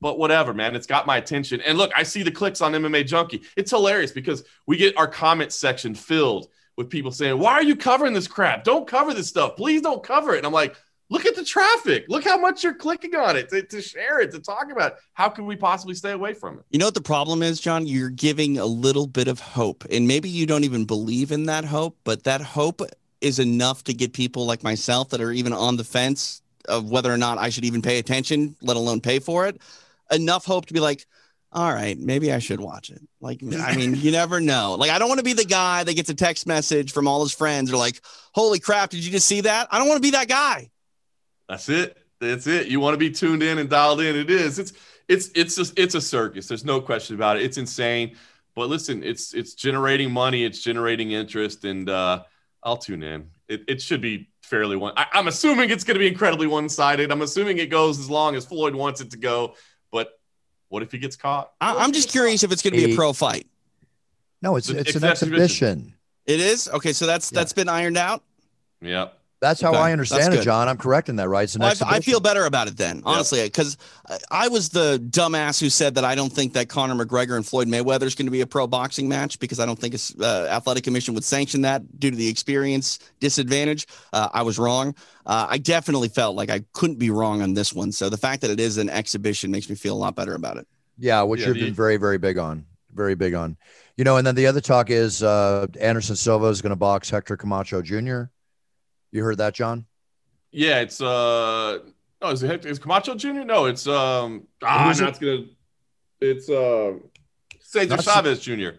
But 0.00 0.18
whatever, 0.18 0.54
man. 0.54 0.76
It's 0.76 0.86
got 0.86 1.06
my 1.06 1.16
attention. 1.16 1.60
And 1.60 1.76
look, 1.76 1.90
I 1.96 2.02
see 2.02 2.22
the 2.22 2.30
clicks 2.30 2.60
on 2.60 2.72
MMA 2.72 3.06
Junkie. 3.06 3.42
It's 3.56 3.70
hilarious 3.70 4.12
because 4.12 4.44
we 4.66 4.76
get 4.76 4.96
our 4.96 5.08
comment 5.08 5.52
section 5.52 5.94
filled 5.94 6.48
with 6.76 6.88
people 6.88 7.10
saying, 7.10 7.38
Why 7.38 7.52
are 7.54 7.62
you 7.62 7.76
covering 7.76 8.12
this 8.12 8.28
crap? 8.28 8.64
Don't 8.64 8.86
cover 8.86 9.14
this 9.14 9.28
stuff. 9.28 9.56
Please 9.56 9.82
don't 9.82 10.02
cover 10.02 10.34
it. 10.34 10.38
And 10.38 10.46
I'm 10.46 10.52
like, 10.52 10.76
Look 11.10 11.24
at 11.24 11.34
the 11.34 11.44
traffic. 11.44 12.04
Look 12.08 12.24
how 12.24 12.36
much 12.36 12.62
you're 12.62 12.74
clicking 12.74 13.14
on 13.14 13.36
it 13.36 13.48
to, 13.48 13.62
to 13.62 13.80
share 13.80 14.20
it, 14.20 14.30
to 14.32 14.40
talk 14.40 14.70
about 14.70 14.92
it. 14.92 14.98
How 15.14 15.28
can 15.28 15.46
we 15.46 15.56
possibly 15.56 15.94
stay 15.94 16.10
away 16.10 16.34
from 16.34 16.58
it? 16.58 16.64
You 16.70 16.78
know 16.78 16.86
what 16.86 16.94
the 16.94 17.00
problem 17.00 17.42
is, 17.42 17.60
John? 17.60 17.86
You're 17.86 18.10
giving 18.10 18.58
a 18.58 18.66
little 18.66 19.06
bit 19.06 19.26
of 19.26 19.40
hope, 19.40 19.84
and 19.90 20.06
maybe 20.06 20.28
you 20.28 20.44
don't 20.44 20.64
even 20.64 20.84
believe 20.84 21.32
in 21.32 21.46
that 21.46 21.64
hope, 21.64 21.96
but 22.04 22.24
that 22.24 22.42
hope 22.42 22.82
is 23.20 23.38
enough 23.38 23.84
to 23.84 23.94
get 23.94 24.12
people 24.12 24.44
like 24.44 24.62
myself 24.62 25.08
that 25.08 25.20
are 25.20 25.32
even 25.32 25.52
on 25.52 25.76
the 25.76 25.84
fence 25.84 26.42
of 26.68 26.90
whether 26.90 27.12
or 27.12 27.16
not 27.16 27.38
I 27.38 27.48
should 27.48 27.64
even 27.64 27.80
pay 27.80 27.98
attention, 27.98 28.54
let 28.60 28.76
alone 28.76 29.00
pay 29.00 29.18
for 29.18 29.46
it. 29.46 29.60
Enough 30.10 30.44
hope 30.44 30.66
to 30.66 30.74
be 30.74 30.80
like, 30.80 31.06
all 31.50 31.72
right, 31.72 31.98
maybe 31.98 32.32
I 32.32 32.40
should 32.40 32.60
watch 32.60 32.90
it. 32.90 33.00
Like, 33.20 33.40
I 33.42 33.74
mean, 33.74 33.94
you 33.94 34.10
never 34.10 34.40
know. 34.40 34.74
Like, 34.74 34.90
I 34.90 34.98
don't 34.98 35.08
want 35.08 35.18
to 35.18 35.24
be 35.24 35.32
the 35.32 35.44
guy 35.44 35.82
that 35.84 35.94
gets 35.94 36.10
a 36.10 36.14
text 36.14 36.46
message 36.46 36.92
from 36.92 37.08
all 37.08 37.22
his 37.22 37.32
friends. 37.32 37.70
They're 37.70 37.78
like, 37.78 38.00
holy 38.32 38.60
crap, 38.60 38.90
did 38.90 39.04
you 39.04 39.10
just 39.10 39.26
see 39.26 39.40
that? 39.42 39.68
I 39.70 39.78
don't 39.78 39.88
want 39.88 39.98
to 39.98 40.06
be 40.06 40.10
that 40.10 40.28
guy. 40.28 40.70
That's 41.48 41.68
it. 41.68 41.96
That's 42.20 42.46
it. 42.46 42.66
You 42.66 42.80
want 42.80 42.94
to 42.94 42.98
be 42.98 43.10
tuned 43.10 43.42
in 43.42 43.58
and 43.58 43.70
dialed 43.70 44.00
in. 44.00 44.16
It 44.16 44.30
is. 44.30 44.58
It's 44.58 44.72
it's 45.08 45.30
it's 45.34 45.56
just 45.56 45.78
it's 45.78 45.94
a 45.94 46.00
circus. 46.00 46.48
There's 46.48 46.64
no 46.64 46.80
question 46.80 47.16
about 47.16 47.38
it. 47.38 47.44
It's 47.44 47.56
insane. 47.56 48.16
But 48.54 48.68
listen, 48.68 49.02
it's 49.02 49.34
it's 49.34 49.54
generating 49.54 50.10
money. 50.10 50.44
It's 50.44 50.62
generating 50.62 51.12
interest, 51.12 51.64
and 51.64 51.88
uh, 51.88 52.24
I'll 52.62 52.76
tune 52.76 53.02
in. 53.02 53.30
It, 53.48 53.62
it 53.68 53.80
should 53.80 54.00
be 54.00 54.28
fairly 54.42 54.76
one. 54.76 54.92
I, 54.96 55.06
I'm 55.12 55.28
assuming 55.28 55.70
it's 55.70 55.84
going 55.84 55.94
to 55.94 56.00
be 56.00 56.08
incredibly 56.08 56.46
one 56.46 56.68
sided. 56.68 57.10
I'm 57.10 57.22
assuming 57.22 57.58
it 57.58 57.70
goes 57.70 57.98
as 57.98 58.10
long 58.10 58.34
as 58.34 58.44
Floyd 58.44 58.74
wants 58.74 59.00
it 59.00 59.10
to 59.12 59.16
go. 59.16 59.54
But 59.90 60.18
what 60.68 60.82
if 60.82 60.92
he 60.92 60.98
gets 60.98 61.16
caught? 61.16 61.52
I- 61.60 61.76
I'm 61.76 61.92
just 61.92 62.08
curious 62.10 62.42
if 62.42 62.52
it's 62.52 62.62
going 62.62 62.74
to 62.74 62.86
be 62.86 62.92
a 62.92 62.96
pro 62.96 63.12
fight. 63.12 63.46
No, 64.42 64.56
it's 64.56 64.68
It's 64.68 64.90
it's 64.90 64.96
an 64.96 65.04
exhibition. 65.04 65.42
exhibition. 65.42 65.94
It 66.26 66.40
is 66.40 66.68
okay. 66.68 66.92
So 66.92 67.06
that's 67.06 67.32
Yeah. 67.32 67.40
that's 67.40 67.52
been 67.52 67.68
ironed 67.68 67.96
out. 67.96 68.22
Yep. 68.82 69.17
That's 69.40 69.60
how 69.60 69.70
Okay, 69.70 69.78
I 69.78 69.92
understand 69.92 70.34
it. 70.34 70.42
John. 70.42 70.68
I'm 70.68 70.76
correct 70.76 71.08
in 71.08 71.16
that, 71.16 71.28
right? 71.28 71.44
It's 71.44 71.54
an 71.54 71.62
Well, 71.62 71.74
I. 71.86 71.96
I 71.96 72.00
feel 72.00 72.18
better 72.18 72.44
about 72.46 72.66
it 72.66 72.76
then, 72.76 73.02
honestly, 73.04 73.42
because 73.44 73.76
I, 74.08 74.18
I 74.30 74.48
was 74.48 74.68
the 74.68 74.98
dumbass 75.10 75.60
who 75.60 75.70
said 75.70 75.94
that 75.94 76.04
I 76.04 76.14
don't 76.14 76.32
think 76.32 76.54
that 76.54 76.68
Conor 76.68 77.04
McGregor 77.04 77.36
and 77.36 77.46
Floyd 77.46 77.68
Mayweather 77.68 78.02
is 78.02 78.14
going 78.14 78.26
to 78.26 78.32
be 78.32 78.40
a 78.40 78.46
pro 78.46 78.66
boxing 78.66 79.08
match 79.08 79.38
because 79.38 79.60
I 79.60 79.66
don't 79.66 79.78
think 79.78 79.94
it's 79.94 80.18
uh, 80.18 80.48
athletic 80.50 80.82
commission 80.84 81.14
would 81.14 81.24
sanction 81.24 81.62
that 81.62 82.00
due 82.00 82.10
to 82.10 82.16
the 82.16 82.28
experience 82.28 82.98
disadvantage. 83.20 83.86
Uh, 84.12 84.28
I 84.32 84.42
was 84.42 84.58
wrong. 84.58 84.94
Uh, 85.24 85.46
I 85.48 85.58
definitely 85.58 86.08
felt 86.08 86.34
like 86.34 86.50
I 86.50 86.64
couldn't 86.72 86.98
be 86.98 87.10
wrong 87.10 87.42
on 87.42 87.54
this 87.54 87.72
one. 87.72 87.92
So 87.92 88.08
the 88.08 88.16
fact 88.16 88.42
that 88.42 88.50
it 88.50 88.58
is 88.58 88.76
an 88.78 88.90
exhibition 88.90 89.50
makes 89.50 89.68
me 89.68 89.76
feel 89.76 89.94
a 89.94 89.98
lot 89.98 90.16
better 90.16 90.34
about 90.34 90.56
it. 90.56 90.66
Yeah, 90.98 91.22
which 91.22 91.42
Yeah, 91.42 91.48
you've 91.48 91.58
been 91.58 91.74
very, 91.74 91.96
very 91.96 92.18
big 92.18 92.38
on. 92.38 92.64
Very 92.92 93.14
big 93.14 93.34
on. 93.34 93.56
You 93.96 94.04
know, 94.04 94.16
and 94.16 94.26
then 94.26 94.34
the 94.34 94.46
other 94.46 94.60
talk 94.60 94.90
is 94.90 95.22
uh 95.22 95.66
Anderson 95.80 96.16
Silva 96.16 96.46
is 96.46 96.60
going 96.60 96.70
to 96.70 96.76
box 96.76 97.10
Hector 97.10 97.36
Camacho 97.36 97.82
Jr. 97.82 98.24
You 99.12 99.22
heard 99.22 99.38
that, 99.38 99.54
John? 99.54 99.86
Yeah. 100.50 100.80
It's 100.80 101.00
uh. 101.00 101.78
No, 102.20 102.30
is 102.30 102.42
it 102.42 102.64
is 102.66 102.78
Camacho 102.78 103.14
Jr.? 103.14 103.44
No, 103.44 103.66
it's 103.66 103.86
um. 103.86 104.46
Ah, 104.62 104.88
Who's 104.88 105.00
it? 105.00 105.20
gonna. 105.20 105.44
It's 106.20 106.48
uh. 106.50 106.94
Cesar 107.60 107.88
Not 107.96 108.02
Chavez 108.04 108.40
Jr. 108.40 108.78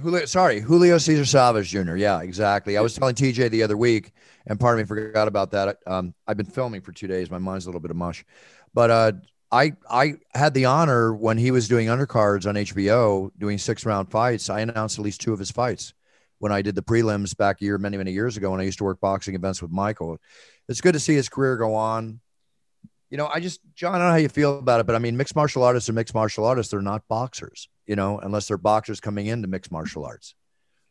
Julio, 0.00 0.24
sorry, 0.26 0.60
Julio 0.60 0.96
Cesar 0.98 1.24
Chavez 1.24 1.68
Jr. 1.68 1.96
Yeah, 1.96 2.22
exactly. 2.22 2.76
I 2.76 2.80
was 2.80 2.94
telling 2.94 3.16
TJ 3.16 3.50
the 3.50 3.64
other 3.64 3.76
week, 3.76 4.12
and 4.46 4.58
part 4.58 4.78
of 4.78 4.84
me 4.84 4.86
forgot 4.86 5.26
about 5.26 5.50
that. 5.50 5.78
Um, 5.88 6.14
I've 6.26 6.36
been 6.36 6.46
filming 6.46 6.80
for 6.82 6.92
two 6.92 7.08
days. 7.08 7.30
My 7.32 7.38
mind's 7.38 7.66
a 7.66 7.68
little 7.68 7.80
bit 7.80 7.90
of 7.90 7.96
mush, 7.96 8.24
but 8.72 8.90
uh, 8.90 9.12
I 9.50 9.72
I 9.90 10.14
had 10.34 10.54
the 10.54 10.66
honor 10.66 11.12
when 11.14 11.36
he 11.36 11.50
was 11.50 11.66
doing 11.66 11.88
undercards 11.88 12.46
on 12.46 12.54
HBO, 12.54 13.30
doing 13.38 13.58
six 13.58 13.84
round 13.84 14.10
fights. 14.10 14.48
I 14.50 14.60
announced 14.60 14.98
at 14.98 15.04
least 15.04 15.20
two 15.20 15.32
of 15.32 15.38
his 15.38 15.50
fights 15.50 15.94
when 16.38 16.52
I 16.52 16.62
did 16.62 16.74
the 16.74 16.82
prelims 16.82 17.36
back 17.36 17.60
a 17.60 17.64
year, 17.64 17.78
many 17.78 17.96
many 17.96 18.12
years 18.12 18.36
ago 18.36 18.50
when 18.50 18.60
I 18.60 18.64
used 18.64 18.78
to 18.78 18.84
work 18.84 19.00
boxing 19.00 19.34
events 19.34 19.60
with 19.62 19.70
Michael. 19.70 20.18
It's 20.68 20.80
good 20.80 20.92
to 20.92 21.00
see 21.00 21.14
his 21.14 21.28
career 21.28 21.56
go 21.56 21.74
on. 21.74 22.20
You 23.10 23.16
know, 23.16 23.28
I 23.32 23.40
just 23.40 23.60
John, 23.74 23.94
I 23.94 23.98
don't 23.98 24.06
know 24.08 24.12
how 24.12 24.18
you 24.18 24.28
feel 24.28 24.58
about 24.58 24.80
it, 24.80 24.86
but 24.86 24.94
I 24.94 24.98
mean, 24.98 25.16
mixed 25.16 25.34
martial 25.34 25.62
artists 25.62 25.88
are 25.88 25.94
mixed 25.94 26.14
martial 26.14 26.44
artists. 26.44 26.70
They're 26.70 26.82
not 26.82 27.08
boxers, 27.08 27.68
you 27.86 27.96
know, 27.96 28.18
unless 28.18 28.48
they're 28.48 28.58
boxers 28.58 29.00
coming 29.00 29.26
into 29.26 29.48
mixed 29.48 29.72
martial 29.72 30.04
arts. 30.04 30.34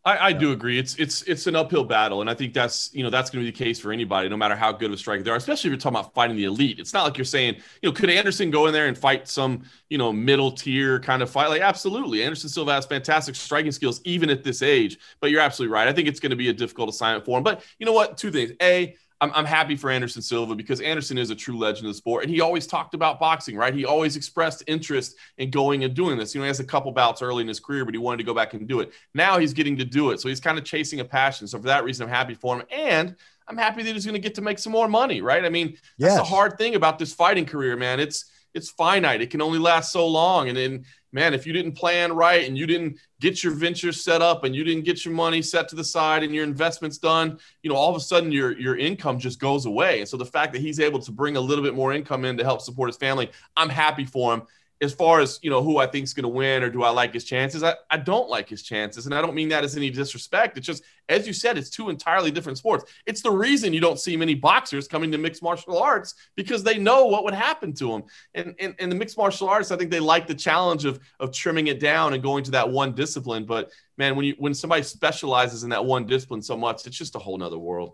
I, 0.08 0.28
I 0.28 0.34
do 0.34 0.54
agree. 0.54 0.80
It's 0.80 0.96
it's 0.96 1.22
it's 1.24 1.48
an 1.48 1.56
uphill 1.58 1.84
battle, 1.84 2.22
and 2.22 2.30
I 2.30 2.34
think 2.34 2.54
that's 2.54 2.90
you 2.94 3.04
know 3.04 3.10
that's 3.10 3.30
going 3.30 3.44
to 3.44 3.52
be 3.52 3.52
the 3.52 3.66
case 3.66 3.78
for 3.78 3.92
anybody, 3.92 4.30
no 4.30 4.38
matter 4.38 4.56
how 4.56 4.72
good 4.72 4.88
of 4.88 4.94
a 4.94 4.98
striker 4.98 5.22
they 5.22 5.30
are. 5.30 5.36
Especially 5.36 5.68
if 5.68 5.72
you're 5.72 5.78
talking 5.78 6.00
about 6.00 6.14
fighting 6.14 6.38
the 6.38 6.46
elite. 6.46 6.80
It's 6.80 6.94
not 6.94 7.04
like 7.04 7.18
you're 7.18 7.26
saying 7.26 7.56
you 7.82 7.90
know 7.90 7.92
could 7.92 8.10
Anderson 8.10 8.50
go 8.50 8.68
in 8.68 8.74
there 8.74 8.88
and 8.88 8.98
fight 8.98 9.28
some 9.28 9.64
you 9.90 9.98
know 9.98 10.14
middle 10.14 10.54
tier 10.54 11.02
kind 11.02 11.22
of 11.22 11.30
fight? 11.30 11.50
Like 11.50 11.62
absolutely, 11.62 12.24
Anderson 12.24 12.50
Silva 12.50 12.72
has 12.72 12.86
fantastic 12.86 13.36
striking 13.36 13.74
skills 13.74 14.00
even 14.06 14.30
at 14.30 14.46
this 14.46 14.62
age. 14.62 14.98
But 15.20 15.30
you're 15.32 15.42
absolutely 15.42 15.74
right. 15.74 15.90
I 15.90 15.94
think 15.94 16.08
it's 16.08 16.22
going 16.22 16.30
to 16.30 16.38
be 16.38 16.48
a 16.48 16.54
difficult 16.54 16.88
assignment 16.88 17.26
for 17.26 17.38
him. 17.38 17.44
But 17.44 17.62
you 17.78 17.86
know 17.86 17.92
what? 17.94 18.18
Two 18.18 18.32
things. 18.32 18.54
A 18.62 18.96
I'm, 19.20 19.32
I'm 19.34 19.46
happy 19.46 19.76
for 19.76 19.90
Anderson 19.90 20.22
Silva 20.22 20.56
because 20.56 20.80
Anderson 20.80 21.18
is 21.18 21.30
a 21.30 21.36
true 21.36 21.58
legend 21.58 21.88
of 21.88 21.94
the 21.94 21.98
sport. 21.98 22.24
And 22.24 22.32
he 22.32 22.42
always 22.42 22.68
talked 22.68 22.94
about 22.94 23.20
boxing, 23.20 23.56
right? 23.56 23.74
He 23.74 23.86
always 23.86 24.16
expressed 24.16 24.64
interest 24.68 25.16
in 25.38 25.50
going 25.50 25.84
and 25.84 25.94
doing 25.94 26.18
this. 26.18 26.36
You 26.36 26.40
know, 26.40 26.46
he 26.46 26.50
has 26.50 26.60
a 26.60 26.66
couple 26.66 26.92
bouts 26.92 27.22
early 27.22 27.42
in 27.42 27.48
his 27.48 27.60
career, 27.60 27.84
but 27.84 27.94
he 27.94 27.98
wanted 27.98 28.18
to 28.18 28.24
go 28.24 28.34
back 28.34 28.54
and 28.54 28.68
do 28.68 28.80
it. 28.80 28.92
Now 29.14 29.40
he's 29.40 29.54
getting 29.54 29.78
to 29.78 29.86
do 29.86 30.12
it. 30.12 30.20
So 30.20 30.30
he's 30.30 30.40
kind 30.40 30.58
of 30.58 30.64
chasing 30.64 31.00
a 31.00 31.06
passion. 31.06 31.48
So 31.48 31.58
for 31.58 31.66
that 31.66 31.84
reason, 31.84 32.06
I'm 32.06 32.14
happy 32.14 32.36
for 32.36 32.58
him. 32.58 32.66
And 32.72 33.16
I'm 33.48 33.58
happy 33.58 33.82
that 33.84 33.94
he's 33.94 34.06
going 34.06 34.16
to 34.16 34.22
get 34.22 34.36
to 34.36 34.42
make 34.42 34.60
some 34.60 34.74
more 34.74 34.88
money, 34.88 35.22
right? 35.22 35.44
I 35.44 35.50
mean, 35.50 35.72
that's 35.98 36.14
yes. 36.14 36.18
the 36.18 36.24
hard 36.24 36.58
thing 36.58 36.76
about 36.76 37.00
this 37.00 37.14
fighting 37.14 37.46
career, 37.46 37.76
man. 37.76 38.00
It's 38.00 38.26
it's 38.58 38.70
finite. 38.70 39.22
It 39.22 39.30
can 39.30 39.42
only 39.42 39.60
last 39.60 39.92
so 39.92 40.08
long. 40.08 40.50
And 40.50 40.58
then, 40.58 40.86
man, 41.14 41.34
if 41.34 41.48
you 41.48 41.54
didn't 41.54 41.74
plan 41.74 42.12
right 42.12 42.46
and 42.46 42.58
you 42.58 42.68
didn't 42.68 42.98
get 43.22 43.44
your 43.44 43.54
venture 43.54 43.94
set 43.94 44.22
up 44.22 44.44
and 44.44 44.56
you 44.56 44.64
didn't 44.64 44.84
get 44.84 45.06
your 45.06 45.14
money 45.14 45.42
set 45.42 45.70
to 45.70 45.76
the 45.76 45.84
side 45.84 46.24
and 46.24 46.34
your 46.34 46.44
investments 46.44 46.98
done, 46.98 47.40
you 47.64 47.70
know, 47.70 47.76
all 47.78 47.90
of 47.90 47.96
a 47.96 48.00
sudden 48.00 48.32
your 48.32 48.60
your 48.60 48.78
income 48.78 49.20
just 49.20 49.40
goes 49.40 49.66
away. 49.66 50.00
And 50.00 50.10
so 50.10 50.18
the 50.18 50.26
fact 50.26 50.52
that 50.54 50.62
he's 50.62 50.80
able 50.80 51.00
to 51.00 51.12
bring 51.12 51.38
a 51.38 51.42
little 51.42 51.64
bit 51.64 51.76
more 51.76 51.94
income 51.94 52.26
in 52.26 52.36
to 52.38 52.44
help 52.44 52.62
support 52.62 52.90
his 52.90 52.98
family, 52.98 53.32
I'm 53.56 53.70
happy 53.70 54.04
for 54.04 54.34
him 54.34 54.44
as 54.80 54.94
far 54.94 55.20
as 55.20 55.40
you 55.42 55.50
know 55.50 55.64
who 55.64 55.78
I 55.78 55.88
think 55.88 56.04
is 56.04 56.14
going 56.14 56.24
to 56.24 56.30
win 56.30 56.62
or 56.62 56.70
do 56.70 56.84
I 56.84 56.90
like 56.90 57.14
his 57.14 57.24
chances, 57.24 57.64
I, 57.64 57.76
I 57.90 57.98
don't 57.98 58.30
like 58.30 58.48
his 58.48 58.62
chances, 58.62 59.06
and 59.06 59.16
I 59.16 59.22
don't 59.22 59.34
mean 59.34 59.50
that 59.50 59.64
as 59.64 59.76
any 59.76 59.90
disrespect. 59.90 60.58
It's 60.58 60.68
just 60.68 60.84
as 61.10 61.26
you 61.26 61.34
said, 61.34 61.58
it's 61.58 61.70
two 61.70 61.90
entirely 61.90 62.32
different 62.32 62.58
sports. 62.58 62.92
It's 63.06 63.22
the 63.22 63.32
reason 63.32 63.74
you 63.74 63.80
don't 63.80 64.00
see 64.00 64.18
many 64.18 64.36
boxers 64.36 64.88
coming 64.88 65.12
to 65.12 65.18
mixed 65.18 65.42
martial 65.42 65.78
arts 65.78 66.16
because 66.36 66.64
they 66.64 66.78
know 66.78 67.06
what 67.06 67.24
would 67.24 67.34
happen 67.34 67.74
to 67.76 67.92
them. 67.92 68.04
And 68.34 68.56
in, 68.60 68.76
in 68.80 68.90
the 68.90 68.96
mixed 68.96 69.18
martial 69.18 69.48
arts, 69.48 69.72
I 69.72 69.78
think 69.78 69.90
they 69.90 70.00
like 70.00 70.28
the 70.28 70.36
challenge 70.36 70.86
of 70.86 71.00
of 71.20 71.32
trimming 71.32 71.68
it 71.68 71.80
down 71.80 72.14
and 72.14 72.22
going 72.22 72.44
to 72.46 72.52
that 72.52 72.70
one 72.70 72.94
discipline. 72.94 73.46
But 73.46 73.72
man, 73.98 74.16
when 74.16 74.26
you 74.26 74.36
when 74.38 74.54
somebody 74.54 74.84
specializes 74.84 75.64
in 75.64 75.70
that 75.70 75.86
one 75.86 76.06
discipline 76.06 76.42
so 76.42 76.58
much, 76.58 76.86
it's 76.86 76.98
just 76.98 77.16
a 77.16 77.20
whole 77.20 77.38
nother 77.38 77.60
world. 77.60 77.94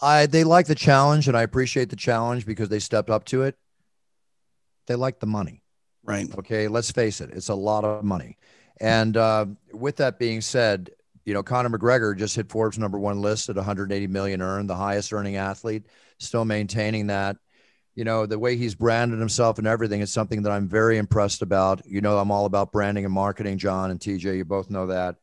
I 0.00 0.26
they 0.26 0.42
like 0.42 0.66
the 0.66 0.74
challenge, 0.74 1.28
and 1.28 1.36
I 1.36 1.42
appreciate 1.42 1.90
the 1.90 1.96
challenge 1.96 2.44
because 2.44 2.68
they 2.68 2.80
stepped 2.80 3.10
up 3.10 3.24
to 3.26 3.42
it. 3.42 3.56
They 4.86 4.96
like 4.96 5.20
the 5.20 5.26
money 5.26 5.63
Right. 6.04 6.28
Okay. 6.38 6.68
Let's 6.68 6.90
face 6.90 7.20
it, 7.20 7.30
it's 7.30 7.48
a 7.48 7.54
lot 7.54 7.84
of 7.84 8.04
money. 8.04 8.38
And 8.80 9.16
uh, 9.16 9.46
with 9.72 9.96
that 9.96 10.18
being 10.18 10.40
said, 10.40 10.90
you 11.24 11.32
know, 11.32 11.42
Conor 11.42 11.70
McGregor 11.70 12.16
just 12.16 12.36
hit 12.36 12.50
Forbes 12.50 12.78
number 12.78 12.98
one 12.98 13.22
list 13.22 13.48
at 13.48 13.56
180 13.56 14.06
million 14.08 14.42
earned, 14.42 14.68
the 14.68 14.74
highest 14.74 15.12
earning 15.12 15.36
athlete, 15.36 15.86
still 16.18 16.44
maintaining 16.44 17.06
that. 17.06 17.36
You 17.94 18.04
know, 18.04 18.26
the 18.26 18.38
way 18.38 18.56
he's 18.56 18.74
branded 18.74 19.20
himself 19.20 19.58
and 19.58 19.68
everything 19.68 20.00
is 20.00 20.12
something 20.12 20.42
that 20.42 20.50
I'm 20.50 20.68
very 20.68 20.98
impressed 20.98 21.42
about. 21.42 21.86
You 21.86 22.00
know, 22.00 22.18
I'm 22.18 22.32
all 22.32 22.44
about 22.44 22.72
branding 22.72 23.04
and 23.04 23.14
marketing, 23.14 23.56
John 23.56 23.92
and 23.92 24.00
TJ. 24.00 24.36
You 24.36 24.44
both 24.44 24.68
know 24.68 24.88
that. 24.88 25.14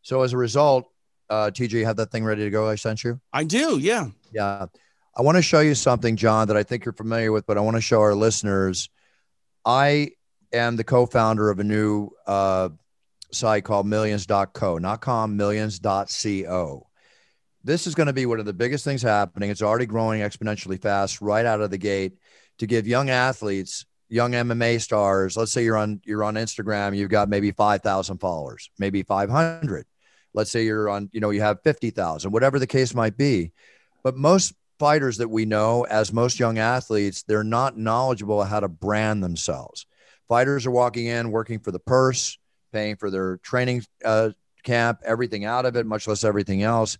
So 0.00 0.22
as 0.22 0.32
a 0.32 0.38
result, 0.38 0.90
uh, 1.28 1.50
TJ, 1.52 1.72
you 1.72 1.84
have 1.84 1.96
that 1.96 2.10
thing 2.10 2.24
ready 2.24 2.44
to 2.44 2.50
go 2.50 2.68
I 2.68 2.76
sent 2.76 3.04
you? 3.04 3.20
I 3.32 3.44
do. 3.44 3.78
Yeah. 3.78 4.08
Yeah. 4.32 4.66
I 5.14 5.22
want 5.22 5.36
to 5.36 5.42
show 5.42 5.60
you 5.60 5.74
something, 5.74 6.16
John, 6.16 6.48
that 6.48 6.56
I 6.56 6.62
think 6.62 6.84
you're 6.84 6.92
familiar 6.92 7.32
with, 7.32 7.46
but 7.46 7.58
I 7.58 7.60
want 7.60 7.76
to 7.76 7.80
show 7.82 8.00
our 8.00 8.14
listeners. 8.14 8.88
I 9.64 10.12
am 10.56 10.76
the 10.76 10.84
co-founder 10.84 11.50
of 11.50 11.58
a 11.58 11.64
new 11.64 12.10
uh, 12.26 12.70
site 13.32 13.64
called 13.64 13.86
millions.co, 13.86 14.78
not 14.78 15.00
com, 15.00 15.36
millions.co. 15.36 16.86
This 17.64 17.86
is 17.86 17.94
going 17.94 18.06
to 18.06 18.12
be 18.12 18.26
one 18.26 18.38
of 18.38 18.46
the 18.46 18.52
biggest 18.52 18.84
things 18.84 19.02
happening. 19.02 19.50
It's 19.50 19.62
already 19.62 19.86
growing 19.86 20.20
exponentially 20.20 20.80
fast 20.80 21.20
right 21.20 21.44
out 21.44 21.60
of 21.60 21.70
the 21.70 21.78
gate 21.78 22.14
to 22.58 22.66
give 22.66 22.86
young 22.86 23.10
athletes, 23.10 23.84
young 24.08 24.32
MMA 24.32 24.80
stars, 24.80 25.36
let's 25.36 25.52
say 25.52 25.64
you're 25.64 25.76
on 25.76 26.00
you're 26.04 26.24
on 26.24 26.34
Instagram, 26.34 26.96
you've 26.96 27.10
got 27.10 27.28
maybe 27.28 27.50
5,000 27.50 28.18
followers, 28.18 28.70
maybe 28.78 29.02
500. 29.02 29.86
Let's 30.32 30.50
say 30.50 30.64
you're 30.64 30.88
on, 30.88 31.10
you 31.12 31.20
know, 31.20 31.30
you 31.30 31.40
have 31.40 31.62
50,000, 31.64 32.30
whatever 32.30 32.58
the 32.58 32.66
case 32.66 32.94
might 32.94 33.16
be. 33.16 33.52
But 34.04 34.16
most 34.16 34.54
fighters 34.78 35.16
that 35.16 35.28
we 35.28 35.46
know, 35.46 35.84
as 35.84 36.12
most 36.12 36.38
young 36.38 36.58
athletes, 36.58 37.22
they're 37.22 37.42
not 37.42 37.78
knowledgeable 37.78 38.44
how 38.44 38.60
to 38.60 38.68
brand 38.68 39.24
themselves. 39.24 39.86
Fighters 40.28 40.66
are 40.66 40.70
walking 40.70 41.06
in, 41.06 41.30
working 41.30 41.60
for 41.60 41.70
the 41.70 41.78
purse, 41.78 42.38
paying 42.72 42.96
for 42.96 43.10
their 43.10 43.38
training 43.38 43.84
uh, 44.04 44.30
camp, 44.64 45.00
everything 45.04 45.44
out 45.44 45.66
of 45.66 45.76
it, 45.76 45.86
much 45.86 46.06
less 46.06 46.24
everything 46.24 46.62
else. 46.62 46.98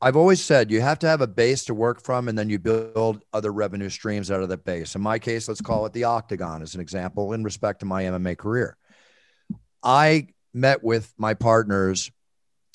I've 0.00 0.16
always 0.16 0.40
said 0.40 0.70
you 0.70 0.80
have 0.80 1.00
to 1.00 1.08
have 1.08 1.20
a 1.20 1.26
base 1.26 1.64
to 1.64 1.74
work 1.74 2.02
from, 2.02 2.28
and 2.28 2.38
then 2.38 2.48
you 2.48 2.60
build 2.60 3.24
other 3.32 3.52
revenue 3.52 3.88
streams 3.88 4.30
out 4.30 4.42
of 4.42 4.48
that 4.50 4.64
base. 4.64 4.94
In 4.94 5.02
my 5.02 5.18
case, 5.18 5.48
let's 5.48 5.60
call 5.60 5.86
it 5.86 5.92
the 5.92 6.04
octagon 6.04 6.62
as 6.62 6.76
an 6.76 6.80
example 6.80 7.32
in 7.32 7.42
respect 7.42 7.80
to 7.80 7.86
my 7.86 8.04
MMA 8.04 8.38
career. 8.38 8.76
I 9.82 10.28
met 10.54 10.84
with 10.84 11.12
my 11.18 11.34
partners, 11.34 12.12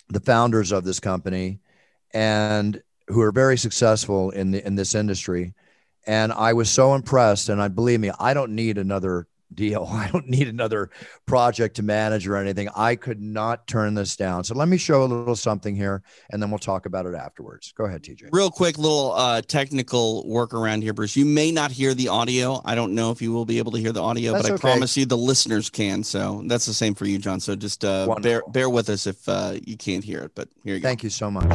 the 0.09 0.19
founders 0.19 0.73
of 0.73 0.83
this 0.83 0.99
company, 0.99 1.59
and 2.13 2.81
who 3.07 3.21
are 3.21 3.31
very 3.31 3.57
successful 3.57 4.31
in 4.31 4.51
the 4.51 4.65
in 4.65 4.75
this 4.75 4.93
industry. 4.93 5.53
And 6.05 6.31
I 6.33 6.53
was 6.53 6.69
so 6.69 6.95
impressed. 6.95 7.49
And 7.49 7.61
I 7.61 7.67
believe 7.67 7.99
me, 7.99 8.11
I 8.19 8.33
don't 8.33 8.51
need 8.51 8.77
another 8.77 9.27
deal. 9.55 9.87
I 9.91 10.09
don't 10.09 10.27
need 10.27 10.47
another 10.47 10.89
project 11.25 11.75
to 11.77 11.83
manage 11.83 12.27
or 12.27 12.35
anything. 12.35 12.69
I 12.75 12.95
could 12.95 13.21
not 13.21 13.67
turn 13.67 13.93
this 13.93 14.15
down. 14.15 14.43
So 14.43 14.55
let 14.55 14.67
me 14.67 14.77
show 14.77 15.03
a 15.03 15.05
little 15.05 15.35
something 15.35 15.75
here 15.75 16.03
and 16.31 16.41
then 16.41 16.49
we'll 16.49 16.59
talk 16.59 16.85
about 16.85 17.05
it 17.05 17.15
afterwards. 17.15 17.73
Go 17.75 17.85
ahead, 17.85 18.03
TJ. 18.03 18.29
Real 18.31 18.49
quick 18.49 18.77
little 18.77 19.13
uh, 19.13 19.41
technical 19.41 20.25
workaround 20.25 20.81
here, 20.81 20.93
Bruce. 20.93 21.15
You 21.15 21.25
may 21.25 21.51
not 21.51 21.71
hear 21.71 21.93
the 21.93 22.09
audio. 22.09 22.61
I 22.65 22.75
don't 22.75 22.93
know 22.95 23.11
if 23.11 23.21
you 23.21 23.31
will 23.31 23.45
be 23.45 23.57
able 23.57 23.71
to 23.73 23.79
hear 23.79 23.91
the 23.91 24.01
audio, 24.01 24.33
that's 24.33 24.43
but 24.43 24.51
I 24.51 24.55
okay. 24.55 24.61
promise 24.61 24.97
you 24.97 25.05
the 25.05 25.17
listeners 25.17 25.69
can. 25.69 26.03
So 26.03 26.43
that's 26.47 26.65
the 26.65 26.73
same 26.73 26.95
for 26.95 27.05
you, 27.05 27.17
John. 27.17 27.39
So 27.39 27.55
just 27.55 27.85
uh, 27.85 28.13
bear, 28.21 28.41
bear 28.47 28.69
with 28.69 28.89
us 28.89 29.07
if 29.07 29.27
uh, 29.27 29.55
you 29.65 29.77
can't 29.77 30.03
hear 30.03 30.21
it. 30.21 30.31
But 30.35 30.49
here 30.63 30.75
you 30.75 30.81
go. 30.81 30.87
Thank 30.87 31.03
you 31.03 31.09
so 31.09 31.29
much. 31.31 31.49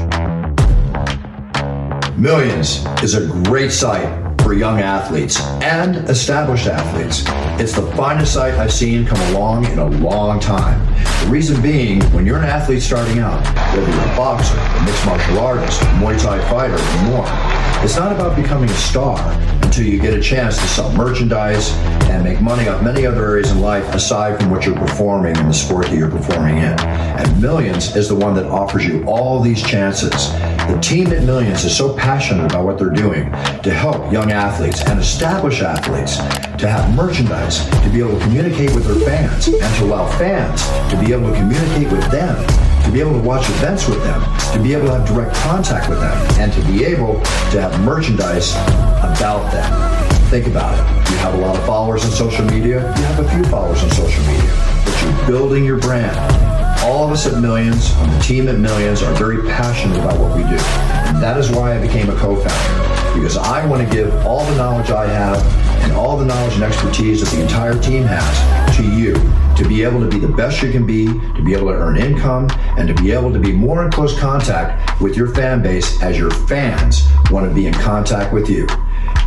Millions 2.16 2.84
is 3.02 3.14
a 3.14 3.26
great 3.44 3.70
site 3.70 4.27
for 4.48 4.54
young 4.54 4.80
athletes 4.80 5.42
and 5.60 5.96
established 6.08 6.66
athletes. 6.66 7.22
It's 7.60 7.74
the 7.74 7.82
finest 7.94 8.32
site 8.32 8.54
I've 8.54 8.72
seen 8.72 9.04
come 9.04 9.20
along 9.34 9.66
in 9.66 9.78
a 9.78 9.90
long 9.90 10.40
time. 10.40 10.80
The 11.24 11.30
reason 11.30 11.60
being, 11.60 12.00
when 12.14 12.24
you're 12.24 12.38
an 12.38 12.46
athlete 12.46 12.80
starting 12.80 13.18
out, 13.18 13.44
whether 13.76 13.90
you're 13.90 14.10
a 14.10 14.16
boxer, 14.16 14.56
a 14.56 14.84
mixed 14.86 15.04
martial 15.04 15.38
artist, 15.40 15.82
a 15.82 15.84
Muay 16.00 16.18
Thai 16.18 16.40
fighter, 16.48 16.76
or 16.76 17.02
more, 17.10 17.26
it's 17.84 17.96
not 17.96 18.10
about 18.10 18.36
becoming 18.36 18.70
a 18.70 18.74
star 18.74 19.18
until 19.68 19.84
you 19.84 20.00
get 20.00 20.14
a 20.14 20.20
chance 20.20 20.56
to 20.56 20.66
sell 20.66 20.90
merchandise 20.94 21.72
and 22.08 22.24
make 22.24 22.40
money 22.40 22.66
off 22.68 22.82
many 22.82 23.04
other 23.04 23.22
areas 23.22 23.50
in 23.50 23.60
life 23.60 23.84
aside 23.94 24.40
from 24.40 24.50
what 24.50 24.64
you're 24.64 24.74
performing 24.74 25.36
in 25.36 25.46
the 25.46 25.52
sport 25.52 25.84
that 25.88 25.94
you're 25.94 26.10
performing 26.10 26.56
in. 26.56 26.80
And 26.80 27.42
Millions 27.42 27.94
is 27.94 28.08
the 28.08 28.14
one 28.14 28.34
that 28.36 28.46
offers 28.46 28.86
you 28.86 29.04
all 29.04 29.42
these 29.42 29.62
chances. 29.62 30.32
The 30.32 30.78
team 30.80 31.08
at 31.08 31.22
Millions 31.24 31.64
is 31.66 31.76
so 31.76 31.94
passionate 31.94 32.46
about 32.46 32.64
what 32.64 32.78
they're 32.78 32.88
doing 32.88 33.30
to 33.60 33.70
help 33.70 34.10
young 34.10 34.32
athletes 34.32 34.80
and 34.86 34.98
established 34.98 35.60
athletes 35.60 36.16
to 36.16 36.66
have 36.66 36.96
merchandise, 36.96 37.68
to 37.82 37.90
be 37.90 37.98
able 37.98 38.18
to 38.18 38.24
communicate 38.24 38.74
with 38.74 38.86
their 38.86 39.06
fans, 39.06 39.48
and 39.48 39.76
to 39.76 39.84
allow 39.84 40.10
fans 40.16 40.62
to 40.90 40.98
be 40.98 41.12
able 41.12 41.30
to 41.30 41.36
communicate 41.36 41.92
with 41.92 42.10
them, 42.10 42.34
to 42.84 42.90
be 42.90 43.00
able 43.00 43.12
to 43.12 43.20
watch 43.20 43.46
events 43.50 43.86
with 43.86 44.02
them, 44.02 44.22
to 44.54 44.62
be 44.62 44.72
able 44.72 44.86
to 44.86 44.98
have 44.98 45.06
direct 45.06 45.34
contact 45.36 45.90
with 45.90 46.00
them, 46.00 46.40
and 46.40 46.50
to 46.54 46.62
be 46.72 46.86
able 46.86 47.20
to 47.50 47.60
have 47.60 47.78
merchandise 47.84 48.54
about 48.98 49.50
them. 49.52 50.10
Think 50.30 50.46
about 50.46 50.74
it. 50.74 51.10
You 51.10 51.16
have 51.18 51.34
a 51.34 51.38
lot 51.38 51.56
of 51.56 51.64
followers 51.64 52.04
on 52.04 52.10
social 52.10 52.44
media, 52.44 52.80
you 52.96 53.02
have 53.04 53.24
a 53.24 53.28
few 53.30 53.44
followers 53.44 53.82
on 53.82 53.90
social 53.90 54.24
media, 54.26 54.82
but 54.84 55.02
you're 55.02 55.26
building 55.26 55.64
your 55.64 55.78
brand. 55.78 56.16
All 56.84 57.04
of 57.04 57.10
us 57.10 57.26
at 57.26 57.40
Millions, 57.40 57.92
on 57.96 58.10
the 58.10 58.18
team 58.20 58.48
at 58.48 58.58
Millions, 58.58 59.02
are 59.02 59.12
very 59.14 59.42
passionate 59.48 59.98
about 59.98 60.18
what 60.18 60.36
we 60.36 60.42
do. 60.42 60.58
And 61.08 61.22
that 61.22 61.38
is 61.38 61.50
why 61.50 61.76
I 61.76 61.80
became 61.80 62.08
a 62.08 62.16
co-founder 62.16 62.98
because 63.14 63.36
I 63.36 63.66
want 63.66 63.86
to 63.86 63.94
give 63.94 64.14
all 64.26 64.44
the 64.44 64.56
knowledge 64.56 64.90
I 64.90 65.06
have 65.06 65.42
and 65.82 65.92
all 65.92 66.16
the 66.16 66.24
knowledge 66.24 66.54
and 66.54 66.62
expertise 66.62 67.20
that 67.20 67.34
the 67.34 67.42
entire 67.42 67.76
team 67.80 68.04
has 68.04 68.76
to 68.76 68.84
you 68.84 69.14
to 69.56 69.68
be 69.68 69.82
able 69.82 70.00
to 70.00 70.08
be 70.08 70.18
the 70.18 70.32
best 70.32 70.62
you 70.62 70.70
can 70.70 70.86
be, 70.86 71.06
to 71.06 71.42
be 71.42 71.52
able 71.52 71.66
to 71.68 71.74
earn 71.74 71.96
income, 71.96 72.48
and 72.78 72.86
to 72.86 72.94
be 72.94 73.10
able 73.10 73.32
to 73.32 73.38
be 73.40 73.50
more 73.50 73.84
in 73.84 73.90
close 73.90 74.16
contact 74.18 75.00
with 75.00 75.16
your 75.16 75.34
fan 75.34 75.60
base 75.60 76.00
as 76.00 76.16
your 76.16 76.30
fans 76.30 77.08
want 77.30 77.48
to 77.48 77.54
be 77.54 77.66
in 77.66 77.74
contact 77.74 78.32
with 78.32 78.48
you. 78.48 78.66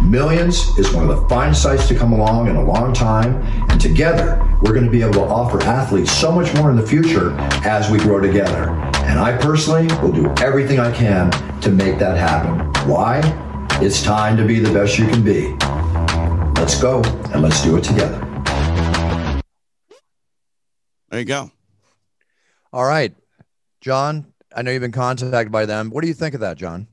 Millions 0.01 0.77
is 0.79 0.91
one 0.91 1.07
of 1.09 1.21
the 1.21 1.29
finest 1.29 1.61
sites 1.61 1.87
to 1.87 1.95
come 1.95 2.11
along 2.11 2.47
in 2.47 2.55
a 2.55 2.63
long 2.63 2.91
time, 2.91 3.41
and 3.69 3.79
together 3.79 4.41
we're 4.61 4.73
going 4.73 4.85
to 4.85 4.91
be 4.91 5.01
able 5.01 5.13
to 5.13 5.21
offer 5.21 5.61
athletes 5.63 6.11
so 6.11 6.31
much 6.31 6.53
more 6.55 6.69
in 6.69 6.75
the 6.75 6.85
future 6.85 7.35
as 7.63 7.89
we 7.89 7.99
grow 7.99 8.19
together. 8.19 8.69
And 9.05 9.19
I 9.19 9.37
personally 9.37 9.87
will 10.01 10.11
do 10.11 10.33
everything 10.43 10.79
I 10.79 10.91
can 10.91 11.29
to 11.61 11.69
make 11.69 11.99
that 11.99 12.17
happen. 12.17 12.59
Why? 12.89 13.21
It's 13.81 14.01
time 14.01 14.37
to 14.37 14.45
be 14.45 14.59
the 14.59 14.73
best 14.73 14.97
you 14.97 15.07
can 15.07 15.23
be. 15.23 15.55
Let's 16.59 16.81
go 16.81 17.01
and 17.31 17.41
let's 17.41 17.63
do 17.63 17.77
it 17.77 17.83
together. 17.83 18.19
There 21.09 21.19
you 21.19 21.25
go. 21.25 21.51
All 22.73 22.85
right. 22.85 23.13
John, 23.81 24.33
I 24.55 24.61
know 24.61 24.71
you've 24.71 24.81
been 24.81 24.91
contacted 24.91 25.51
by 25.51 25.65
them. 25.65 25.89
What 25.89 26.01
do 26.01 26.07
you 26.07 26.13
think 26.13 26.33
of 26.33 26.41
that, 26.41 26.57
John? 26.57 26.87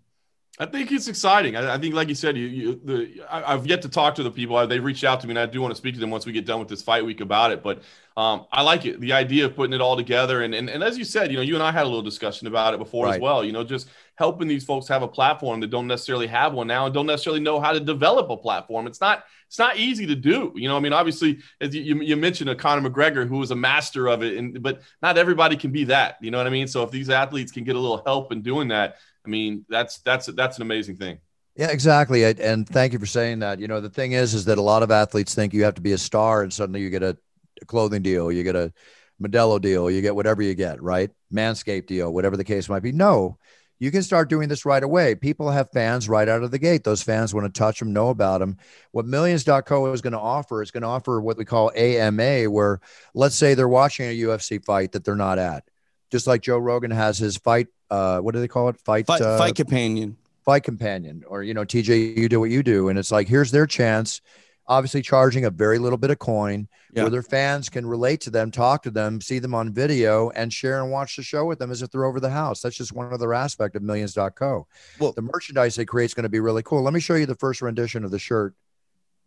I 0.61 0.67
think 0.67 0.91
it's 0.91 1.07
exciting. 1.07 1.55
I, 1.55 1.75
I 1.75 1.79
think, 1.79 1.95
like 1.95 2.09
you 2.09 2.17
said, 2.17 2.37
you, 2.37 2.47
you 2.47 2.81
the 2.85 3.23
I, 3.31 3.53
have 3.53 3.67
yet 3.67 3.83
to 3.83 3.89
talk 3.89 4.17
to 4.17 4.25
the 4.25 4.31
people. 4.31 4.67
They've 4.67 4.83
reached 4.83 5.05
out 5.05 5.21
to 5.21 5.27
me, 5.27 5.33
and 5.33 5.39
I 5.39 5.47
do 5.47 5.61
want 5.61 5.71
to 5.71 5.77
speak 5.77 5.95
to 5.95 6.01
them 6.01 6.11
once 6.11 6.27
we 6.27 6.33
get 6.33 6.47
done 6.47 6.59
with 6.59 6.69
this 6.69 6.83
fight 6.83 7.05
week 7.05 7.21
about 7.21 7.53
it. 7.53 7.63
But 7.63 7.83
um, 8.17 8.47
I 8.51 8.63
like 8.63 8.85
it, 8.85 9.01
the 9.01 9.13
idea 9.13 9.47
of 9.47 9.55
putting 9.55 9.73
it 9.73 9.81
all 9.81 9.97
together. 9.97 10.43
And, 10.43 10.55
and 10.55 10.69
and 10.69 10.83
as 10.83 10.99
you 10.99 11.05
said, 11.05 11.31
you 11.31 11.37
know, 11.37 11.43
you 11.43 11.55
and 11.55 11.63
I 11.63 11.71
had 11.71 11.85
a 11.85 11.89
little 11.89 12.03
discussion 12.03 12.49
about 12.49 12.75
it 12.75 12.79
before 12.79 13.07
right. 13.07 13.15
as 13.15 13.21
well. 13.21 13.45
You 13.45 13.53
know, 13.53 13.63
just 13.63 13.89
helping 14.17 14.49
these 14.49 14.65
folks 14.65 14.89
have 14.89 15.03
a 15.03 15.09
platform 15.09 15.61
that 15.61 15.71
don't 15.71 15.87
necessarily 15.87 16.27
have 16.27 16.53
one 16.55 16.67
now 16.67 16.87
and 16.87 16.95
don't 16.95 17.07
necessarily 17.07 17.41
know 17.41 17.61
how 17.61 17.73
to 17.73 17.79
develop 17.79 18.29
a 18.31 18.37
platform. 18.37 18.89
It's 18.89 19.01
not 19.01 19.25
it's 19.47 19.61
not 19.61 19.77
easy 19.77 20.07
to 20.07 20.17
do. 20.17 20.53
You 20.57 20.69
know, 20.69 20.77
I 20.77 20.81
mean, 20.81 20.93
obviously, 20.93 21.39
as 21.61 21.75
you, 21.75 22.03
you 22.03 22.17
mentioned, 22.17 22.51
a 22.51 22.57
Conor 22.57 22.91
McGregor 22.91 23.27
who 23.27 23.39
was 23.39 23.53
a 23.53 23.57
master 23.57 24.09
of 24.09 24.25
it, 24.25 24.37
and 24.37 24.61
but 24.61 24.83
not 25.03 25.17
everybody 25.17 25.57
can 25.57 25.71
be 25.71 25.85
that. 25.85 26.17
You 26.21 26.33
know 26.33 26.39
what 26.39 26.49
I 26.49 26.51
mean? 26.51 26.67
So 26.67 26.83
if 26.83 26.91
these 26.91 27.11
athletes 27.11 27.53
can 27.53 27.63
get 27.63 27.77
a 27.77 27.79
little 27.79 28.03
help 28.05 28.33
in 28.33 28.43
doing 28.43 28.69
that, 28.69 28.97
I 29.29 29.31
mean, 29.31 29.67
that's 29.69 29.99
that's 29.99 30.27
that's 30.27 30.57
an 30.57 30.63
amazing 30.63 30.97
thing. 30.97 31.19
Yeah, 31.55 31.69
exactly. 31.69 32.25
And 32.25 32.67
thank 32.67 32.95
you 32.95 32.99
for 32.99 33.07
saying 33.07 33.41
that. 33.41 33.61
You 33.61 33.69
know, 33.69 33.81
the 33.81 33.91
thing 33.91 34.13
is, 34.13 34.33
is 34.33 34.47
that 34.47 34.57
a 34.57 34.63
lot 34.63 34.83
of 34.83 34.91
athletes 34.91 35.35
think 35.35 35.53
you 35.53 35.65
have 35.65 35.75
to 35.75 35.83
be 35.83 35.93
a 35.93 35.99
star, 35.99 36.43
and 36.43 36.53
suddenly 36.53 36.81
you 36.81 36.89
get 36.89 37.03
a, 37.03 37.19
clothing 37.67 38.01
deal, 38.01 38.33
you 38.33 38.43
get 38.43 38.57
a 38.57 38.73
Modelo 39.21 39.61
deal, 39.61 39.91
you 39.91 40.01
get 40.01 40.15
whatever 40.15 40.41
you 40.41 40.55
get, 40.55 40.81
right? 40.81 41.11
Manscaped 41.35 41.87
deal, 41.87 42.13
whatever 42.13 42.37
the 42.37 42.45
case 42.45 42.69
might 42.69 42.85
be. 42.85 42.93
No, 42.93 43.37
you 43.81 43.91
can 43.91 44.03
start 44.03 44.31
doing 44.31 44.49
this 44.49 44.65
right 44.65 44.83
away. 44.83 45.15
People 45.15 45.51
have 45.51 45.71
fans 45.73 46.09
right 46.09 46.29
out 46.29 46.43
of 46.43 46.53
the 46.53 46.59
gate. 46.59 46.85
Those 46.85 47.03
fans 47.03 47.35
want 47.35 47.53
to 47.53 47.59
touch 47.59 47.81
them, 47.81 47.93
know 47.93 48.09
about 48.09 48.39
them. 48.39 48.57
What 48.93 49.05
Millions.co 49.05 49.93
is 49.93 50.01
going 50.01 50.13
to 50.13 50.19
offer 50.19 50.63
is 50.63 50.71
going 50.71 50.85
to 50.85 50.89
offer 50.89 51.21
what 51.21 51.37
we 51.37 51.45
call 51.45 51.73
AMA, 51.75 52.45
where 52.45 52.81
let's 53.13 53.35
say 53.35 53.55
they're 53.55 53.69
watching 53.69 54.07
a 54.07 54.19
UFC 54.21 54.65
fight 54.65 54.93
that 54.93 55.05
they're 55.05 55.17
not 55.17 55.39
at. 55.39 55.65
Just 56.11 56.27
like 56.27 56.41
Joe 56.41 56.59
Rogan 56.59 56.93
has 56.93 57.19
his 57.19 57.37
fight, 57.37 57.67
uh, 57.91 58.21
what 58.21 58.35
do 58.35 58.41
they 58.41 58.49
call 58.49 58.69
it? 58.69 58.79
Fight, 58.79 59.07
fight, 59.07 59.21
uh, 59.21 59.39
fight 59.39 59.55
companion. 59.55 60.17
Fight 60.45 60.65
companion. 60.65 61.25
Or, 61.27 61.43
you 61.43 61.55
know, 61.55 61.65
TJ, 61.65 62.17
you 62.17 62.29
do 62.29 62.41
what 62.41 62.51
you 62.51 62.63
do. 62.63 62.89
And 62.89 62.99
it's 62.99 63.13
like, 63.13 63.29
here's 63.29 63.51
their 63.51 63.67
chance 63.67 64.21
obviously 64.69 65.01
charging 65.01 65.47
a 65.47 65.51
very 65.51 65.79
little 65.79 65.97
bit 65.97 66.11
of 66.11 66.19
coin 66.19 66.69
yeah. 66.93 67.03
where 67.03 67.11
their 67.11 67.23
fans 67.23 67.69
can 67.69 67.87
relate 67.87 68.21
to 68.21 68.31
them, 68.31 68.51
talk 68.51 68.83
to 68.83 68.91
them, 68.91 69.21
see 69.21 69.39
them 69.39 69.55
on 69.55 69.73
video, 69.73 70.31
and 70.31 70.53
share 70.53 70.83
and 70.83 70.93
watch 70.93 71.17
the 71.17 71.23
show 71.23 71.45
with 71.47 71.59
them 71.59 71.71
as 71.71 71.83
if 71.83 71.91
they're 71.91 72.05
over 72.05 72.21
the 72.21 72.31
house. 72.31 72.61
That's 72.61 72.77
just 72.77 72.93
one 72.93 73.13
other 73.13 73.33
aspect 73.33 73.75
of 73.77 73.83
millions.co. 73.83 74.67
Well, 75.01 75.13
the 75.13 75.23
merchandise 75.23 75.75
they 75.75 75.87
create 75.87 76.07
is 76.07 76.15
going 76.15 76.25
to 76.25 76.29
be 76.29 76.41
really 76.41 76.63
cool. 76.63 76.83
Let 76.83 76.93
me 76.93 77.01
show 77.01 77.15
you 77.15 77.27
the 77.27 77.35
first 77.35 77.63
rendition 77.63 78.05
of 78.05 78.11
the 78.11 78.19
shirt. 78.19 78.55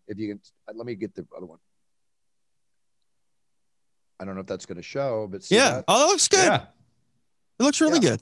If 0.07 0.19
you 0.19 0.29
can, 0.29 0.41
uh, 0.67 0.73
let 0.75 0.85
me 0.85 0.95
get 0.95 1.15
the 1.15 1.25
other 1.35 1.45
one. 1.47 1.59
I 4.19 4.25
don't 4.25 4.35
know 4.35 4.41
if 4.41 4.47
that's 4.47 4.67
going 4.67 4.77
to 4.77 4.83
show, 4.83 5.27
but 5.31 5.49
yeah. 5.49 5.71
That? 5.71 5.85
Oh, 5.87 5.99
that 5.99 6.05
looks 6.07 6.27
good. 6.27 6.45
Yeah. 6.45 6.65
It 7.59 7.63
looks 7.63 7.81
really 7.81 7.99
yeah. 7.99 8.11
good. 8.11 8.21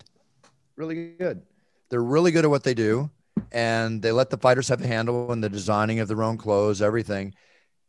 Really 0.79 1.11
good. 1.19 1.41
They're 1.89 2.01
really 2.01 2.31
good 2.31 2.45
at 2.45 2.49
what 2.49 2.63
they 2.63 2.73
do 2.73 3.11
and 3.51 4.01
they 4.01 4.13
let 4.13 4.29
the 4.29 4.37
fighters 4.37 4.69
have 4.69 4.81
a 4.81 4.87
handle 4.87 5.33
in 5.33 5.41
the 5.41 5.49
designing 5.49 5.99
of 5.99 6.07
their 6.07 6.23
own 6.23 6.37
clothes, 6.37 6.81
everything. 6.81 7.33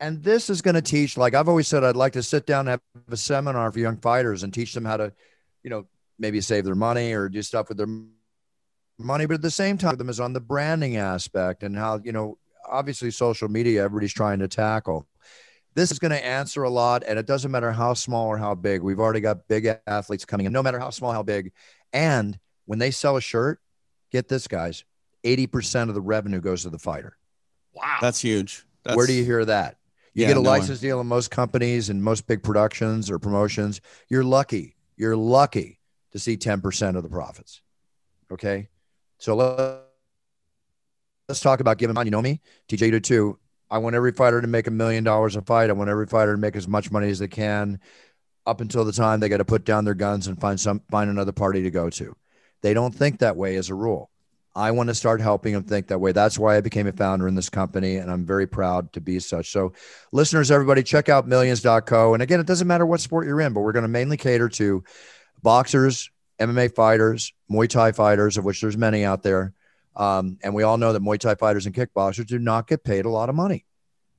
And 0.01 0.24
this 0.24 0.51
is 0.51 0.61
going 0.61 0.74
to 0.74 0.82
teach, 0.82 1.16
like 1.16 1.34
I've 1.34 1.49
always 1.49 1.68
said, 1.68 1.84
I'd 1.84 1.95
like 1.95 2.14
to 2.14 2.22
sit 2.22 2.47
down 2.47 2.66
and 2.66 2.68
have 2.70 2.80
a 3.09 3.16
seminar 3.16 3.70
for 3.70 3.78
young 3.78 3.99
fighters 3.99 4.43
and 4.43 4.53
teach 4.53 4.74
them 4.74 4.84
how 4.84 4.97
to, 4.97 5.12
you 5.62 5.70
know, 5.70 5.86
maybe 6.18 6.41
save 6.41 6.64
their 6.64 6.74
money 6.74 7.12
or 7.12 7.28
do 7.28 7.43
stuff 7.43 7.68
with 7.68 7.78
their 7.78 7.86
money. 8.99 9.26
But 9.26 9.34
at 9.34 9.43
the 9.43 9.53
same 9.53 9.78
time, 9.78 9.95
them 9.95 10.09
is 10.09 10.18
on 10.18 10.32
the 10.32 10.41
branding 10.41 10.97
aspect 10.97 11.62
and 11.62 11.76
how, 11.76 12.01
you 12.03 12.11
know, 12.11 12.38
obviously 12.68 13.12
social 13.12 13.49
media, 13.49 13.84
everybody's 13.84 14.12
trying 14.12 14.41
to 14.41 14.49
tackle. 14.49 15.07
This 15.76 15.93
is 15.93 16.01
going 16.01 16.11
to 16.11 16.26
answer 16.26 16.64
a 16.64 16.70
lot. 16.70 17.05
And 17.07 17.20
it 17.20 17.26
doesn't 17.26 17.53
matter 17.53 17.70
how 17.70 17.95
small 17.95 18.26
or 18.26 18.36
how 18.36 18.57
big. 18.57 18.82
We've 18.82 18.99
already 18.99 19.20
got 19.20 19.47
big 19.47 19.78
athletes 19.86 20.24
coming 20.24 20.47
in, 20.47 20.53
no 20.53 20.62
matter 20.64 20.80
how 20.80 20.91
small, 20.91 21.12
how 21.12 21.22
big. 21.22 21.53
And 21.93 22.36
when 22.71 22.79
they 22.79 22.93
sell 22.93 23.16
a 23.16 23.21
shirt, 23.21 23.59
get 24.12 24.29
this, 24.29 24.47
guys, 24.47 24.85
80% 25.25 25.89
of 25.89 25.97
the 25.97 26.01
revenue 26.01 26.41
goes 26.41 26.62
to 26.62 26.71
the 26.71 26.79
fighter. 26.79 27.16
Wow. 27.75 27.99
That's 28.01 28.21
huge. 28.21 28.64
That's, 28.85 28.97
Where 28.97 29.09
do 29.09 29.12
you 29.12 29.25
hear 29.25 29.45
that? 29.45 29.77
You 30.14 30.23
yeah, 30.23 30.29
get 30.29 30.37
a 30.37 30.43
no 30.43 30.49
license 30.49 30.79
one. 30.81 30.89
deal 30.89 31.01
in 31.01 31.09
most 31.09 31.33
companies 31.33 31.91
and 31.91 32.01
most 32.01 32.29
big 32.29 32.45
productions 32.45 33.11
or 33.11 33.18
promotions. 33.18 33.81
You're 34.09 34.23
lucky. 34.23 34.77
You're 34.97 35.16
lucky 35.16 35.81
to 36.12 36.21
see 36.21 36.37
10% 36.37 36.95
of 36.95 37.03
the 37.03 37.09
profits. 37.09 37.61
Okay. 38.31 38.68
So 39.18 39.35
let, 39.35 39.81
us 41.29 41.41
talk 41.41 41.59
about 41.59 41.77
giving 41.79 41.95
money. 41.95 42.07
You 42.07 42.12
know 42.12 42.23
me, 42.23 42.41
TJ, 42.68 42.83
you 42.83 42.93
do 42.93 43.01
too. 43.01 43.39
I 43.68 43.79
want 43.79 43.97
every 43.97 44.12
fighter 44.12 44.41
to 44.41 44.47
make 44.47 44.68
a 44.68 44.71
million 44.71 45.03
dollars 45.03 45.35
a 45.35 45.43
fight. 45.43 45.71
I 45.71 45.73
want 45.73 45.91
every 45.91 46.07
fighter 46.07 46.35
to 46.37 46.41
make 46.41 46.55
as 46.55 46.68
much 46.68 46.93
money 46.93 47.11
as 47.11 47.18
they 47.18 47.27
can 47.27 47.81
up 48.47 48.61
until 48.61 48.85
the 48.85 48.93
time 48.93 49.18
they 49.18 49.29
got 49.29 49.39
to 49.39 49.45
put 49.45 49.64
down 49.64 49.85
their 49.85 49.95
guns 49.95 50.29
and 50.29 50.41
find 50.41 50.61
some 50.61 50.83
find 50.89 51.11
another 51.11 51.33
party 51.33 51.62
to 51.62 51.71
go 51.73 51.91
to. 51.91 52.14
They 52.63 52.75
don't 52.75 52.95
think 52.95 53.19
that 53.21 53.37
way 53.37 53.57
as 53.57 53.71
a 53.71 53.75
rule. 53.75 54.11
I 54.55 54.73
want 54.73 54.89
to 54.89 54.95
start 54.95 55.21
helping 55.21 55.53
them 55.53 55.63
think 55.63 55.87
that 55.89 56.01
way. 56.01 56.13
That's 56.13 56.39
why 56.39 56.57
I 56.57 56.61
became 56.61 56.89
a 56.89 56.93
founder 56.93 57.29
in 57.29 57.37
this 57.37 57.49
company, 57.49 57.97
and 57.97 58.11
I'm 58.11 58.27
very 58.27 58.47
proud 58.49 58.93
to 58.95 59.01
be 59.01 59.21
such. 59.21 59.51
So, 59.51 59.73
listeners, 60.11 60.51
everybody, 60.51 60.83
check 60.83 61.09
out 61.09 61.29
millions.co. 61.29 62.15
And 62.15 62.23
again, 62.23 62.41
it 62.41 62.47
doesn't 62.47 62.67
matter 62.67 62.85
what 62.85 63.01
sport 63.01 63.27
you're 63.27 63.41
in, 63.41 63.53
but 63.53 63.61
we're 63.61 63.73
going 63.73 63.85
to 63.85 63.89
mainly 63.89 64.17
cater 64.17 64.49
to 64.49 64.83
boxers, 65.41 66.11
MMA 66.41 66.75
fighters, 66.75 67.33
Muay 67.51 67.69
Thai 67.69 67.93
fighters, 67.93 68.39
of 68.39 68.45
which 68.45 68.61
there's 68.61 68.77
many 68.77 69.05
out 69.05 69.23
there. 69.23 69.55
Um, 69.95 70.39
and 70.43 70.53
we 70.53 70.65
all 70.65 70.79
know 70.79 70.93
that 70.95 71.03
Muay 71.03 71.19
Thai 71.19 71.37
fighters 71.37 71.67
and 71.67 71.75
kickboxers 71.75 72.27
do 72.27 72.39
not 72.39 72.67
get 72.67 72.83
paid 72.83 73.05
a 73.05 73.11
lot 73.11 73.29
of 73.29 73.37
money, 73.37 73.67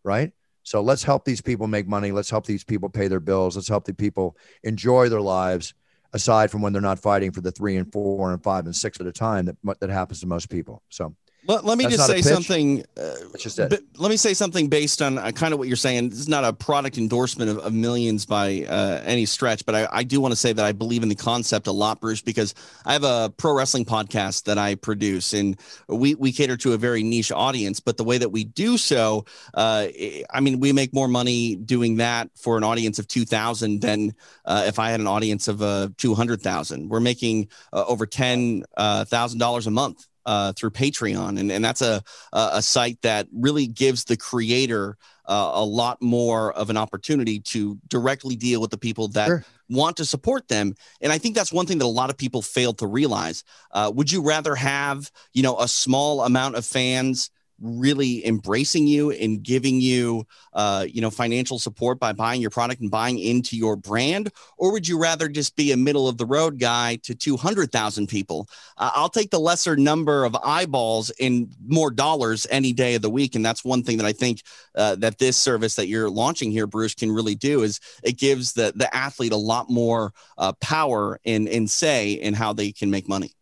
right? 0.04 0.32
So 0.64 0.82
let's 0.82 1.04
help 1.04 1.26
these 1.26 1.42
people 1.42 1.68
make 1.68 1.88
money. 1.88 2.12
Let's 2.12 2.30
help 2.30 2.46
these 2.46 2.64
people 2.64 2.88
pay 2.88 3.08
their 3.08 3.20
bills. 3.20 3.56
Let's 3.56 3.68
help 3.68 3.84
the 3.84 3.94
people 3.94 4.38
enjoy 4.64 5.10
their 5.10 5.22
lives 5.22 5.74
aside 6.14 6.52
from 6.52 6.62
when 6.62 6.74
they're 6.74 6.82
not 6.82 7.00
fighting 7.00 7.32
for 7.32 7.42
the 7.42 7.52
three 7.52 7.78
and 7.78 7.92
four 7.92 8.32
and 8.32 8.44
five 8.44 8.66
and 8.66 8.76
six 8.76 9.00
at 9.00 9.08
a 9.08 9.12
time 9.12 9.46
that 9.46 9.80
that 9.80 9.90
happens 9.90 10.20
to 10.22 10.28
most 10.28 10.50
people. 10.50 10.84
So 10.90 11.16
let, 11.48 11.66
let 11.66 11.78
me 11.78 11.86
just 11.86 12.06
say 12.06 12.22
something. 12.22 12.84
Uh, 12.96 13.16
just 13.38 13.58
let 13.58 14.10
me 14.10 14.18
say 14.18 14.34
something 14.34 14.68
based 14.68 15.02
on 15.02 15.18
uh, 15.18 15.32
kind 15.32 15.54
of 15.54 15.60
what 15.60 15.68
you're 15.68 15.78
saying. 15.78 16.10
This 16.10 16.20
is 16.20 16.28
not 16.28 16.44
a 16.44 16.54
product 16.54 16.98
endorsement 16.98 17.50
of, 17.50 17.58
of 17.60 17.74
millions 17.74 18.26
by 18.26 18.66
uh, 18.70 19.02
any 19.04 19.26
stretch, 19.26 19.66
but 19.66 19.74
I, 19.74 19.88
I 19.92 20.04
do 20.04 20.22
want 20.22 20.34
to 20.34 20.36
say 20.36 20.54
that 20.54 20.64
I 20.64 20.72
believe 20.72 21.02
in 21.02 21.10
the 21.10 21.16
concept 21.16 21.68
a 21.68 21.72
lot, 21.72 22.00
Bruce, 22.00 22.22
because 22.22 22.54
I 22.86 22.94
have 22.94 23.04
a 23.04 23.34
pro 23.38 23.54
wrestling 23.54 23.86
podcast 23.86 24.44
that 24.44 24.58
I 24.58 24.76
produce, 24.76 25.34
and 25.34 25.60
we 25.88 26.16
we 26.16 26.32
cater 26.32 26.58
to 26.58 26.74
a 26.74 26.78
very 26.78 27.02
niche 27.02 27.32
audience. 27.32 27.80
But 27.80 27.98
the 27.98 28.04
way 28.04 28.20
that 28.20 28.30
we 28.30 28.44
do 28.44 28.78
so, 28.78 29.26
uh, 29.56 29.88
I 30.30 30.40
mean, 30.42 30.60
we 30.60 30.74
make 30.74 30.94
more 30.94 31.08
money 31.08 31.56
doing 31.56 31.98
that 31.98 32.30
for 32.36 32.58
an 32.58 32.64
audience 32.64 33.00
of 33.00 33.08
two 33.08 33.26
thousand 33.26 33.82
than 33.82 34.14
uh, 34.46 34.66
if 34.68 34.78
I 34.78 34.92
had 34.92 35.00
an 35.00 35.08
audience 35.08 35.48
of 35.48 35.64
uh, 35.64 35.90
two 35.98 36.14
hundred 36.14 36.42
thousand. 36.42 36.90
We're 36.90 37.00
making 37.00 37.50
over 37.74 38.06
ten 38.06 38.64
thousand 38.78 39.40
dollars 39.40 39.66
a 39.66 39.72
month 39.72 40.06
uh, 40.26 40.54
through 40.54 40.72
Patreon, 40.72 41.40
and 41.40 41.52
and 41.52 41.64
that's 41.64 41.82
a 41.82 42.02
a 42.34 42.62
site 42.62 43.02
that 43.02 43.28
really 43.32 43.68
gives 43.68 44.06
the 44.06 44.18
creator 44.18 44.98
uh, 45.26 45.52
a 45.54 45.64
lot 45.64 46.02
more 46.02 46.52
of 46.54 46.70
an 46.70 46.78
opportunity 46.78 47.40
to 47.40 47.78
directly 47.88 48.36
deal 48.36 48.60
with 48.60 48.72
the 48.72 48.78
people 48.78 49.08
that 49.10 49.28
sure. 49.28 49.46
want 49.70 49.98
to 49.98 50.06
support 50.06 50.48
them. 50.48 50.76
And 51.00 51.12
I 51.12 51.18
think 51.18 51.36
that's 51.36 51.54
one 51.54 51.66
thing 51.66 51.78
that 51.78 51.86
a 51.86 51.88
lot 51.88 52.10
of 52.10 52.18
people 52.18 52.42
fail 52.42 52.74
to 52.74 52.88
realize. 52.88 53.44
Uh, 53.72 53.92
would 53.94 54.12
you 54.12 54.22
rather 54.22 54.56
have 54.56 55.12
you 55.34 55.44
know 55.44 55.58
a 55.60 55.68
small 55.68 56.24
amount 56.24 56.56
of 56.56 56.66
fans? 56.66 57.30
Really 57.62 58.26
embracing 58.26 58.88
you 58.88 59.12
and 59.12 59.44
giving 59.44 59.80
you 59.80 60.26
uh, 60.54 60.86
you 60.90 61.02
know 61.02 61.10
financial 61.10 61.60
support 61.60 62.00
by 62.00 62.12
buying 62.12 62.42
your 62.42 62.50
product 62.50 62.82
and 62.82 62.92
buying 62.92 63.20
into 63.20 63.56
your 63.56 63.76
brand? 63.76 64.32
Or 64.58 64.72
would 64.72 64.88
you 64.88 65.00
rather 65.00 65.28
just 65.28 65.56
be 65.56 65.72
a 65.72 65.78
middle 65.78 66.08
of 66.08 66.18
the 66.18 66.26
road 66.26 66.60
guy 66.60 66.98
to 67.04 67.16
200,000 67.16 68.08
people? 68.08 68.48
Uh, 68.78 68.92
I'll 68.94 69.10
take 69.10 69.32
the 69.32 69.40
lesser 69.40 69.76
number 69.76 70.26
of 70.26 70.36
eyeballs 70.44 71.12
and 71.20 71.54
more 71.66 71.92
dollars 71.92 72.48
any 72.50 72.74
day 72.74 72.96
of 72.96 73.02
the 73.02 73.10
week. 73.10 73.36
And 73.36 73.46
that's 73.46 73.64
one 73.64 73.84
thing 73.84 73.98
that 73.98 74.06
I 74.06 74.14
think 74.14 74.42
uh, 74.76 74.96
that 74.96 75.20
this 75.20 75.38
service 75.38 75.76
that 75.76 75.88
you're 75.88 76.10
launching 76.10 76.52
here 76.52 76.68
Bruce 76.68 76.96
can 76.96 77.12
really 77.12 77.36
do 77.36 77.64
is 77.64 77.80
it 78.04 78.18
gives 78.18 78.54
the 78.54 78.74
the 78.76 78.94
athlete 78.96 79.34
a 79.34 79.38
lot 79.38 79.70
more 79.70 80.14
uh, 80.38 80.54
power 80.62 81.20
and 81.26 81.48
and 81.48 81.70
say 81.70 82.14
in 82.14 82.34
how 82.34 82.54
they 82.54 82.72
can 82.72 82.90
make 82.90 83.08
money. 83.08 83.34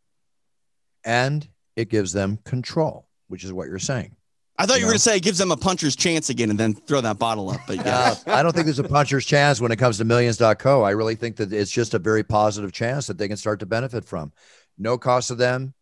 And 1.03 1.47
it 1.75 1.89
gives 1.89 2.11
them 2.11 2.39
control 2.43 3.08
which 3.29 3.43
is 3.43 3.53
what 3.53 3.67
you're 3.67 3.79
saying. 3.79 4.15
I 4.57 4.65
thought 4.65 4.73
you, 4.73 4.79
you 4.81 4.85
were 4.87 4.91
going 4.91 4.97
to 4.97 5.03
say 5.03 5.15
it 5.15 5.23
gives 5.23 5.37
them 5.37 5.51
a 5.51 5.57
puncher's 5.57 5.95
chance 5.95 6.29
again 6.29 6.49
and 6.49 6.59
then 6.59 6.73
throw 6.73 6.99
that 6.99 7.17
bottle 7.17 7.49
up. 7.49 7.61
But 7.65 7.77
yeah, 7.77 8.15
uh, 8.27 8.31
I 8.33 8.43
don't 8.43 8.51
think 8.51 8.65
there's 8.65 8.79
a 8.79 8.83
puncher's 8.83 9.25
chance 9.25 9.61
when 9.61 9.71
it 9.71 9.77
comes 9.77 9.97
to 9.99 10.03
millions.co. 10.03 10.83
I 10.83 10.89
really 10.89 11.15
think 11.15 11.37
that 11.37 11.53
it's 11.53 11.71
just 11.71 11.93
a 11.93 11.99
very 11.99 12.23
positive 12.23 12.73
chance 12.73 13.07
that 13.07 13.17
they 13.17 13.29
can 13.29 13.37
start 13.37 13.61
to 13.61 13.65
benefit 13.65 14.03
from. 14.03 14.33
No 14.77 14.97
cost 14.97 15.29
to 15.29 15.35
them, 15.35 15.73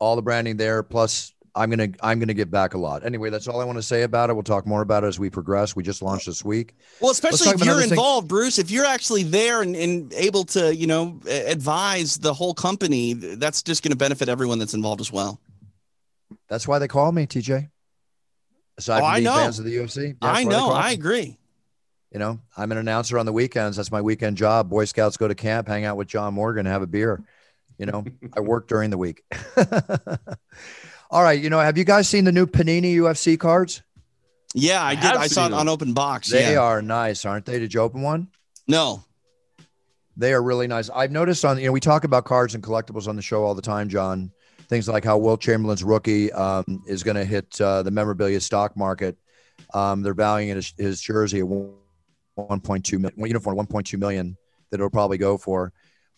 all 0.00 0.16
the 0.16 0.22
branding 0.22 0.56
there, 0.56 0.82
plus 0.82 1.32
I'm 1.54 1.70
gonna 1.70 1.88
I'm 2.02 2.18
gonna 2.20 2.34
give 2.34 2.50
back 2.50 2.74
a 2.74 2.78
lot. 2.78 3.04
Anyway, 3.04 3.30
that's 3.30 3.48
all 3.48 3.60
I 3.60 3.64
want 3.64 3.78
to 3.78 3.82
say 3.82 4.02
about 4.02 4.30
it. 4.30 4.34
We'll 4.34 4.42
talk 4.42 4.66
more 4.66 4.82
about 4.82 5.04
it 5.04 5.08
as 5.08 5.18
we 5.18 5.28
progress. 5.28 5.74
We 5.74 5.82
just 5.82 6.02
launched 6.02 6.26
this 6.26 6.44
week. 6.44 6.74
Well, 7.00 7.10
especially 7.10 7.48
if 7.48 7.64
you're 7.64 7.82
involved, 7.82 8.24
thing. 8.24 8.28
Bruce. 8.28 8.58
If 8.58 8.70
you're 8.70 8.84
actually 8.84 9.24
there 9.24 9.62
and, 9.62 9.74
and 9.74 10.12
able 10.14 10.44
to, 10.44 10.74
you 10.74 10.86
know, 10.86 11.20
advise 11.26 12.16
the 12.18 12.32
whole 12.32 12.54
company, 12.54 13.12
that's 13.12 13.62
just 13.62 13.82
going 13.82 13.90
to 13.90 13.96
benefit 13.96 14.28
everyone 14.28 14.58
that's 14.58 14.74
involved 14.74 15.00
as 15.00 15.12
well. 15.12 15.40
That's 16.48 16.66
why 16.66 16.78
they 16.78 16.88
call 16.88 17.12
me 17.12 17.26
TJ. 17.26 17.68
Aside 18.78 18.98
oh, 18.98 19.00
from 19.00 19.14
I 19.14 19.20
know. 19.20 19.34
fans 19.34 19.58
of 19.58 19.64
the 19.64 19.76
UFC, 19.76 20.16
I 20.22 20.44
know. 20.44 20.70
I 20.70 20.92
agree. 20.92 21.36
You 22.12 22.18
know, 22.18 22.40
I'm 22.56 22.72
an 22.72 22.78
announcer 22.78 23.18
on 23.18 23.26
the 23.26 23.32
weekends. 23.32 23.76
That's 23.76 23.90
my 23.90 24.00
weekend 24.00 24.36
job. 24.36 24.70
Boy 24.70 24.86
Scouts 24.86 25.16
go 25.16 25.28
to 25.28 25.34
camp, 25.34 25.68
hang 25.68 25.84
out 25.84 25.96
with 25.96 26.08
John 26.08 26.32
Morgan, 26.34 26.64
have 26.64 26.80
a 26.80 26.86
beer. 26.86 27.22
You 27.76 27.86
know, 27.86 28.04
I 28.36 28.40
work 28.40 28.68
during 28.68 28.90
the 28.90 28.98
week. 28.98 29.24
All 31.10 31.22
right. 31.22 31.40
You 31.40 31.50
know, 31.50 31.58
have 31.58 31.76
you 31.76 31.84
guys 31.84 32.08
seen 32.08 32.24
the 32.24 32.32
new 32.32 32.46
Panini 32.46 32.94
UFC 32.94 33.38
cards? 33.38 33.82
Yeah, 34.54 34.82
I, 34.82 34.90
I 34.90 34.94
did. 34.94 35.12
I 35.12 35.26
saw 35.26 35.46
it 35.46 35.52
on 35.52 35.68
open 35.68 35.92
box. 35.92 36.30
They 36.30 36.52
yeah. 36.52 36.60
are 36.60 36.80
nice, 36.80 37.24
aren't 37.24 37.44
they? 37.44 37.58
Did 37.58 37.74
you 37.74 37.80
open 37.80 38.00
one? 38.00 38.28
No. 38.66 39.04
They 40.16 40.32
are 40.32 40.42
really 40.42 40.66
nice. 40.66 40.88
I've 40.88 41.12
noticed 41.12 41.44
on, 41.44 41.58
you 41.58 41.66
know, 41.66 41.72
we 41.72 41.80
talk 41.80 42.04
about 42.04 42.24
cards 42.24 42.54
and 42.54 42.64
collectibles 42.64 43.06
on 43.06 43.16
the 43.16 43.22
show 43.22 43.44
all 43.44 43.54
the 43.54 43.62
time, 43.62 43.88
John 43.88 44.32
things 44.68 44.88
like 44.88 45.04
how 45.04 45.18
Wilt 45.18 45.40
Chamberlain's 45.40 45.84
rookie 45.84 46.32
um, 46.32 46.82
is 46.86 47.02
going 47.02 47.16
to 47.16 47.24
hit 47.24 47.60
uh, 47.60 47.82
the 47.82 47.90
memorabilia 47.90 48.40
stock 48.40 48.76
market. 48.76 49.16
Um, 49.74 50.02
they're 50.02 50.14
valuing 50.14 50.54
his, 50.54 50.74
his 50.76 51.00
jersey 51.00 51.40
at 51.40 51.46
1.2 51.46 52.98
million, 52.98 53.26
uniform 53.26 53.56
1.2 53.56 53.98
million 53.98 54.36
that 54.70 54.76
it'll 54.76 54.90
probably 54.90 55.18
go 55.18 55.38
for. 55.38 55.72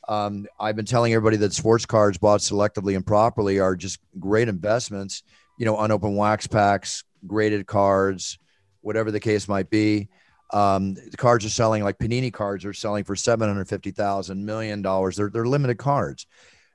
Um, 0.09 0.47
I've 0.59 0.77
been 0.77 0.87
telling 0.87 1.13
everybody 1.13 1.37
that 1.39 1.53
sports 1.53 1.87
cards 1.87 2.19
bought 2.19 2.41
selectively 2.41 2.97
and 2.97 3.07
properly 3.07 3.61
are 3.61 3.77
just 3.77 4.01
great 4.19 4.49
investments. 4.49 5.23
You 5.59 5.67
know, 5.67 5.79
unopened 5.79 6.17
wax 6.17 6.47
packs, 6.47 7.05
graded 7.27 7.67
cards, 7.67 8.39
whatever 8.81 9.11
the 9.11 9.21
case 9.21 9.47
might 9.47 9.71
be. 9.71 10.09
Um, 10.53 10.95
the 10.95 11.17
cards 11.17 11.45
are 11.45 11.51
selling 11.51 11.85
like 11.85 11.99
Panini 11.99 12.33
cards 12.33 12.65
are 12.65 12.73
selling 12.73 13.05
for 13.05 13.15
seven 13.15 13.47
hundred 13.49 13.69
fifty 13.69 13.93
thousand 13.93 14.45
million 14.45 14.83
dollars. 14.83 15.17
They're 15.17 15.31
they're 15.31 15.47
limited 15.47 15.79
cards. 15.79 16.27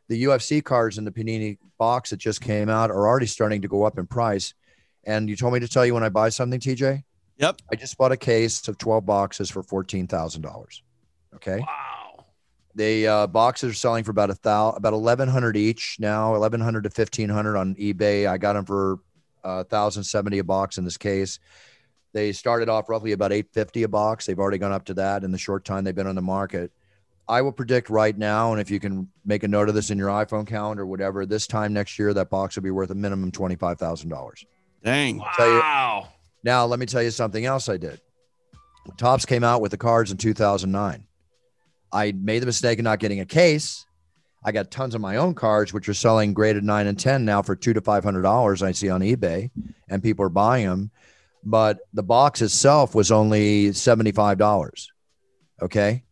The 0.07 0.23
UFC 0.25 0.63
cards 0.63 0.97
in 0.97 1.03
the 1.03 1.11
Panini 1.11 1.57
box 1.77 2.11
that 2.11 2.17
just 2.17 2.41
came 2.41 2.69
out 2.69 2.91
are 2.91 3.07
already 3.07 3.25
starting 3.25 3.61
to 3.61 3.67
go 3.67 3.83
up 3.83 3.97
in 3.97 4.05
price. 4.05 4.53
And 5.03 5.29
you 5.29 5.35
told 5.35 5.53
me 5.53 5.59
to 5.59 5.67
tell 5.67 5.85
you 5.85 5.93
when 5.93 6.03
I 6.03 6.09
buy 6.09 6.29
something, 6.29 6.59
TJ. 6.59 7.03
Yep. 7.37 7.61
I 7.71 7.75
just 7.75 7.97
bought 7.97 8.11
a 8.11 8.17
case 8.17 8.67
of 8.67 8.77
twelve 8.77 9.05
boxes 9.05 9.49
for 9.49 9.61
fourteen 9.61 10.07
thousand 10.07 10.41
dollars. 10.41 10.83
Okay. 11.35 11.59
Wow. 11.59 12.25
The 12.75 13.07
uh, 13.07 13.27
boxes 13.27 13.71
are 13.71 13.75
selling 13.75 14.03
for 14.03 14.11
about 14.11 14.29
a 14.29 14.35
thousand, 14.35 14.77
about 14.77 14.93
eleven 14.93 15.29
hundred 15.29 15.57
each 15.57 15.97
now, 15.99 16.35
eleven 16.35 16.61
hundred 16.61 16.83
to 16.83 16.89
fifteen 16.89 17.29
hundred 17.29 17.57
on 17.57 17.75
eBay. 17.75 18.27
I 18.27 18.37
got 18.37 18.53
them 18.53 18.65
for 18.65 18.99
uh, 19.43 19.63
thousand 19.65 20.03
seventy 20.03 20.39
a 20.39 20.43
box 20.43 20.77
in 20.77 20.85
this 20.85 20.97
case. 20.97 21.39
They 22.13 22.31
started 22.31 22.69
off 22.69 22.87
roughly 22.87 23.11
about 23.11 23.33
eight 23.33 23.47
fifty 23.51 23.83
a 23.83 23.87
box. 23.87 24.25
They've 24.25 24.39
already 24.39 24.57
gone 24.57 24.71
up 24.71 24.85
to 24.85 24.93
that 24.95 25.23
in 25.23 25.31
the 25.31 25.37
short 25.37 25.65
time 25.65 25.83
they've 25.83 25.95
been 25.95 26.07
on 26.07 26.15
the 26.15 26.21
market. 26.21 26.71
I 27.27 27.41
will 27.41 27.51
predict 27.51 27.89
right 27.89 28.15
now, 28.17 28.51
and 28.51 28.61
if 28.61 28.69
you 28.69 28.79
can 28.79 29.09
make 29.25 29.43
a 29.43 29.47
note 29.47 29.67
of 29.67 29.75
this 29.75 29.89
in 29.89 29.97
your 29.97 30.09
iPhone 30.09 30.45
calendar 30.45 30.83
or 30.83 30.85
whatever, 30.85 31.25
this 31.25 31.47
time 31.47 31.73
next 31.73 31.97
year 31.97 32.13
that 32.13 32.29
box 32.29 32.55
will 32.55 32.63
be 32.63 32.71
worth 32.71 32.91
a 32.91 32.95
minimum 32.95 33.31
twenty 33.31 33.55
five 33.55 33.79
thousand 33.79 34.09
dollars. 34.09 34.45
Dang. 34.83 35.21
tell 35.35 35.47
you- 35.47 35.59
Wow. 35.59 36.09
Now, 36.43 36.65
let 36.67 36.79
me 36.79 36.85
tell 36.85 37.01
you 37.01 37.09
something 37.09 37.43
else 37.45 37.67
I 37.69 37.77
did. 37.77 37.99
Topps 38.97 39.25
came 39.25 39.43
out 39.43 39.61
with 39.61 39.71
the 39.71 39.77
cards 39.77 40.11
in 40.11 40.17
2009. 40.17 41.07
I 41.91 42.11
made 42.11 42.43
the 42.43 42.45
mistake 42.45 42.77
of 42.77 42.83
not 42.83 42.99
getting 42.99 43.19
a 43.19 43.25
case. 43.25 43.83
I 44.43 44.51
got 44.51 44.69
tons 44.69 44.93
of 44.93 45.01
my 45.01 45.15
own 45.15 45.33
cards, 45.33 45.73
which 45.73 45.89
are 45.89 45.95
selling 45.95 46.35
graded 46.35 46.63
nine 46.63 46.85
and 46.85 46.99
10 46.99 47.25
now 47.25 47.41
for 47.41 47.55
two 47.55 47.73
to 47.73 47.81
$500. 47.81 48.61
I 48.61 48.71
see 48.73 48.89
on 48.91 49.01
eBay 49.01 49.49
and 49.89 50.03
people 50.03 50.23
are 50.23 50.29
buying 50.29 50.67
them. 50.67 50.91
But 51.43 51.79
the 51.95 52.03
box 52.03 52.43
itself 52.43 52.93
was 52.93 53.11
only 53.11 53.69
$75. 53.69 54.87
Okay. 55.63 56.03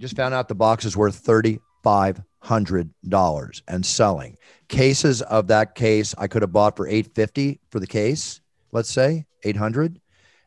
Just 0.00 0.16
found 0.16 0.32
out 0.32 0.48
the 0.48 0.54
box 0.54 0.86
is 0.86 0.96
worth 0.96 1.22
$3,500 1.24 3.62
and 3.68 3.84
selling. 3.84 4.38
Cases 4.68 5.20
of 5.20 5.48
that 5.48 5.74
case 5.74 6.14
I 6.16 6.26
could 6.26 6.40
have 6.40 6.52
bought 6.52 6.76
for 6.76 6.88
850 6.88 7.60
for 7.70 7.80
the 7.80 7.86
case 7.86 8.40
let's 8.72 8.90
say 8.90 9.26
800 9.44 10.00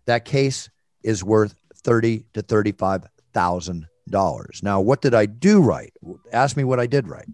that 0.06 0.26
case 0.26 0.70
is 1.04 1.24
worth 1.24 1.56
30 1.84 2.26
to 2.34 2.42
35 2.42 3.06
thousand 3.34 3.88
dollars. 4.10 4.62
Now 4.64 4.82
what 4.82 5.02
did 5.02 5.14
i 5.14 5.26
do 5.26 5.62
right? 5.62 5.94
Ask 6.32 6.58
me 6.58 6.64
what 6.64 6.80
i 6.80 6.88
did 6.88 7.08
right. 7.08 7.28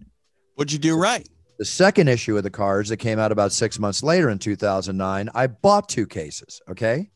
What'd 0.54 0.72
you 0.72 0.78
do 0.78 0.96
right? 0.96 1.28
the 1.58 1.64
second 1.66 2.08
issue 2.08 2.38
of 2.38 2.42
the 2.42 2.50
cards 2.50 2.88
that 2.88 2.96
came 2.96 3.18
out 3.18 3.32
about 3.32 3.52
six 3.52 3.78
months 3.78 4.02
later 4.02 4.30
in 4.30 4.38
2009 4.38 5.28
i 5.34 5.46
bought 5.46 5.88
two 5.88 6.06
cases 6.06 6.60
okay? 6.70 7.10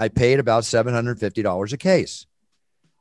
I 0.00 0.08
paid 0.08 0.38
about 0.38 0.62
$750 0.62 1.72
a 1.72 1.76
case 1.76 2.26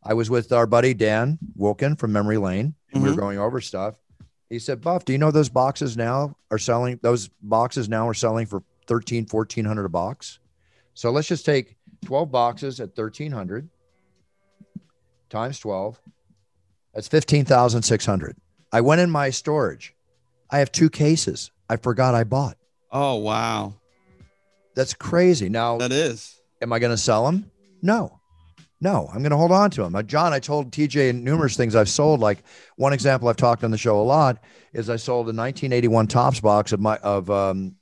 i 0.03 0.13
was 0.13 0.29
with 0.29 0.51
our 0.51 0.65
buddy 0.67 0.93
dan 0.93 1.37
wulkan 1.57 1.97
from 1.97 2.11
memory 2.11 2.37
lane 2.37 2.73
and 2.93 3.03
we 3.03 3.09
were 3.09 3.15
Mhm. 3.15 3.19
going 3.19 3.39
over 3.39 3.59
stuff. 3.61 3.95
He 4.49 4.59
said 4.59 4.79
buff 4.81 5.03
do 5.05 5.11
you 5.11 5.17
know 5.19 5.31
those 5.31 5.49
boxes 5.49 5.97
now 5.97 6.35
are 6.51 6.57
selling 6.57 6.99
those 7.03 7.29
boxes 7.41 7.89
now 7.89 8.07
are 8.07 8.13
selling 8.13 8.45
for 8.45 8.63
13 8.87 9.25
1400 9.25 9.85
a 9.85 9.89
box? 9.89 10.39
So 10.93 11.11
let's 11.11 11.27
just 11.27 11.45
take 11.45 11.75
12 12.05 12.31
boxes 12.31 12.79
at 12.79 12.95
1300 12.95 13.69
times 15.29 15.59
12 15.59 15.99
that's 16.93 17.07
15600 17.09 18.37
i 18.71 18.81
went 18.81 19.01
in 19.01 19.09
my 19.11 19.29
storage. 19.29 19.93
I 20.49 20.59
have 20.59 20.71
two 20.71 20.89
cases 20.89 21.51
i 21.69 21.75
forgot 21.75 22.15
i 22.15 22.23
bought. 22.23 22.57
Oh 22.91 23.15
wow. 23.15 23.73
that's 24.75 24.93
crazy. 24.93 25.49
Now 25.49 25.77
That 25.77 25.91
is. 25.91 26.39
am 26.61 26.71
i 26.71 26.79
going 26.79 26.91
to 26.93 26.97
sell 26.97 27.25
them 27.25 27.51
no 27.81 28.16
no 28.81 29.07
i'm 29.11 29.19
going 29.19 29.31
to 29.31 29.37
hold 29.37 29.51
on 29.51 29.69
to 29.69 29.83
them 29.83 29.95
uh, 29.95 30.03
john 30.03 30.33
i 30.33 30.39
told 30.39 30.71
tj 30.71 31.13
numerous 31.13 31.55
things 31.57 31.75
i've 31.75 31.89
sold. 31.89 32.19
Like 32.19 32.43
one 32.75 32.93
example 32.93 33.27
i've 33.27 33.37
talked 33.37 33.63
on 33.63 33.71
the 33.71 33.77
show 33.77 33.99
a 33.99 34.03
lot 34.03 34.43
is 34.73 34.89
i 34.89 34.95
sold 34.95 35.25
a 35.25 35.33
1981 35.33 36.07
topps 36.07 36.39
box 36.39 36.71
of 36.71 36.79
my 36.79 36.97
of 36.97 37.29
um, 37.29 37.75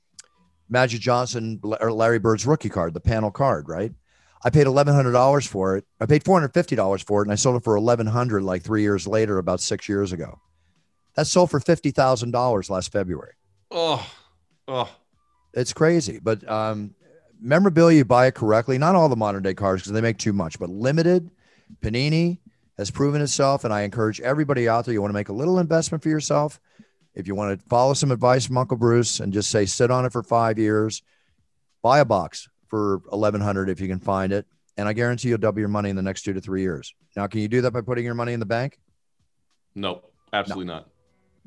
magic 0.69 1.01
johnson 1.01 1.59
or 1.79 1.91
larry 1.91 2.19
bird's 2.19 2.45
rookie 2.45 2.69
card 2.69 2.93
the 2.93 2.99
panel 3.01 3.31
card 3.31 3.67
right? 3.67 3.91
I 4.43 4.51
paid 4.51 4.67
$1100 4.67 5.47
for 5.47 5.75
it. 5.75 5.85
I 5.99 6.05
paid 6.05 6.23
$450 6.23 7.03
for 7.03 7.21
it 7.21 7.25
and 7.25 7.31
i 7.31 7.35
sold 7.35 7.55
it 7.55 7.63
for 7.63 7.79
1100 7.79 8.43
like 8.43 8.61
three 8.61 8.83
years 8.83 9.07
later 9.07 9.39
about 9.39 9.59
six 9.59 9.89
years 9.89 10.11
ago. 10.11 10.39
That 11.15 11.25
sold 11.25 11.49
for 11.49 11.59
$50000 11.59 12.69
last 12.69 12.91
february. 12.91 13.33
Oh. 13.71 14.07
Oh. 14.67 14.89
it's 15.53 15.73
crazy, 15.73 16.19
but 16.21 16.47
um, 16.49 16.93
memorabilia, 17.45 17.99
you 17.99 18.05
buy 18.05 18.27
it 18.27 18.35
correctly. 18.35 18.77
Not 18.77 18.95
all 18.95 19.07
the 19.07 19.15
modern 19.15 19.43
day 19.43 19.53
cards 19.53 19.83
because 19.83 19.93
they 19.93 20.01
make 20.01 20.17
too 20.17 20.33
much, 20.33 20.59
but 20.59 20.69
limited. 20.69 21.29
Panini 21.81 22.39
has 22.77 22.91
proven 22.91 23.21
itself, 23.21 23.63
and 23.63 23.73
I 23.73 23.81
encourage 23.81 24.19
everybody 24.19 24.67
out 24.67 24.85
there. 24.85 24.93
You 24.93 25.01
want 25.01 25.11
to 25.11 25.15
make 25.15 25.29
a 25.29 25.33
little 25.33 25.59
investment 25.59 26.03
for 26.03 26.09
yourself. 26.09 26.59
If 27.13 27.27
you 27.27 27.35
want 27.35 27.57
to 27.57 27.65
follow 27.67 27.93
some 27.93 28.11
advice 28.11 28.45
from 28.45 28.57
Uncle 28.57 28.77
Bruce 28.77 29.19
and 29.21 29.31
just 29.31 29.49
say 29.49 29.65
sit 29.65 29.89
on 29.89 30.05
it 30.05 30.11
for 30.11 30.23
five 30.23 30.59
years, 30.59 31.01
buy 31.81 31.99
a 31.99 32.05
box 32.05 32.49
for 32.67 33.01
eleven 33.11 33.39
hundred 33.39 33.69
if 33.69 33.79
you 33.79 33.87
can 33.87 33.99
find 33.99 34.33
it, 34.33 34.45
and 34.75 34.87
I 34.87 34.93
guarantee 34.93 35.29
you'll 35.29 35.37
double 35.37 35.59
your 35.59 35.69
money 35.69 35.89
in 35.89 35.95
the 35.95 36.01
next 36.01 36.23
two 36.23 36.33
to 36.33 36.41
three 36.41 36.61
years. 36.61 36.93
Now, 37.15 37.27
can 37.27 37.39
you 37.39 37.47
do 37.47 37.61
that 37.61 37.71
by 37.71 37.81
putting 37.81 38.03
your 38.03 38.15
money 38.15 38.33
in 38.33 38.41
the 38.41 38.45
bank? 38.45 38.77
Nope. 39.73 40.11
Absolutely 40.33 40.65
not. 40.65 40.89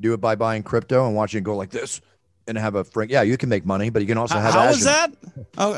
Do 0.00 0.14
it 0.14 0.20
by 0.20 0.36
buying 0.36 0.62
crypto 0.62 1.06
and 1.06 1.14
watching 1.14 1.38
it 1.38 1.44
go 1.44 1.56
like 1.56 1.70
this, 1.70 2.00
and 2.48 2.58
have 2.58 2.74
a 2.74 2.84
frank. 2.84 3.10
Yeah, 3.10 3.22
you 3.22 3.36
can 3.36 3.48
make 3.48 3.64
money, 3.64 3.90
but 3.90 4.02
you 4.02 4.08
can 4.08 4.18
also 4.18 4.38
have. 4.38 4.54
how 4.54 4.60
Azure. 4.60 4.70
was 4.70 4.84
that? 4.84 5.14
Oh, 5.56 5.72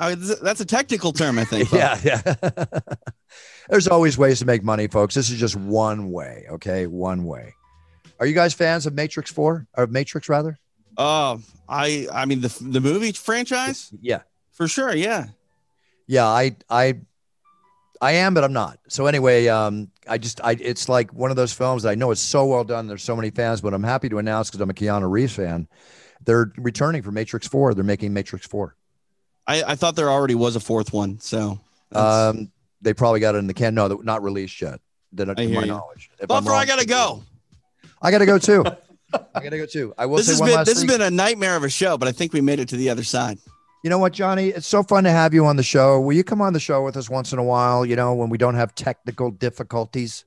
uh, 0.00 0.16
that's 0.42 0.60
a 0.60 0.64
technical 0.64 1.12
term, 1.12 1.38
I 1.38 1.44
think. 1.44 1.70
yeah, 1.72 1.98
yeah. 2.02 2.34
There's 3.68 3.88
always 3.88 4.18
ways 4.18 4.40
to 4.40 4.44
make 4.44 4.64
money, 4.64 4.88
folks. 4.88 5.14
This 5.14 5.30
is 5.30 5.38
just 5.38 5.56
one 5.56 6.10
way. 6.10 6.46
Okay, 6.50 6.86
one 6.86 7.24
way. 7.24 7.54
Are 8.20 8.26
you 8.26 8.34
guys 8.34 8.54
fans 8.54 8.86
of 8.86 8.94
Matrix 8.94 9.30
Four 9.30 9.66
or 9.76 9.86
Matrix 9.86 10.28
rather? 10.28 10.58
Oh, 10.96 11.40
I 11.68 12.06
I 12.12 12.24
mean 12.24 12.40
the 12.40 12.56
the 12.60 12.80
movie 12.80 13.12
franchise 13.12 13.90
Yeah, 14.00 14.22
for 14.52 14.68
sure. 14.68 14.94
Yeah. 14.94 15.26
yeah. 16.06 16.26
I 16.26 16.56
I 16.70 17.00
I 18.00 18.12
am, 18.12 18.34
but 18.34 18.44
I'm 18.44 18.52
not. 18.52 18.78
So 18.88 19.06
anyway, 19.06 19.48
um, 19.48 19.90
I 20.06 20.18
just 20.18 20.40
I 20.44 20.52
it's 20.52 20.88
like 20.88 21.12
one 21.12 21.30
of 21.30 21.36
those 21.36 21.52
films 21.52 21.82
that 21.82 21.90
I 21.90 21.94
know 21.94 22.10
it's 22.10 22.20
so 22.20 22.44
well 22.44 22.62
done. 22.64 22.86
There's 22.86 23.02
so 23.02 23.16
many 23.16 23.30
fans, 23.30 23.60
but 23.60 23.74
I'm 23.74 23.82
happy 23.82 24.08
to 24.10 24.18
announce 24.18 24.50
because 24.50 24.60
I'm 24.60 24.70
a 24.70 24.74
Keanu 24.74 25.10
Reeves 25.10 25.34
fan. 25.34 25.66
They're 26.24 26.52
returning 26.56 27.02
for 27.02 27.10
Matrix 27.12 27.46
Four. 27.46 27.74
They're 27.74 27.84
making 27.84 28.12
Matrix 28.12 28.46
Four. 28.46 28.76
I, 29.46 29.62
I 29.62 29.74
thought 29.74 29.94
there 29.96 30.10
already 30.10 30.34
was 30.34 30.56
a 30.56 30.60
fourth 30.60 30.92
one. 30.92 31.18
So 31.20 31.60
Um, 31.92 32.50
they 32.80 32.94
probably 32.94 33.20
got 33.20 33.34
it 33.34 33.38
in 33.38 33.46
the 33.46 33.54
can. 33.54 33.74
No, 33.74 33.88
not 33.88 34.22
released 34.22 34.60
yet. 34.60 34.80
That 35.12 35.26
to 35.26 35.32
I 35.32 35.46
my 35.46 35.60
you. 35.60 35.66
knowledge. 35.66 36.10
If 36.18 36.28
Buffer, 36.28 36.50
I 36.50 36.64
gotta 36.64 36.86
go. 36.86 37.22
I 38.02 38.10
gotta 38.10 38.26
go 38.26 38.38
too. 38.38 38.64
I 39.34 39.40
gotta 39.42 39.58
go 39.58 39.66
too. 39.66 39.94
I 39.96 40.06
will 40.06 40.16
This 40.16 40.26
say 40.26 40.32
has 40.32 40.40
one 40.40 40.50
been 40.50 40.64
this 40.64 40.74
has 40.82 40.84
been 40.84 41.00
a 41.02 41.10
nightmare 41.10 41.56
of 41.56 41.62
a 41.64 41.68
show, 41.68 41.96
but 41.96 42.08
I 42.08 42.12
think 42.12 42.32
we 42.32 42.40
made 42.40 42.58
it 42.58 42.68
to 42.70 42.76
the 42.76 42.90
other 42.90 43.04
side. 43.04 43.38
You 43.84 43.90
know 43.90 43.98
what, 43.98 44.12
Johnny? 44.14 44.48
It's 44.48 44.66
so 44.66 44.82
fun 44.82 45.04
to 45.04 45.10
have 45.10 45.34
you 45.34 45.44
on 45.46 45.56
the 45.56 45.62
show. 45.62 46.00
Will 46.00 46.14
you 46.14 46.24
come 46.24 46.40
on 46.40 46.52
the 46.54 46.58
show 46.60 46.82
with 46.82 46.96
us 46.96 47.10
once 47.10 47.32
in 47.34 47.38
a 47.38 47.44
while? 47.44 47.84
You 47.84 47.96
know, 47.96 48.14
when 48.14 48.30
we 48.30 48.38
don't 48.38 48.54
have 48.54 48.74
technical 48.74 49.30
difficulties. 49.30 50.24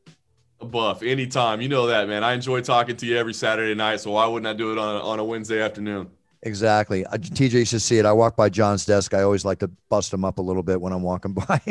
Buff, 0.59 1.03
anytime. 1.03 1.61
You 1.61 1.69
know 1.69 1.87
that, 1.87 2.07
man. 2.07 2.23
I 2.23 2.33
enjoy 2.33 2.61
talking 2.61 2.95
to 2.97 3.05
you 3.05 3.15
every 3.17 3.33
Saturday 3.33 3.75
night, 3.75 3.99
so 3.99 4.11
why 4.11 4.25
wouldn't 4.25 4.47
I 4.47 4.53
do 4.53 4.71
it 4.71 4.77
on 4.77 4.95
a, 4.95 4.99
on 4.99 5.19
a 5.19 5.23
Wednesday 5.23 5.61
afternoon? 5.61 6.09
Exactly. 6.43 7.05
Uh, 7.05 7.17
TJ 7.17 7.51
used 7.53 7.71
to 7.71 7.79
see 7.79 7.97
it. 7.99 8.05
I 8.05 8.11
walk 8.13 8.35
by 8.35 8.49
John's 8.49 8.85
desk. 8.85 9.13
I 9.13 9.21
always 9.23 9.43
like 9.45 9.59
to 9.59 9.67
bust 9.89 10.13
him 10.13 10.23
up 10.25 10.37
a 10.39 10.41
little 10.41 10.63
bit 10.63 10.79
when 10.81 10.93
I'm 10.93 11.01
walking 11.03 11.33
by. 11.47 11.61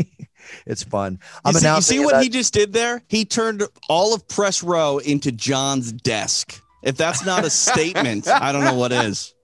it's 0.66 0.82
fun. 0.82 1.14
You 1.22 1.40
I'm 1.44 1.54
see, 1.54 1.58
you 1.60 1.68
announcing 1.68 1.98
see 1.98 2.04
what 2.04 2.14
that- 2.14 2.22
he 2.22 2.28
just 2.28 2.52
did 2.54 2.72
there? 2.72 3.02
He 3.08 3.24
turned 3.24 3.62
all 3.88 4.14
of 4.14 4.26
press 4.28 4.62
row 4.62 4.98
into 4.98 5.32
John's 5.32 5.92
desk. 5.92 6.60
If 6.82 6.96
that's 6.96 7.24
not 7.24 7.44
a 7.44 7.50
statement, 7.66 8.28
I 8.28 8.52
don't 8.52 8.64
know 8.64 8.74
what 8.74 8.92
is. 8.92 9.34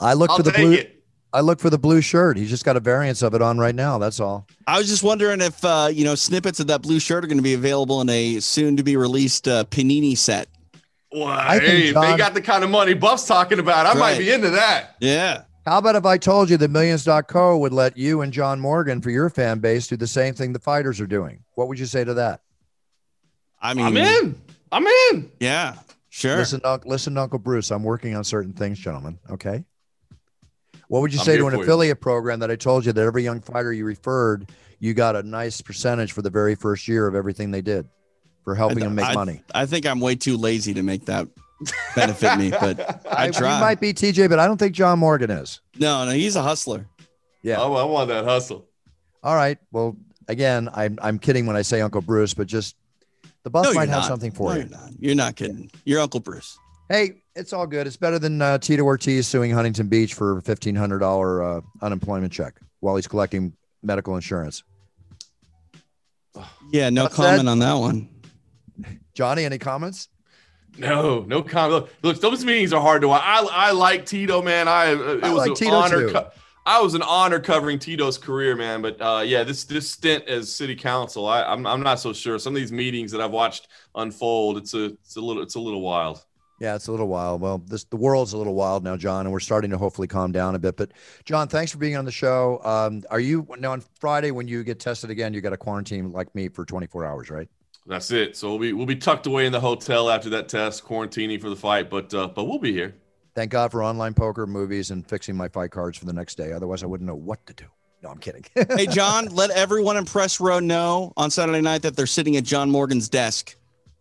I 0.00 0.14
look 0.14 0.30
I'll 0.30 0.36
for 0.38 0.42
the 0.42 0.50
blue. 0.52 0.72
it. 0.72 0.93
I 1.34 1.40
look 1.40 1.58
for 1.58 1.68
the 1.68 1.78
blue 1.78 2.00
shirt. 2.00 2.36
He's 2.36 2.48
just 2.48 2.64
got 2.64 2.76
a 2.76 2.80
variance 2.80 3.20
of 3.20 3.34
it 3.34 3.42
on 3.42 3.58
right 3.58 3.74
now. 3.74 3.98
That's 3.98 4.20
all. 4.20 4.46
I 4.66 4.78
was 4.78 4.88
just 4.88 5.02
wondering 5.02 5.40
if 5.40 5.64
uh, 5.64 5.90
you 5.92 6.04
know 6.04 6.14
snippets 6.14 6.60
of 6.60 6.68
that 6.68 6.82
blue 6.82 7.00
shirt 7.00 7.24
are 7.24 7.26
going 7.26 7.38
to 7.38 7.42
be 7.42 7.54
available 7.54 8.00
in 8.00 8.08
a 8.08 8.40
soon 8.40 8.76
to 8.76 8.82
be 8.82 8.96
released 8.96 9.48
uh, 9.48 9.64
Panini 9.64 10.16
set. 10.16 10.48
Well, 11.12 11.24
I 11.24 11.58
hey, 11.58 11.88
if 11.88 11.94
they 11.94 12.16
got 12.16 12.34
the 12.34 12.40
kind 12.40 12.64
of 12.64 12.70
money 12.70 12.94
Buff's 12.94 13.26
talking 13.26 13.58
about, 13.58 13.84
I 13.86 13.98
might 13.98 14.18
be 14.18 14.30
into 14.30 14.50
that. 14.50 14.96
Yeah. 15.00 15.42
How 15.66 15.78
about 15.78 15.96
if 15.96 16.04
I 16.04 16.18
told 16.18 16.50
you 16.50 16.56
that 16.58 16.70
Millions.co 16.70 17.58
would 17.58 17.72
let 17.72 17.96
you 17.96 18.20
and 18.20 18.32
John 18.32 18.60
Morgan 18.60 19.00
for 19.00 19.10
your 19.10 19.30
fan 19.30 19.60
base 19.60 19.86
do 19.86 19.96
the 19.96 20.06
same 20.06 20.34
thing 20.34 20.52
the 20.52 20.58
fighters 20.58 21.00
are 21.00 21.06
doing? 21.06 21.42
What 21.54 21.68
would 21.68 21.78
you 21.78 21.86
say 21.86 22.04
to 22.04 22.14
that? 22.14 22.42
I 23.62 23.72
mean, 23.72 23.86
I'm 23.86 23.96
in. 23.96 24.40
I'm 24.70 24.86
in. 24.86 25.30
Yeah, 25.40 25.76
Sure. 26.14 26.36
Listen, 26.36 26.60
to, 26.60 26.80
listen 26.84 27.16
to 27.16 27.22
Uncle 27.22 27.40
Bruce. 27.40 27.72
I'm 27.72 27.82
working 27.82 28.14
on 28.14 28.22
certain 28.22 28.52
things, 28.52 28.78
gentlemen. 28.78 29.18
Okay. 29.30 29.64
What 30.94 31.00
would 31.00 31.12
you 31.12 31.18
I'm 31.18 31.24
say 31.24 31.36
to 31.38 31.46
an 31.48 31.50
for 31.50 31.56
you. 31.56 31.62
affiliate 31.64 32.00
program 32.00 32.38
that 32.38 32.52
I 32.52 32.54
told 32.54 32.86
you 32.86 32.92
that 32.92 33.00
every 33.04 33.24
young 33.24 33.40
fighter 33.40 33.72
you 33.72 33.84
referred, 33.84 34.52
you 34.78 34.94
got 34.94 35.16
a 35.16 35.24
nice 35.24 35.60
percentage 35.60 36.12
for 36.12 36.22
the 36.22 36.30
very 36.30 36.54
first 36.54 36.86
year 36.86 37.08
of 37.08 37.16
everything 37.16 37.50
they 37.50 37.62
did 37.62 37.88
for 38.44 38.54
helping 38.54 38.78
them 38.78 38.94
make 38.94 39.06
I- 39.06 39.14
money? 39.14 39.42
I 39.52 39.66
think 39.66 39.86
I'm 39.86 39.98
way 39.98 40.14
too 40.14 40.36
lazy 40.36 40.72
to 40.74 40.84
make 40.84 41.06
that 41.06 41.26
benefit 41.96 42.38
me, 42.38 42.50
but 42.50 43.04
I 43.12 43.26
you 43.26 43.32
try. 43.32 43.58
might 43.58 43.80
be 43.80 43.92
TJ, 43.92 44.28
but 44.28 44.38
I 44.38 44.46
don't 44.46 44.56
think 44.56 44.72
John 44.72 45.00
Morgan 45.00 45.32
is. 45.32 45.60
no, 45.80 46.04
no, 46.04 46.12
he's 46.12 46.36
a 46.36 46.42
hustler. 46.42 46.86
Yeah. 47.42 47.60
I, 47.60 47.66
I 47.66 47.82
want 47.82 48.06
that 48.10 48.24
hustle. 48.24 48.64
All 49.24 49.34
right. 49.34 49.58
Well, 49.72 49.96
again, 50.28 50.68
I'm 50.72 50.96
I'm 51.02 51.18
kidding 51.18 51.46
when 51.46 51.56
I 51.56 51.62
say 51.62 51.80
Uncle 51.80 52.02
Bruce, 52.02 52.34
but 52.34 52.46
just 52.46 52.76
the 53.42 53.50
boss 53.50 53.64
No, 53.64 53.72
might 53.72 53.88
you're 53.88 53.94
have 53.94 54.02
not. 54.02 54.06
something 54.06 54.30
for 54.30 54.50
No, 54.54 54.60
you. 54.60 54.60
You're 54.60 54.70
not. 54.70 54.90
You're 55.00 55.14
not 55.16 55.34
kidding. 55.34 55.70
You're 55.84 56.00
Uncle 56.02 56.20
Bruce. 56.20 56.56
Hey, 56.88 57.22
it's 57.34 57.52
all 57.52 57.66
good. 57.66 57.86
It's 57.86 57.96
better 57.96 58.18
than 58.18 58.40
uh, 58.42 58.58
Tito 58.58 58.82
Ortiz 58.82 59.26
suing 59.26 59.50
Huntington 59.50 59.88
Beach 59.88 60.14
for 60.14 60.40
fifteen 60.42 60.74
hundred 60.74 60.98
dollar 60.98 61.42
uh, 61.42 61.60
unemployment 61.82 62.32
check 62.32 62.54
while 62.80 62.96
he's 62.96 63.06
collecting 63.08 63.54
medical 63.82 64.14
insurance. 64.16 64.62
Yeah, 66.70 66.90
no 66.90 67.04
What's 67.04 67.14
comment 67.16 67.44
that? 67.44 67.50
on 67.50 67.58
that 67.60 67.74
one. 67.74 68.08
Johnny, 69.14 69.44
any 69.44 69.58
comments? 69.58 70.08
No, 70.76 71.20
no 71.22 71.42
comment. 71.42 71.84
Look, 71.84 71.90
look, 72.02 72.20
those 72.20 72.44
meetings 72.44 72.72
are 72.72 72.80
hard 72.80 73.02
to 73.02 73.08
watch. 73.08 73.22
I, 73.24 73.46
I 73.50 73.70
like 73.70 74.04
Tito, 74.06 74.42
man. 74.42 74.66
I 74.66 74.86
it 74.92 75.24
I 75.24 75.32
was 75.32 75.38
like 75.38 75.50
an 75.50 75.54
Tito, 75.54 75.72
honor. 75.74 76.06
too. 76.08 76.12
co- 76.12 76.30
I 76.66 76.80
was 76.80 76.94
an 76.94 77.02
honor 77.02 77.38
covering 77.40 77.78
Tito's 77.78 78.18
career, 78.18 78.56
man. 78.56 78.82
But 78.82 79.00
uh, 79.00 79.22
yeah, 79.24 79.44
this 79.44 79.64
this 79.64 79.88
stint 79.90 80.24
as 80.26 80.54
city 80.54 80.74
council, 80.74 81.26
I, 81.28 81.44
I'm 81.44 81.66
I'm 81.66 81.82
not 81.82 82.00
so 82.00 82.12
sure. 82.12 82.38
Some 82.38 82.54
of 82.54 82.60
these 82.60 82.72
meetings 82.72 83.12
that 83.12 83.20
I've 83.20 83.30
watched 83.30 83.68
unfold, 83.94 84.58
it's 84.58 84.74
a 84.74 84.84
it's 84.86 85.16
a 85.16 85.20
little 85.20 85.42
it's 85.42 85.54
a 85.54 85.60
little 85.60 85.80
wild. 85.80 86.24
Yeah, 86.60 86.76
it's 86.76 86.86
a 86.86 86.90
little 86.92 87.08
wild. 87.08 87.40
Well, 87.40 87.58
this 87.58 87.84
the 87.84 87.96
world's 87.96 88.32
a 88.32 88.38
little 88.38 88.54
wild 88.54 88.84
now, 88.84 88.96
John, 88.96 89.26
and 89.26 89.32
we're 89.32 89.40
starting 89.40 89.70
to 89.70 89.78
hopefully 89.78 90.06
calm 90.06 90.32
down 90.32 90.54
a 90.54 90.58
bit. 90.58 90.76
But 90.76 90.92
John, 91.24 91.48
thanks 91.48 91.72
for 91.72 91.78
being 91.78 91.96
on 91.96 92.04
the 92.04 92.12
show. 92.12 92.60
Um, 92.64 93.02
are 93.10 93.20
you 93.20 93.46
now 93.58 93.72
on 93.72 93.82
Friday 93.98 94.30
when 94.30 94.46
you 94.46 94.62
get 94.62 94.78
tested 94.78 95.10
again? 95.10 95.34
You 95.34 95.40
got 95.40 95.50
to 95.50 95.56
quarantine 95.56 96.12
like 96.12 96.32
me 96.34 96.48
for 96.48 96.64
24 96.64 97.04
hours, 97.04 97.30
right? 97.30 97.48
That's 97.86 98.10
it. 98.10 98.36
So 98.36 98.50
we'll 98.50 98.58
be 98.58 98.72
we'll 98.72 98.86
be 98.86 98.96
tucked 98.96 99.26
away 99.26 99.46
in 99.46 99.52
the 99.52 99.60
hotel 99.60 100.08
after 100.08 100.30
that 100.30 100.48
test, 100.48 100.84
quarantining 100.84 101.40
for 101.40 101.50
the 101.50 101.56
fight. 101.56 101.90
But 101.90 102.14
uh, 102.14 102.28
but 102.28 102.44
we'll 102.44 102.58
be 102.58 102.72
here. 102.72 102.94
Thank 103.34 103.50
God 103.50 103.72
for 103.72 103.82
online 103.82 104.14
poker, 104.14 104.46
movies, 104.46 104.92
and 104.92 105.06
fixing 105.06 105.36
my 105.36 105.48
fight 105.48 105.72
cards 105.72 105.98
for 105.98 106.04
the 106.04 106.12
next 106.12 106.36
day. 106.36 106.52
Otherwise, 106.52 106.84
I 106.84 106.86
wouldn't 106.86 107.06
know 107.06 107.16
what 107.16 107.44
to 107.46 107.52
do. 107.52 107.64
No, 108.00 108.10
I'm 108.10 108.18
kidding. 108.18 108.44
Hey, 108.54 108.86
John, 108.86 109.26
let 109.34 109.50
everyone 109.50 109.96
in 109.96 110.04
press 110.04 110.38
row 110.38 110.60
know 110.60 111.12
on 111.16 111.30
Saturday 111.30 111.62
night 111.62 111.82
that 111.82 111.96
they're 111.96 112.06
sitting 112.06 112.36
at 112.36 112.44
John 112.44 112.70
Morgan's 112.70 113.08
desk. 113.08 113.56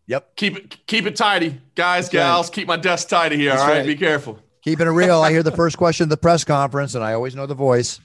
Yep. 0.08 0.36
Keep 0.36 0.58
it 0.58 0.88
keep 0.88 1.06
it 1.06 1.16
tidy, 1.16 1.62
guys, 1.76 2.10
gals. 2.10 2.50
Keep 2.50 2.68
my 2.68 2.78
desk 2.78 3.10
tidy 3.10 3.38
here. 3.38 3.52
That's 3.52 3.62
all 3.62 3.70
right? 3.70 3.78
right. 3.78 3.86
be 3.86 3.96
careful. 3.96 4.40
Keeping 4.64 4.88
it 4.88 4.92
real. 4.92 5.22
I 5.22 5.32
hear 5.32 5.44
the 5.44 5.52
first 5.52 5.78
question 5.78 6.06
at 6.06 6.10
the 6.10 6.18
press 6.18 6.44
conference, 6.44 6.96
and 6.96 7.04
I 7.04 7.14
always 7.14 7.36
know 7.36 7.46
the 7.46 7.56
voice. 7.56 8.00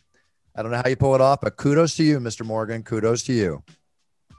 I 0.56 0.62
don't 0.62 0.72
know 0.72 0.78
how 0.78 0.88
you 0.88 0.96
pull 0.96 1.14
it 1.14 1.20
off, 1.20 1.40
but 1.40 1.56
kudos 1.56 1.96
to 1.96 2.02
you, 2.02 2.18
Mr. 2.18 2.44
Morgan. 2.44 2.82
Kudos 2.82 3.22
to 3.24 3.32
you. 3.32 3.62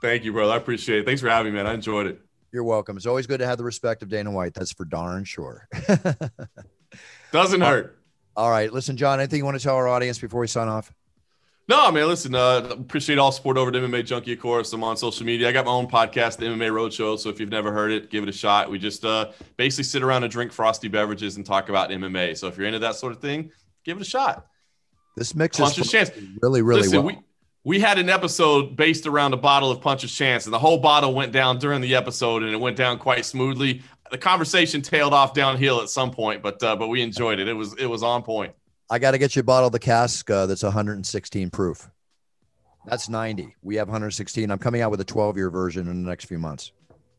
Thank 0.02 0.24
you, 0.24 0.32
brother. 0.32 0.52
I 0.52 0.56
appreciate 0.56 1.00
it. 1.00 1.06
Thanks 1.06 1.22
for 1.22 1.30
having 1.30 1.52
me, 1.52 1.56
man. 1.56 1.66
I 1.66 1.72
enjoyed 1.72 2.06
it. 2.06 2.20
You're 2.52 2.64
welcome. 2.64 2.96
It's 2.96 3.06
always 3.06 3.26
good 3.26 3.38
to 3.38 3.46
have 3.46 3.58
the 3.58 3.64
respect 3.64 4.02
of 4.02 4.08
Dana 4.08 4.30
White. 4.30 4.54
That's 4.54 4.72
for 4.72 4.84
darn 4.84 5.24
sure. 5.24 5.68
Doesn't 7.32 7.60
hurt. 7.60 7.98
All 8.36 8.50
right. 8.50 8.72
Listen, 8.72 8.96
John, 8.96 9.20
anything 9.20 9.38
you 9.38 9.44
want 9.44 9.56
to 9.56 9.62
tell 9.62 9.76
our 9.76 9.88
audience 9.88 10.18
before 10.18 10.40
we 10.40 10.46
sign 10.46 10.68
off? 10.68 10.92
No, 11.70 11.92
man. 11.92 12.08
Listen, 12.08 12.34
uh, 12.34 12.66
appreciate 12.68 13.20
all 13.20 13.30
support 13.30 13.56
over 13.56 13.70
to 13.70 13.78
MMA 13.78 14.04
Junkie. 14.04 14.32
Of 14.32 14.40
course, 14.40 14.72
I'm 14.72 14.82
on 14.82 14.96
social 14.96 15.24
media. 15.24 15.48
I 15.48 15.52
got 15.52 15.66
my 15.66 15.70
own 15.70 15.86
podcast, 15.86 16.38
the 16.38 16.46
MMA 16.46 16.68
Roadshow. 16.68 17.16
So 17.16 17.28
if 17.28 17.38
you've 17.38 17.48
never 17.48 17.70
heard 17.70 17.92
it, 17.92 18.10
give 18.10 18.24
it 18.24 18.28
a 18.28 18.32
shot. 18.32 18.68
We 18.68 18.76
just 18.76 19.04
uh, 19.04 19.30
basically 19.56 19.84
sit 19.84 20.02
around 20.02 20.24
and 20.24 20.32
drink 20.32 20.50
frosty 20.50 20.88
beverages 20.88 21.36
and 21.36 21.46
talk 21.46 21.68
about 21.68 21.90
MMA. 21.90 22.36
So 22.36 22.48
if 22.48 22.58
you're 22.58 22.66
into 22.66 22.80
that 22.80 22.96
sort 22.96 23.12
of 23.12 23.20
thing, 23.20 23.52
give 23.84 23.98
it 23.98 24.00
a 24.00 24.04
shot. 24.04 24.48
This 25.16 25.32
mix 25.36 25.58
Puncher's 25.58 25.86
is 25.86 25.92
Chance. 25.92 26.10
really, 26.42 26.60
really 26.60 26.82
Listen, 26.82 27.04
well. 27.04 27.14
we 27.14 27.18
we 27.62 27.78
had 27.78 27.98
an 28.00 28.08
episode 28.08 28.74
based 28.74 29.06
around 29.06 29.32
a 29.32 29.36
bottle 29.36 29.70
of 29.70 29.80
Puncher's 29.80 30.12
Chance, 30.12 30.46
and 30.46 30.52
the 30.52 30.58
whole 30.58 30.78
bottle 30.78 31.14
went 31.14 31.30
down 31.30 31.60
during 31.60 31.80
the 31.80 31.94
episode, 31.94 32.42
and 32.42 32.52
it 32.52 32.58
went 32.58 32.76
down 32.76 32.98
quite 32.98 33.24
smoothly. 33.24 33.80
The 34.10 34.18
conversation 34.18 34.82
tailed 34.82 35.14
off 35.14 35.34
downhill 35.34 35.82
at 35.82 35.88
some 35.88 36.10
point, 36.10 36.42
but 36.42 36.60
uh, 36.64 36.74
but 36.74 36.88
we 36.88 37.00
enjoyed 37.00 37.38
it. 37.38 37.46
It 37.46 37.54
was 37.54 37.74
it 37.74 37.86
was 37.86 38.02
on 38.02 38.24
point. 38.24 38.54
I 38.90 38.98
got 38.98 39.12
to 39.12 39.18
get 39.18 39.36
you 39.36 39.40
a 39.40 39.44
bottle 39.44 39.68
of 39.68 39.72
the 39.72 39.78
cask 39.78 40.28
uh, 40.30 40.46
that's 40.46 40.62
116 40.64 41.50
proof. 41.50 41.88
That's 42.86 43.08
90. 43.08 43.54
We 43.62 43.76
have 43.76 43.88
116. 43.88 44.50
I'm 44.50 44.58
coming 44.58 44.80
out 44.80 44.90
with 44.90 45.00
a 45.00 45.04
12 45.04 45.36
year 45.36 45.48
version 45.50 45.86
in 45.88 46.02
the 46.02 46.08
next 46.08 46.24
few 46.24 46.38
months. 46.38 46.72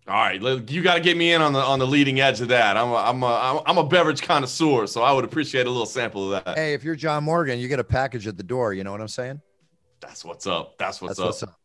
All 0.08 0.16
right, 0.16 0.42
you 0.70 0.82
got 0.82 0.96
to 0.96 1.00
get 1.00 1.16
me 1.16 1.32
in 1.32 1.42
on 1.44 1.54
the 1.54 1.60
on 1.60 1.78
the 1.78 1.86
leading 1.86 2.20
edge 2.20 2.42
of 2.42 2.48
that. 2.48 2.76
I'm 2.76 2.90
a, 2.90 2.96
I'm 2.96 3.24
a, 3.24 3.28
I'm- 3.28 3.60
I'm 3.68 3.78
a 3.78 3.84
beverage 3.88 4.24
connoisseur, 4.24 4.88
so 4.88 5.04
I 5.04 5.12
would 5.14 5.24
appreciate 5.24 5.68
a 5.68 5.70
little 5.70 5.86
sample 5.86 6.34
of 6.34 6.44
that. 6.44 6.58
Hey, 6.58 6.74
if 6.74 6.84
you're 6.84 6.96
John 6.96 7.24
Morgan, 7.24 7.60
you 7.60 7.68
get 7.68 7.80
a 7.80 7.84
package 7.84 8.28
at 8.28 8.36
the 8.36 8.44
door. 8.44 8.74
You 8.74 8.84
know 8.84 8.92
what 8.92 9.00
I'm 9.00 9.08
saying? 9.08 9.40
That's 10.02 10.26
what's 10.26 10.48
up. 10.48 10.78
That's 10.80 11.02
what's 11.02 11.12
That's 11.18 11.20
up. 11.20 11.26
what's 11.28 11.44
up. 11.44 11.60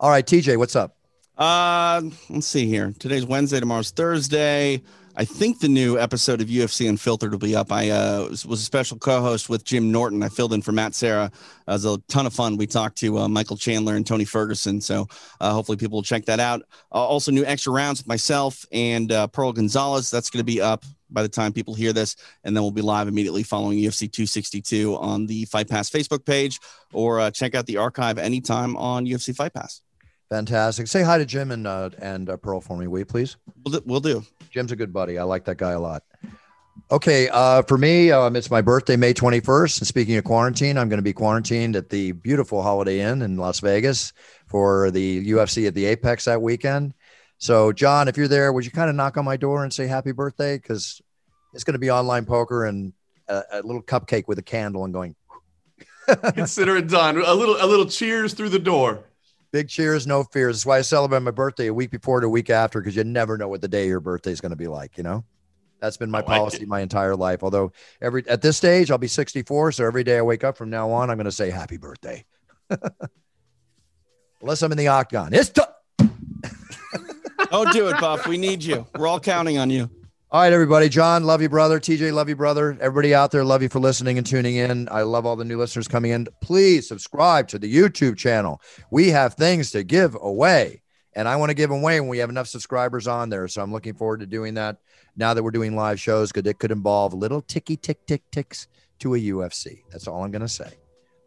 All 0.00 0.08
right, 0.08 0.26
TJ, 0.26 0.56
what's 0.56 0.74
up? 0.74 0.96
Uh, 1.36 2.00
let's 2.30 2.46
see 2.46 2.66
here. 2.66 2.94
Today's 2.98 3.26
Wednesday. 3.26 3.60
Tomorrow's 3.60 3.90
Thursday. 3.90 4.82
I 5.14 5.26
think 5.26 5.60
the 5.60 5.68
new 5.68 5.98
episode 5.98 6.40
of 6.40 6.48
UFC 6.48 6.88
Unfiltered 6.88 7.32
will 7.32 7.38
be 7.38 7.54
up. 7.54 7.70
I 7.70 7.90
uh, 7.90 8.28
was, 8.30 8.46
was 8.46 8.60
a 8.60 8.64
special 8.64 8.98
co-host 8.98 9.50
with 9.50 9.62
Jim 9.62 9.92
Norton. 9.92 10.22
I 10.22 10.30
filled 10.30 10.54
in 10.54 10.62
for 10.62 10.72
Matt 10.72 10.94
Serra. 10.94 11.26
It 11.26 11.70
was 11.70 11.84
a 11.84 11.98
ton 12.08 12.24
of 12.24 12.32
fun. 12.32 12.56
We 12.56 12.66
talked 12.66 12.96
to 12.98 13.18
uh, 13.18 13.28
Michael 13.28 13.58
Chandler 13.58 13.94
and 13.94 14.06
Tony 14.06 14.24
Ferguson. 14.24 14.80
So 14.80 15.06
uh, 15.38 15.52
hopefully 15.52 15.76
people 15.76 15.98
will 15.98 16.02
check 16.02 16.24
that 16.26 16.40
out. 16.40 16.62
Uh, 16.90 16.94
also, 16.94 17.30
new 17.30 17.44
extra 17.44 17.74
rounds 17.74 18.00
with 18.00 18.08
myself 18.08 18.64
and 18.72 19.12
uh, 19.12 19.26
Pearl 19.26 19.52
Gonzalez. 19.52 20.10
That's 20.10 20.30
going 20.30 20.40
to 20.40 20.50
be 20.50 20.62
up 20.62 20.82
by 21.10 21.20
the 21.20 21.28
time 21.28 21.52
people 21.52 21.74
hear 21.74 21.92
this, 21.92 22.16
and 22.44 22.56
then 22.56 22.62
we'll 22.62 22.70
be 22.70 22.80
live 22.80 23.06
immediately 23.06 23.42
following 23.42 23.76
UFC 23.76 24.10
262 24.10 24.96
on 24.96 25.26
the 25.26 25.44
Fight 25.44 25.68
Pass 25.68 25.90
Facebook 25.90 26.24
page, 26.24 26.58
or 26.94 27.30
check 27.32 27.54
out 27.54 27.66
the 27.66 27.76
archive 27.76 28.16
anytime 28.16 28.78
on 28.78 29.04
UFC 29.04 29.36
Fight 29.36 29.52
Pass. 29.52 29.82
Fantastic. 30.32 30.86
Say 30.86 31.02
hi 31.02 31.18
to 31.18 31.26
Jim 31.26 31.50
and 31.50 31.66
uh, 31.66 31.90
and 31.98 32.30
uh, 32.30 32.38
Pearl 32.38 32.62
for 32.62 32.74
me, 32.74 32.86
will 32.86 33.00
you 33.00 33.04
please? 33.04 33.36
We'll 33.66 33.80
do. 33.80 33.82
We'll 33.84 34.00
do. 34.00 34.24
Jim's 34.48 34.72
a 34.72 34.76
good 34.76 34.90
buddy. 34.90 35.18
I 35.18 35.24
like 35.24 35.44
that 35.44 35.58
guy 35.58 35.72
a 35.72 35.78
lot. 35.78 36.04
Okay, 36.90 37.28
uh, 37.28 37.60
for 37.60 37.76
me, 37.76 38.10
um, 38.10 38.34
it's 38.34 38.50
my 38.50 38.62
birthday, 38.62 38.96
May 38.96 39.12
21st. 39.12 39.80
And 39.80 39.86
speaking 39.86 40.16
of 40.16 40.24
quarantine, 40.24 40.78
I'm 40.78 40.88
going 40.88 40.96
to 40.96 41.02
be 41.02 41.12
quarantined 41.12 41.76
at 41.76 41.90
the 41.90 42.12
beautiful 42.12 42.62
Holiday 42.62 43.00
Inn 43.00 43.20
in 43.20 43.36
Las 43.36 43.60
Vegas 43.60 44.14
for 44.46 44.90
the 44.90 45.22
UFC 45.32 45.66
at 45.66 45.74
the 45.74 45.84
Apex 45.84 46.24
that 46.24 46.40
weekend. 46.40 46.94
So, 47.36 47.70
John, 47.70 48.08
if 48.08 48.16
you're 48.16 48.26
there, 48.26 48.54
would 48.54 48.64
you 48.64 48.70
kind 48.70 48.88
of 48.88 48.96
knock 48.96 49.18
on 49.18 49.26
my 49.26 49.36
door 49.36 49.64
and 49.64 49.70
say 49.70 49.86
happy 49.86 50.12
birthday? 50.12 50.56
Because 50.56 51.02
it's 51.52 51.62
going 51.62 51.74
to 51.74 51.78
be 51.78 51.90
online 51.90 52.24
poker 52.24 52.64
and 52.64 52.94
a, 53.28 53.42
a 53.52 53.62
little 53.62 53.82
cupcake 53.82 54.28
with 54.28 54.38
a 54.38 54.42
candle 54.42 54.86
and 54.86 54.94
going, 54.94 55.14
Consider 56.34 56.78
it 56.78 56.88
done. 56.88 57.18
A 57.18 57.34
little 57.34 57.58
a 57.60 57.66
little 57.66 57.86
cheers 57.86 58.32
through 58.32 58.48
the 58.48 58.58
door. 58.58 59.04
Big 59.52 59.68
cheers, 59.68 60.06
no 60.06 60.24
fears. 60.24 60.56
That's 60.56 60.66
why 60.66 60.78
I 60.78 60.80
celebrate 60.80 61.20
my 61.20 61.30
birthday 61.30 61.66
a 61.68 61.74
week 61.74 61.90
before 61.90 62.20
to 62.20 62.26
a 62.26 62.30
week 62.30 62.50
after 62.50 62.80
because 62.80 62.96
you 62.96 63.04
never 63.04 63.38
know 63.38 63.48
what 63.48 63.60
the 63.60 63.68
day 63.68 63.86
your 63.86 64.00
birthday 64.00 64.32
is 64.32 64.40
going 64.40 64.50
to 64.50 64.56
be 64.56 64.66
like, 64.66 64.96
you 64.96 65.04
know? 65.04 65.24
That's 65.80 65.96
been 65.96 66.10
my 66.10 66.18
I 66.18 66.22
like 66.22 66.28
policy 66.38 66.62
it. 66.62 66.68
my 66.68 66.80
entire 66.80 67.16
life. 67.16 67.42
Although 67.42 67.72
every 68.00 68.26
at 68.28 68.40
this 68.40 68.56
stage, 68.56 68.90
I'll 68.90 68.98
be 68.98 69.08
64. 69.08 69.72
So 69.72 69.84
every 69.84 70.04
day 70.04 70.18
I 70.18 70.22
wake 70.22 70.44
up 70.44 70.56
from 70.56 70.70
now 70.70 70.90
on, 70.90 71.10
I'm 71.10 71.16
going 71.16 71.24
to 71.24 71.32
say 71.32 71.50
happy 71.50 71.76
birthday. 71.76 72.24
Unless 74.40 74.62
I'm 74.62 74.72
in 74.72 74.78
the 74.78 74.88
octagon. 74.88 75.34
It's 75.34 75.48
t- 75.50 75.62
Don't 77.50 77.72
do 77.72 77.88
it, 77.88 78.00
Buff. 78.00 78.26
We 78.26 78.38
need 78.38 78.62
you. 78.62 78.86
We're 78.96 79.08
all 79.08 79.20
counting 79.20 79.58
on 79.58 79.70
you. 79.70 79.90
All 80.32 80.40
right, 80.40 80.52
everybody. 80.54 80.88
John, 80.88 81.24
love 81.24 81.42
you, 81.42 81.50
brother. 81.50 81.78
TJ, 81.78 82.10
love 82.10 82.26
you, 82.26 82.36
brother. 82.36 82.74
Everybody 82.80 83.14
out 83.14 83.32
there, 83.32 83.44
love 83.44 83.62
you 83.62 83.68
for 83.68 83.80
listening 83.80 84.16
and 84.16 84.26
tuning 84.26 84.56
in. 84.56 84.88
I 84.90 85.02
love 85.02 85.26
all 85.26 85.36
the 85.36 85.44
new 85.44 85.58
listeners 85.58 85.86
coming 85.86 86.10
in. 86.10 86.26
Please 86.40 86.88
subscribe 86.88 87.48
to 87.48 87.58
the 87.58 87.70
YouTube 87.70 88.16
channel. 88.16 88.62
We 88.90 89.10
have 89.10 89.34
things 89.34 89.70
to 89.72 89.84
give 89.84 90.16
away, 90.18 90.80
and 91.12 91.28
I 91.28 91.36
want 91.36 91.50
to 91.50 91.54
give 91.54 91.68
them 91.68 91.80
away 91.80 92.00
when 92.00 92.08
we 92.08 92.16
have 92.16 92.30
enough 92.30 92.48
subscribers 92.48 93.06
on 93.06 93.28
there. 93.28 93.46
So 93.46 93.60
I'm 93.60 93.70
looking 93.70 93.92
forward 93.92 94.20
to 94.20 94.26
doing 94.26 94.54
that 94.54 94.78
now 95.16 95.34
that 95.34 95.42
we're 95.42 95.50
doing 95.50 95.76
live 95.76 96.00
shows. 96.00 96.32
because 96.32 96.48
it 96.48 96.58
could 96.58 96.70
involve 96.70 97.12
little 97.12 97.42
ticky 97.42 97.76
tick 97.76 98.06
tick 98.06 98.22
ticks 98.30 98.68
to 99.00 99.14
a 99.14 99.18
UFC. 99.18 99.82
That's 99.90 100.08
all 100.08 100.24
I'm 100.24 100.30
going 100.30 100.40
to 100.40 100.48
say. 100.48 100.72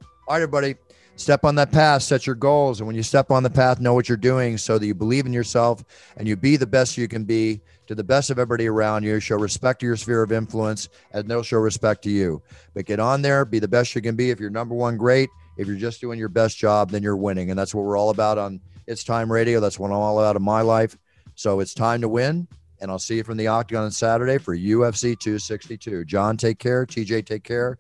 All 0.02 0.34
right, 0.34 0.42
everybody. 0.42 0.78
Step 1.18 1.46
on 1.46 1.56
that 1.56 1.72
path, 1.72 2.02
set 2.02 2.26
your 2.26 2.36
goals. 2.36 2.82
And 2.82 2.88
when 2.88 2.96
you 2.96 3.04
step 3.04 3.32
on 3.32 3.44
the 3.44 3.50
path, 3.50 3.80
know 3.80 3.94
what 3.94 4.10
you're 4.10 4.18
doing 4.18 4.58
so 4.58 4.78
that 4.78 4.86
you 4.86 4.94
believe 4.94 5.26
in 5.26 5.32
yourself 5.32 5.84
and 6.18 6.28
you 6.28 6.36
be 6.36 6.58
the 6.58 6.68
best 6.68 6.98
you 6.98 7.08
can 7.08 7.24
be 7.24 7.62
to 7.88 7.96
the 7.96 8.04
best 8.04 8.30
of 8.30 8.40
everybody 8.40 8.68
around 8.68 9.04
you. 9.04 9.20
Show 9.20 9.38
respect 9.38 9.80
to 9.80 9.86
your 9.86 9.96
sphere 9.96 10.24
of 10.24 10.32
influence 10.32 10.90
and 11.12 11.28
they'll 11.28 11.44
show 11.44 11.58
respect 11.58 12.04
to 12.04 12.10
you. 12.10 12.42
But 12.74 12.86
get 12.86 13.00
on 13.00 13.22
there, 13.22 13.46
be 13.46 13.60
the 13.60 13.68
best 13.68 13.96
you 13.96 14.02
can 14.02 14.16
be. 14.16 14.30
If 14.30 14.40
you're 14.40 14.50
number 14.50 14.76
one, 14.76 14.98
great. 14.98 15.30
If 15.58 15.68
you're 15.68 15.78
just 15.78 16.02
doing 16.02 16.20
your 16.20 16.30
best 16.30 16.58
job, 16.58 16.92
then 16.92 17.04
you're 17.04 17.16
winning. 17.16 17.50
And 17.50 17.58
that's 17.58 17.74
what 17.74 17.86
we're 17.86 17.98
all 17.98 18.10
about 18.10 18.38
on 18.38 18.60
It's 18.88 19.04
Time 19.04 19.32
Radio. 19.32 19.60
That's 19.60 19.80
what 19.80 19.88
I'm 19.88 19.94
all 19.94 20.20
about 20.20 20.36
in 20.36 20.42
my 20.42 20.62
life. 20.62 20.98
So 21.36 21.60
it's 21.60 21.74
time 21.74 22.02
to 22.02 22.10
win. 22.10 22.48
And 22.82 22.92
I'll 22.92 23.00
see 23.00 23.16
you 23.16 23.24
from 23.24 23.38
the 23.38 23.48
Octagon 23.48 23.86
on 23.86 23.92
Saturday 23.92 24.38
for 24.38 24.56
UFC 24.56 25.18
262. 25.18 26.06
John, 26.06 26.36
take 26.36 26.60
care. 26.60 26.86
TJ, 26.86 27.26
take 27.26 27.44
care. 27.44 27.78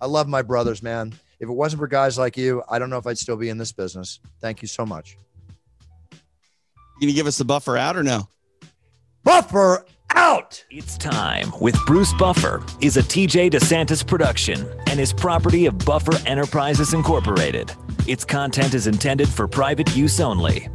I 0.00 0.06
love 0.06 0.26
my 0.26 0.42
brothers, 0.42 0.82
man. 0.82 1.12
If 1.40 1.48
it 1.48 1.52
wasn't 1.52 1.80
for 1.80 1.86
guys 1.86 2.18
like 2.18 2.36
you, 2.36 2.62
I 2.68 2.78
don't 2.78 2.90
know 2.90 2.98
if 2.98 3.06
I'd 3.06 3.18
still 3.18 3.36
be 3.36 3.48
in 3.48 3.58
this 3.58 3.72
business. 3.72 4.20
Thank 4.40 4.62
you 4.62 4.68
so 4.68 4.86
much. 4.86 5.18
You 7.00 7.06
gonna 7.06 7.12
give 7.12 7.26
us 7.26 7.38
the 7.38 7.44
buffer 7.44 7.76
out 7.76 7.96
or 7.96 8.02
no? 8.02 8.28
Buffer 9.24 9.84
out. 10.10 10.64
It's 10.70 10.96
Time 10.96 11.52
with 11.60 11.76
Bruce 11.86 12.12
Buffer 12.14 12.64
is 12.80 12.96
a 12.96 13.02
TJ 13.02 13.50
DeSantis 13.50 14.06
production 14.06 14.66
and 14.86 15.00
is 15.00 15.12
property 15.12 15.66
of 15.66 15.76
Buffer 15.78 16.16
Enterprises 16.26 16.94
Incorporated. 16.94 17.72
Its 18.06 18.24
content 18.24 18.74
is 18.74 18.86
intended 18.86 19.28
for 19.28 19.48
private 19.48 19.94
use 19.96 20.20
only. 20.20 20.68